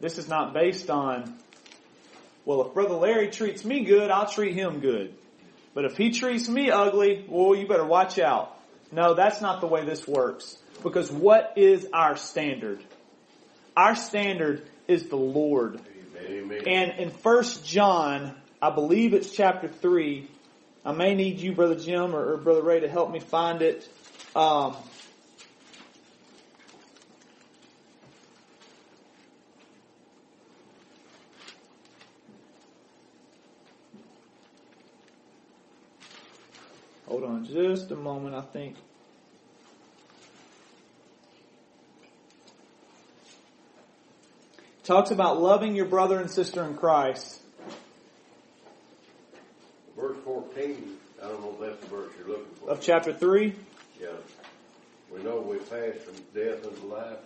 This 0.00 0.18
is 0.18 0.28
not 0.28 0.54
based 0.54 0.88
on, 0.88 1.34
well, 2.44 2.66
if 2.66 2.74
Brother 2.74 2.94
Larry 2.94 3.28
treats 3.28 3.64
me 3.64 3.84
good, 3.84 4.10
I'll 4.10 4.28
treat 4.28 4.54
him 4.54 4.80
good. 4.80 5.14
But 5.74 5.84
if 5.84 5.96
he 5.96 6.10
treats 6.10 6.48
me 6.48 6.70
ugly, 6.70 7.26
well, 7.28 7.54
you 7.54 7.66
better 7.66 7.84
watch 7.84 8.18
out. 8.18 8.56
No, 8.92 9.14
that's 9.14 9.40
not 9.40 9.60
the 9.60 9.66
way 9.66 9.84
this 9.84 10.06
works. 10.06 10.56
Because 10.82 11.10
what 11.10 11.54
is 11.56 11.88
our 11.92 12.16
standard? 12.16 12.80
Our 13.76 13.96
standard 13.96 14.62
is 14.86 15.08
the 15.08 15.16
Lord. 15.16 15.80
And 16.66 16.98
in 16.98 17.10
First 17.10 17.64
John, 17.64 18.34
I 18.60 18.70
believe 18.70 19.14
it's 19.14 19.30
chapter 19.30 19.68
3, 19.68 20.28
I 20.84 20.92
may 20.92 21.14
need 21.14 21.38
you, 21.40 21.52
Brother 21.52 21.76
Jim 21.76 22.14
or, 22.14 22.34
or 22.34 22.36
Brother 22.36 22.62
Ray, 22.62 22.80
to 22.80 22.88
help 22.88 23.10
me 23.10 23.20
find 23.20 23.62
it. 23.62 23.88
Um, 24.36 24.76
hold 37.06 37.24
on 37.24 37.46
just 37.46 37.90
a 37.90 37.96
moment, 37.96 38.34
I 38.34 38.42
think. 38.42 38.76
Talks 44.84 45.10
about 45.10 45.40
loving 45.40 45.74
your 45.74 45.86
brother 45.86 46.20
and 46.20 46.30
sister 46.30 46.62
in 46.64 46.76
Christ. 46.76 47.40
Verse 49.96 50.16
14, 50.24 50.96
I 51.22 51.28
don't 51.28 51.40
know 51.40 51.54
if 51.54 51.60
that's 51.60 51.80
the 51.80 51.96
verse 51.96 52.12
you're 52.18 52.28
looking 52.28 52.54
for. 52.56 52.70
Of 52.70 52.80
chapter 52.80 53.12
3? 53.12 53.54
Yeah. 54.00 54.08
We 55.12 55.22
know 55.22 55.40
we 55.40 55.58
pass 55.58 55.96
from 56.02 56.14
death 56.34 56.66
unto 56.66 56.86
life. 56.86 57.18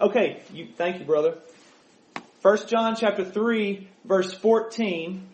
Okay, 0.00 0.42
you, 0.52 0.68
thank 0.76 0.98
you, 0.98 1.04
brother. 1.04 1.36
First 2.40 2.68
John 2.68 2.96
chapter 2.96 3.24
3, 3.24 3.88
verse 4.04 4.32
14. 4.32 5.26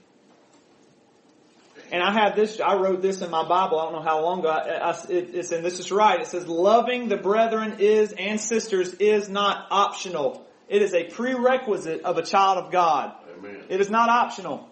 And 1.92 2.02
I 2.02 2.10
have 2.10 2.34
this, 2.34 2.58
I 2.58 2.76
wrote 2.76 3.02
this 3.02 3.20
in 3.20 3.30
my 3.30 3.46
Bible, 3.46 3.78
I 3.78 3.84
don't 3.84 3.92
know 3.92 4.02
how 4.02 4.22
long 4.22 4.40
ago, 4.40 4.48
I, 4.48 4.78
I, 4.78 4.90
it, 5.10 5.34
it's, 5.34 5.52
and 5.52 5.62
this 5.62 5.78
is 5.78 5.92
right, 5.92 6.18
it 6.18 6.26
says, 6.26 6.48
loving 6.48 7.08
the 7.08 7.18
brethren 7.18 7.76
is, 7.80 8.12
and 8.12 8.40
sisters 8.40 8.94
is 8.94 9.28
not 9.28 9.66
optional. 9.70 10.46
It 10.70 10.80
is 10.80 10.94
a 10.94 11.04
prerequisite 11.04 12.00
of 12.00 12.16
a 12.16 12.22
child 12.22 12.64
of 12.64 12.72
God. 12.72 13.12
Amen. 13.36 13.64
It 13.68 13.82
is 13.82 13.90
not 13.90 14.08
optional. 14.08 14.70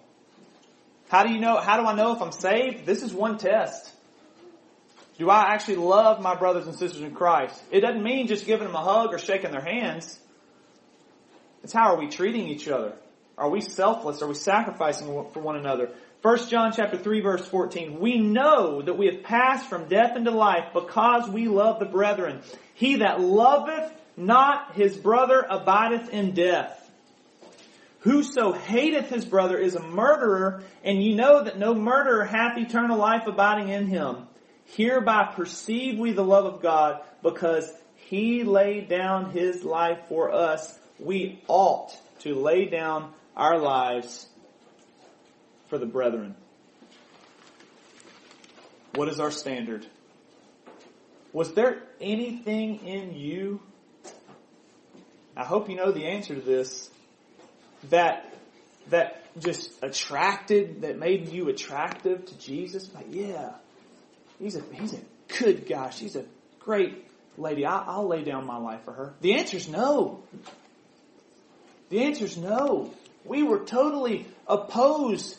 How 1.11 1.25
do 1.25 1.31
you 1.31 1.41
know, 1.41 1.59
how 1.59 1.79
do 1.79 1.87
I 1.87 1.95
know 1.95 2.15
if 2.17 2.23
I'm 2.23 2.33
saved? 2.33 2.87
This 2.87 3.03
is 3.03 3.13
one 3.13 3.37
test. 3.37 3.93
Do 5.19 5.29
I 5.29 5.53
actually 5.53 5.77
love 5.77 6.23
my 6.23 6.35
brothers 6.37 6.67
and 6.67 6.75
sisters 6.75 7.03
in 7.03 7.15
Christ? 7.15 7.63
It 7.71 7.81
doesn't 7.81 8.03
mean 8.03 8.29
just 8.29 8.47
giving 8.47 8.67
them 8.67 8.75
a 8.75 8.83
hug 8.83 9.13
or 9.13 9.19
shaking 9.19 9.51
their 9.51 9.61
hands. 9.61 10.19
It's 11.63 11.75
how 11.75 11.93
are 11.93 11.99
we 11.99 12.09
treating 12.09 12.49
each 12.49 12.67
other? 12.67 12.95
Are 13.37 13.51
we 13.51 13.61
selfless? 13.61 14.23
Are 14.23 14.27
we 14.27 14.35
sacrificing 14.35 15.09
for 15.33 15.41
one 15.41 15.57
another? 15.57 15.91
1 16.23 16.49
John 16.49 16.73
chapter 16.77 16.99
3 16.99 17.21
verse 17.21 17.47
14. 17.47 17.99
We 17.99 18.19
know 18.19 18.83
that 18.83 18.99
we 18.99 19.07
have 19.07 19.23
passed 19.23 19.67
from 19.67 19.89
death 19.89 20.17
into 20.17 20.31
life 20.31 20.75
because 20.75 21.31
we 21.31 21.49
love 21.49 21.79
the 21.79 21.87
brethren. 21.87 22.43
He 22.75 22.97
that 22.97 23.21
loveth 23.21 23.91
not 24.19 24.75
his 24.75 24.95
brother 24.97 25.47
abideth 25.49 26.11
in 26.11 26.33
death. 26.33 26.77
Whoso 28.01 28.53
hateth 28.53 29.09
his 29.09 29.25
brother 29.25 29.57
is 29.59 29.75
a 29.75 29.83
murderer, 29.83 30.63
and 30.85 31.03
you 31.03 31.15
know 31.15 31.45
that 31.45 31.59
no 31.59 31.75
murderer 31.75 32.25
hath 32.25 32.59
eternal 32.59 32.99
life 32.99 33.27
abiding 33.27 33.69
in 33.69 33.87
him. 33.87 34.27
Hereby 34.67 35.33
perceive 35.35 35.99
we 35.99 36.13
the 36.13 36.25
love 36.25 36.47
of 36.47 36.63
God, 36.63 37.01
because 37.23 37.71
he 37.97 38.45
laid 38.45 38.89
down 38.89 39.31
his 39.31 39.65
life 39.65 39.99
for 40.09 40.33
us. 40.33 40.79
We 40.99 41.43
ought 41.49 41.95
to 42.21 42.35
lay 42.35 42.67
down 42.67 43.13
our 43.37 43.59
lives 43.59 44.27
for 45.71 45.79
the 45.79 45.87
brethren. 45.87 46.35
What 48.95 49.09
is 49.09 49.21
our 49.21 49.31
standard? 49.31 49.87
Was 51.33 51.55
there 51.55 51.81
anything 52.01 52.85
in 52.87 53.15
you? 53.15 53.61
I 55.37 55.45
hope 55.45 55.71
you 55.71 55.77
know 55.77 55.93
the 55.93 56.07
answer 56.07 56.35
to 56.35 56.41
this. 56.41 56.91
That, 57.89 58.35
that 58.89 59.23
just 59.39 59.73
attracted, 59.81 60.83
that 60.83 60.99
made 60.99 61.29
you 61.29 61.49
attractive 61.49 62.27
to 62.27 62.39
Jesus? 62.39 62.93
Like, 62.93 63.07
yeah, 63.11 63.53
he's 64.41 64.57
a, 64.57 64.63
he's 64.73 64.93
a 64.93 65.01
good 65.39 65.67
guy. 65.69 65.91
She's 65.91 66.17
a 66.17 66.25
great 66.59 67.07
lady. 67.39 67.65
I, 67.65 67.85
I'll 67.87 68.09
lay 68.09 68.25
down 68.25 68.45
my 68.45 68.59
life 68.59 68.85
for 68.85 68.93
her. 68.93 69.15
The 69.21 69.35
answer 69.35 69.57
is 69.57 69.69
no. 69.69 70.25
The 71.91 72.03
answer 72.03 72.25
is 72.25 72.37
no. 72.37 72.93
We 73.25 73.45
were 73.45 73.61
totally 73.61 74.27
opposed 74.49 75.37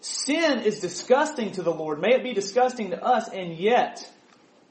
Sin 0.00 0.60
is 0.60 0.80
disgusting 0.80 1.52
to 1.52 1.62
the 1.62 1.72
Lord. 1.72 2.00
May 2.00 2.14
it 2.14 2.22
be 2.22 2.32
disgusting 2.32 2.90
to 2.90 3.02
us, 3.02 3.28
and 3.28 3.56
yet, 3.56 4.08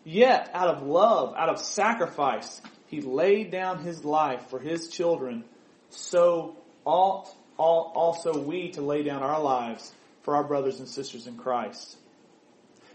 yet, 0.03 0.49
out 0.53 0.69
of 0.69 0.83
love, 0.83 1.33
out 1.35 1.49
of 1.49 1.59
sacrifice, 1.59 2.61
He 2.87 3.01
laid 3.01 3.51
down 3.51 3.79
His 3.79 4.05
life 4.05 4.49
for 4.49 4.59
His 4.59 4.89
children. 4.89 5.43
So 5.89 6.55
ought, 6.85 7.29
also 7.57 8.37
we 8.37 8.69
to 8.71 8.81
lay 8.81 9.03
down 9.03 9.23
our 9.23 9.41
lives 9.41 9.91
for 10.23 10.35
our 10.35 10.43
brothers 10.43 10.79
and 10.79 10.87
sisters 10.87 11.27
in 11.27 11.37
Christ. 11.37 11.97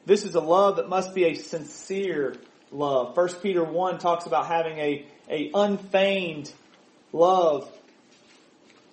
This 0.07 0.25
is 0.25 0.35
a 0.35 0.41
love 0.41 0.77
that 0.77 0.89
must 0.89 1.15
be 1.15 1.25
a 1.25 1.35
sincere 1.35 2.35
love. 2.73 3.17
1 3.17 3.29
Peter 3.43 3.63
1 3.63 3.99
talks 3.99 4.27
about 4.27 4.47
having 4.47 4.79
a, 4.79 5.07
a 5.29 5.51
unfeigned 5.55 6.53
love 7.13 7.71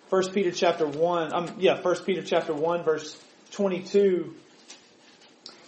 1 0.09 0.31
Peter 0.31 0.51
chapter 0.51 0.87
1, 0.87 1.33
um, 1.33 1.55
yeah, 1.59 1.81
1 1.81 1.95
Peter 2.05 2.23
chapter 2.23 2.53
1 2.53 2.83
verse 2.83 3.21
22. 3.51 4.33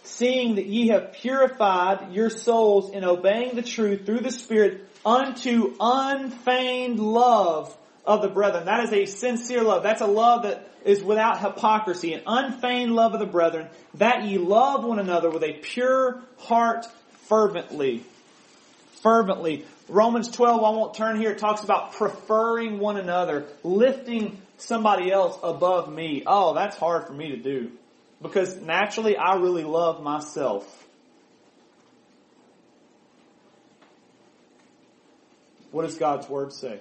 Seeing 0.03 0.55
that 0.55 0.65
ye 0.65 0.89
have 0.89 1.13
purified 1.13 2.13
your 2.13 2.29
souls 2.29 2.91
in 2.91 3.03
obeying 3.03 3.55
the 3.55 3.61
truth 3.61 4.05
through 4.05 4.19
the 4.19 4.31
Spirit 4.31 4.87
unto 5.05 5.75
unfeigned 5.79 6.99
love 6.99 7.75
of 8.05 8.21
the 8.21 8.29
brethren. 8.29 8.65
That 8.65 8.85
is 8.85 8.93
a 8.93 9.05
sincere 9.05 9.61
love. 9.61 9.83
That's 9.83 10.01
a 10.01 10.07
love 10.07 10.43
that 10.43 10.69
is 10.85 11.03
without 11.03 11.39
hypocrisy, 11.41 12.13
an 12.13 12.21
unfeigned 12.25 12.95
love 12.95 13.13
of 13.13 13.19
the 13.19 13.25
brethren, 13.25 13.67
that 13.95 14.23
ye 14.23 14.37
love 14.37 14.85
one 14.85 14.99
another 14.99 15.29
with 15.29 15.43
a 15.43 15.53
pure 15.53 16.21
heart 16.37 16.85
fervently. 17.27 18.03
Fervently. 19.03 19.65
Romans 19.89 20.29
12, 20.29 20.63
I 20.63 20.69
won't 20.69 20.93
turn 20.93 21.19
here, 21.19 21.31
it 21.31 21.39
talks 21.39 21.63
about 21.63 21.93
preferring 21.93 22.79
one 22.79 22.97
another, 22.97 23.47
lifting 23.63 24.39
somebody 24.57 25.11
else 25.11 25.37
above 25.41 25.91
me. 25.91 26.23
Oh, 26.25 26.53
that's 26.53 26.77
hard 26.77 27.07
for 27.07 27.13
me 27.13 27.29
to 27.29 27.37
do. 27.37 27.71
Because 28.21 28.55
naturally, 28.57 29.17
I 29.17 29.35
really 29.35 29.63
love 29.63 30.03
myself. 30.03 30.87
What 35.71 35.83
does 35.83 35.97
God's 35.97 36.27
Word 36.27 36.53
say? 36.53 36.79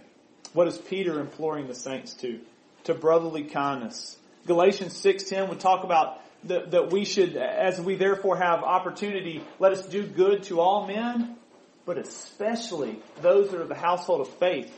What 0.52 0.66
is 0.66 0.76
Peter 0.76 1.20
imploring 1.20 1.66
the 1.66 1.74
saints 1.74 2.14
to? 2.14 2.40
To 2.84 2.94
brotherly 2.94 3.44
kindness. 3.44 4.16
Galatians 4.46 4.94
6.10 5.02 5.48
would 5.50 5.61
talk 5.61 5.84
about 5.84 6.20
that, 6.44 6.70
that 6.70 6.90
we 6.90 7.04
should, 7.04 7.36
as 7.36 7.80
we 7.80 7.96
therefore 7.96 8.36
have 8.36 8.62
opportunity, 8.62 9.42
let 9.59 9.72
us 9.72 9.86
do 9.86 10.06
good 10.06 10.44
to 10.44 10.61
all 10.61 10.86
men, 10.86 11.36
but 11.89 11.97
especially 11.97 13.01
those 13.22 13.49
that 13.49 13.59
are 13.59 13.66
the 13.66 13.74
household 13.74 14.20
of 14.20 14.28
faith. 14.34 14.70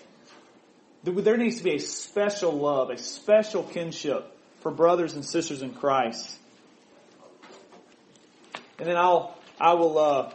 There 1.03 1.37
needs 1.37 1.57
to 1.57 1.65
be 1.65 1.75
a 1.75 1.81
special 1.81 2.53
love, 2.53 2.91
a 2.91 2.99
special 2.99 3.65
kinship 3.65 4.33
for 4.61 4.71
brothers 4.71 5.15
and 5.15 5.25
sisters 5.25 5.61
in 5.61 5.75
Christ. 5.75 6.39
And 8.79 8.87
then 8.87 8.97
I'll, 8.97 9.37
I 9.61 9.75
will, 9.75 9.99
uh, 9.99 10.33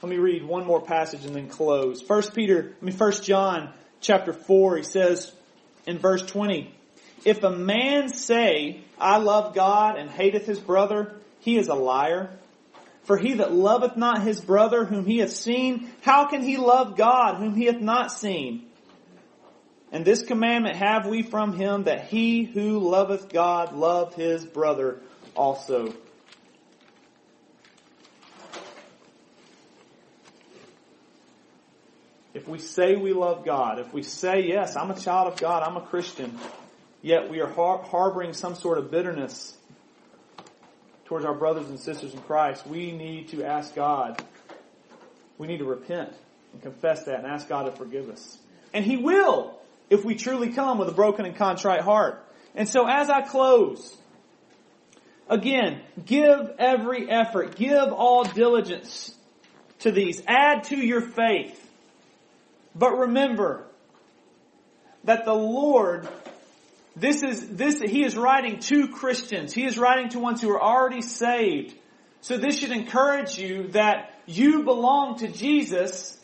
Let 0.00 0.10
me 0.10 0.16
read 0.16 0.44
one 0.44 0.64
more 0.64 0.80
passage 0.80 1.26
and 1.26 1.36
then 1.36 1.48
close. 1.48 2.00
First 2.00 2.34
Peter, 2.34 2.76
I 2.80 2.84
mean 2.84 2.96
First 2.96 3.24
John 3.24 3.74
chapter 4.00 4.32
4, 4.32 4.78
he 4.78 4.82
says 4.84 5.30
in 5.86 5.98
verse 5.98 6.22
20, 6.22 6.72
If 7.26 7.42
a 7.44 7.50
man 7.50 8.08
say, 8.08 8.80
I 8.98 9.18
love 9.18 9.54
God 9.54 9.98
and 9.98 10.08
hateth 10.08 10.46
his 10.46 10.60
brother, 10.60 11.16
he 11.40 11.58
is 11.58 11.68
a 11.68 11.74
liar. 11.74 12.30
For 13.06 13.16
he 13.16 13.34
that 13.34 13.52
loveth 13.52 13.96
not 13.96 14.22
his 14.22 14.40
brother 14.40 14.84
whom 14.84 15.06
he 15.06 15.18
hath 15.18 15.30
seen, 15.30 15.90
how 16.02 16.26
can 16.26 16.42
he 16.42 16.56
love 16.56 16.96
God 16.96 17.36
whom 17.36 17.54
he 17.54 17.66
hath 17.66 17.80
not 17.80 18.10
seen? 18.10 18.66
And 19.92 20.04
this 20.04 20.24
commandment 20.24 20.76
have 20.76 21.06
we 21.06 21.22
from 21.22 21.52
him 21.52 21.84
that 21.84 22.08
he 22.08 22.42
who 22.42 22.80
loveth 22.80 23.28
God 23.28 23.74
love 23.74 24.14
his 24.14 24.44
brother 24.44 25.00
also. 25.36 25.94
If 32.34 32.48
we 32.48 32.58
say 32.58 32.96
we 32.96 33.12
love 33.12 33.44
God, 33.44 33.78
if 33.78 33.94
we 33.94 34.02
say, 34.02 34.42
yes, 34.48 34.76
I'm 34.76 34.90
a 34.90 34.98
child 34.98 35.32
of 35.32 35.38
God, 35.38 35.62
I'm 35.62 35.76
a 35.76 35.86
Christian, 35.86 36.38
yet 37.02 37.30
we 37.30 37.40
are 37.40 37.48
har- 37.48 37.82
harboring 37.82 38.32
some 38.32 38.56
sort 38.56 38.78
of 38.78 38.90
bitterness 38.90 39.55
towards 41.06 41.24
our 41.24 41.34
brothers 41.34 41.68
and 41.68 41.80
sisters 41.80 42.12
in 42.12 42.20
Christ, 42.20 42.66
we 42.66 42.92
need 42.92 43.28
to 43.28 43.44
ask 43.44 43.74
God. 43.74 44.22
We 45.38 45.46
need 45.46 45.58
to 45.58 45.64
repent 45.64 46.12
and 46.52 46.62
confess 46.62 47.04
that 47.04 47.18
and 47.18 47.26
ask 47.26 47.48
God 47.48 47.64
to 47.64 47.72
forgive 47.72 48.10
us. 48.10 48.38
And 48.74 48.84
He 48.84 48.96
will 48.96 49.58
if 49.88 50.04
we 50.04 50.16
truly 50.16 50.52
come 50.52 50.78
with 50.78 50.88
a 50.88 50.92
broken 50.92 51.24
and 51.24 51.36
contrite 51.36 51.82
heart. 51.82 52.22
And 52.54 52.68
so 52.68 52.86
as 52.86 53.08
I 53.08 53.22
close, 53.22 53.96
again, 55.28 55.80
give 56.04 56.52
every 56.58 57.08
effort, 57.08 57.56
give 57.56 57.92
all 57.92 58.24
diligence 58.24 59.14
to 59.80 59.92
these. 59.92 60.22
Add 60.26 60.64
to 60.64 60.76
your 60.76 61.00
faith. 61.00 61.62
But 62.74 62.98
remember 62.98 63.64
that 65.04 65.24
the 65.24 65.34
Lord, 65.34 66.08
this 66.96 67.22
is, 67.22 67.48
this, 67.50 67.80
He 67.80 68.02
is 68.04 68.16
writing 68.16 68.58
to 68.60 68.88
Christians. 68.88 69.52
He 69.52 69.66
is 69.66 69.78
writing 69.78 70.08
to 70.10 70.18
ones 70.18 70.40
who 70.40 70.50
are 70.50 70.62
already 70.62 71.02
saved. 71.02 71.74
So 72.22 72.38
this 72.38 72.58
should 72.58 72.72
encourage 72.72 73.38
you 73.38 73.68
that 73.68 74.18
you 74.24 74.64
belong 74.64 75.18
to 75.18 75.28
Jesus. 75.28 76.18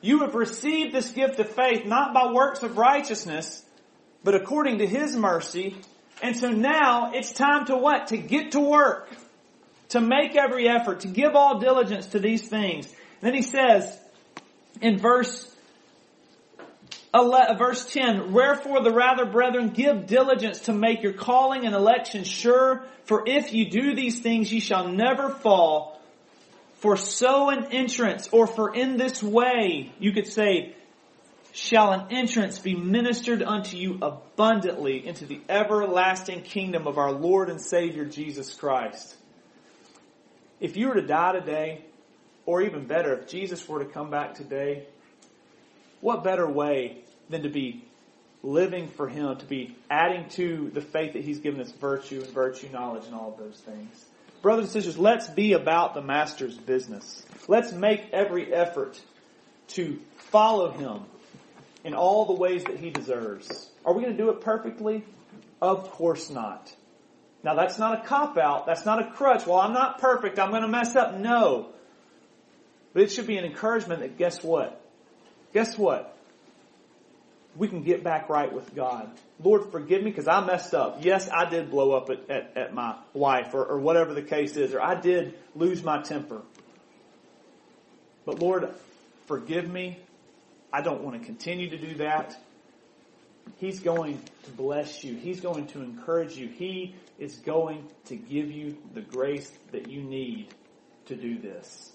You 0.00 0.20
have 0.20 0.34
received 0.34 0.92
this 0.92 1.10
gift 1.10 1.38
of 1.38 1.48
faith 1.48 1.86
not 1.86 2.12
by 2.12 2.32
works 2.32 2.62
of 2.64 2.76
righteousness, 2.76 3.64
but 4.24 4.34
according 4.34 4.78
to 4.78 4.86
His 4.86 5.14
mercy. 5.14 5.76
And 6.22 6.36
so 6.36 6.50
now 6.50 7.12
it's 7.14 7.32
time 7.32 7.66
to 7.66 7.76
what? 7.76 8.08
To 8.08 8.16
get 8.16 8.52
to 8.52 8.60
work. 8.60 9.08
To 9.90 10.00
make 10.00 10.34
every 10.34 10.68
effort, 10.68 11.00
to 11.00 11.08
give 11.08 11.36
all 11.36 11.60
diligence 11.60 12.06
to 12.06 12.18
these 12.18 12.48
things. 12.48 12.86
And 12.86 12.94
then 13.22 13.34
he 13.34 13.42
says, 13.42 13.96
in 14.82 14.98
verse 14.98 15.48
11, 15.48 15.55
verse 17.58 17.86
10, 17.92 18.32
wherefore 18.32 18.82
the 18.82 18.92
rather 18.92 19.24
brethren 19.24 19.70
give 19.70 20.06
diligence 20.06 20.60
to 20.60 20.72
make 20.72 21.02
your 21.02 21.12
calling 21.12 21.64
and 21.64 21.74
election 21.74 22.24
sure, 22.24 22.84
for 23.04 23.22
if 23.26 23.52
you 23.52 23.70
do 23.70 23.94
these 23.94 24.20
things 24.20 24.52
ye 24.52 24.60
shall 24.60 24.88
never 24.88 25.30
fall. 25.30 26.00
For 26.78 26.96
so 26.96 27.48
an 27.50 27.72
entrance, 27.72 28.28
or 28.32 28.46
for 28.46 28.74
in 28.74 28.96
this 28.96 29.22
way, 29.22 29.92
you 29.98 30.12
could 30.12 30.26
say, 30.26 30.74
shall 31.52 31.92
an 31.92 32.08
entrance 32.10 32.58
be 32.58 32.74
ministered 32.74 33.42
unto 33.42 33.78
you 33.78 33.98
abundantly 34.02 35.06
into 35.06 35.24
the 35.24 35.40
everlasting 35.48 36.42
kingdom 36.42 36.86
of 36.86 36.98
our 36.98 37.12
Lord 37.12 37.48
and 37.48 37.60
Savior 37.60 38.04
Jesus 38.04 38.52
Christ. 38.52 39.14
If 40.60 40.76
you 40.76 40.88
were 40.88 40.96
to 40.96 41.06
die 41.06 41.32
today, 41.32 41.84
or 42.44 42.60
even 42.60 42.86
better, 42.86 43.14
if 43.14 43.26
Jesus 43.26 43.66
were 43.66 43.82
to 43.82 43.90
come 43.90 44.10
back 44.10 44.34
today, 44.34 44.86
what 46.00 46.22
better 46.22 46.48
way 46.48 46.98
than 47.28 47.42
to 47.42 47.48
be 47.48 47.84
living 48.42 48.88
for 48.88 49.08
Him, 49.08 49.36
to 49.36 49.46
be 49.46 49.76
adding 49.90 50.28
to 50.30 50.70
the 50.72 50.80
faith 50.80 51.14
that 51.14 51.24
He's 51.24 51.38
given 51.38 51.60
us 51.60 51.70
virtue 51.72 52.22
and 52.22 52.30
virtue 52.30 52.68
knowledge 52.72 53.04
and 53.06 53.14
all 53.14 53.32
of 53.32 53.38
those 53.38 53.58
things. 53.60 54.04
Brothers 54.42 54.66
and 54.66 54.72
sisters, 54.72 54.98
let's 54.98 55.28
be 55.28 55.54
about 55.54 55.94
the 55.94 56.02
Master's 56.02 56.56
business. 56.56 57.24
Let's 57.48 57.72
make 57.72 58.10
every 58.12 58.52
effort 58.52 59.00
to 59.68 59.98
follow 60.16 60.70
Him 60.70 61.02
in 61.84 61.94
all 61.94 62.26
the 62.26 62.34
ways 62.34 62.64
that 62.64 62.78
He 62.78 62.90
deserves. 62.90 63.70
Are 63.84 63.92
we 63.92 64.02
going 64.02 64.16
to 64.16 64.22
do 64.22 64.30
it 64.30 64.40
perfectly? 64.40 65.04
Of 65.60 65.90
course 65.92 66.30
not. 66.30 66.72
Now 67.42 67.54
that's 67.54 67.78
not 67.78 68.00
a 68.00 68.06
cop 68.06 68.36
out. 68.38 68.66
That's 68.66 68.84
not 68.84 69.00
a 69.00 69.10
crutch. 69.12 69.46
Well, 69.46 69.58
I'm 69.58 69.72
not 69.72 70.00
perfect. 70.00 70.38
I'm 70.38 70.50
going 70.50 70.62
to 70.62 70.68
mess 70.68 70.96
up. 70.96 71.16
No. 71.16 71.68
But 72.92 73.02
it 73.02 73.12
should 73.12 73.26
be 73.26 73.36
an 73.36 73.44
encouragement 73.44 74.00
that 74.00 74.18
guess 74.18 74.42
what? 74.42 74.80
Guess 75.52 75.78
what? 75.78 76.15
We 77.56 77.68
can 77.68 77.82
get 77.82 78.04
back 78.04 78.28
right 78.28 78.52
with 78.52 78.74
God. 78.74 79.10
Lord, 79.42 79.70
forgive 79.72 80.02
me 80.02 80.10
because 80.10 80.28
I 80.28 80.44
messed 80.44 80.74
up. 80.74 80.98
Yes, 81.04 81.28
I 81.32 81.48
did 81.48 81.70
blow 81.70 81.92
up 81.92 82.10
at, 82.10 82.28
at, 82.30 82.56
at 82.56 82.74
my 82.74 82.96
wife 83.14 83.54
or, 83.54 83.64
or 83.64 83.78
whatever 83.78 84.12
the 84.14 84.22
case 84.22 84.56
is, 84.56 84.74
or 84.74 84.82
I 84.82 84.94
did 84.94 85.34
lose 85.54 85.82
my 85.82 86.02
temper. 86.02 86.42
But 88.24 88.40
Lord, 88.40 88.68
forgive 89.26 89.70
me. 89.70 89.98
I 90.72 90.82
don't 90.82 91.02
want 91.02 91.18
to 91.18 91.24
continue 91.24 91.70
to 91.70 91.78
do 91.78 91.94
that. 91.96 92.36
He's 93.58 93.80
going 93.80 94.20
to 94.44 94.50
bless 94.50 95.04
you. 95.04 95.14
He's 95.14 95.40
going 95.40 95.68
to 95.68 95.80
encourage 95.80 96.36
you. 96.36 96.48
He 96.48 96.94
is 97.18 97.36
going 97.36 97.88
to 98.06 98.16
give 98.16 98.50
you 98.50 98.76
the 98.92 99.00
grace 99.00 99.50
that 99.72 99.88
you 99.88 100.02
need 100.02 100.48
to 101.06 101.16
do 101.16 101.38
this. 101.38 101.92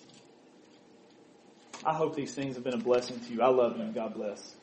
I 1.86 1.93
hope 1.93 2.16
these 2.16 2.34
things 2.34 2.55
have 2.55 2.64
been 2.64 2.74
a 2.74 2.84
blessing 2.84 3.20
to 3.20 3.34
you. 3.34 3.41
I 3.41 3.49
love 3.49 3.78
you. 3.78 3.86
God 3.86 4.14
bless. 4.14 4.55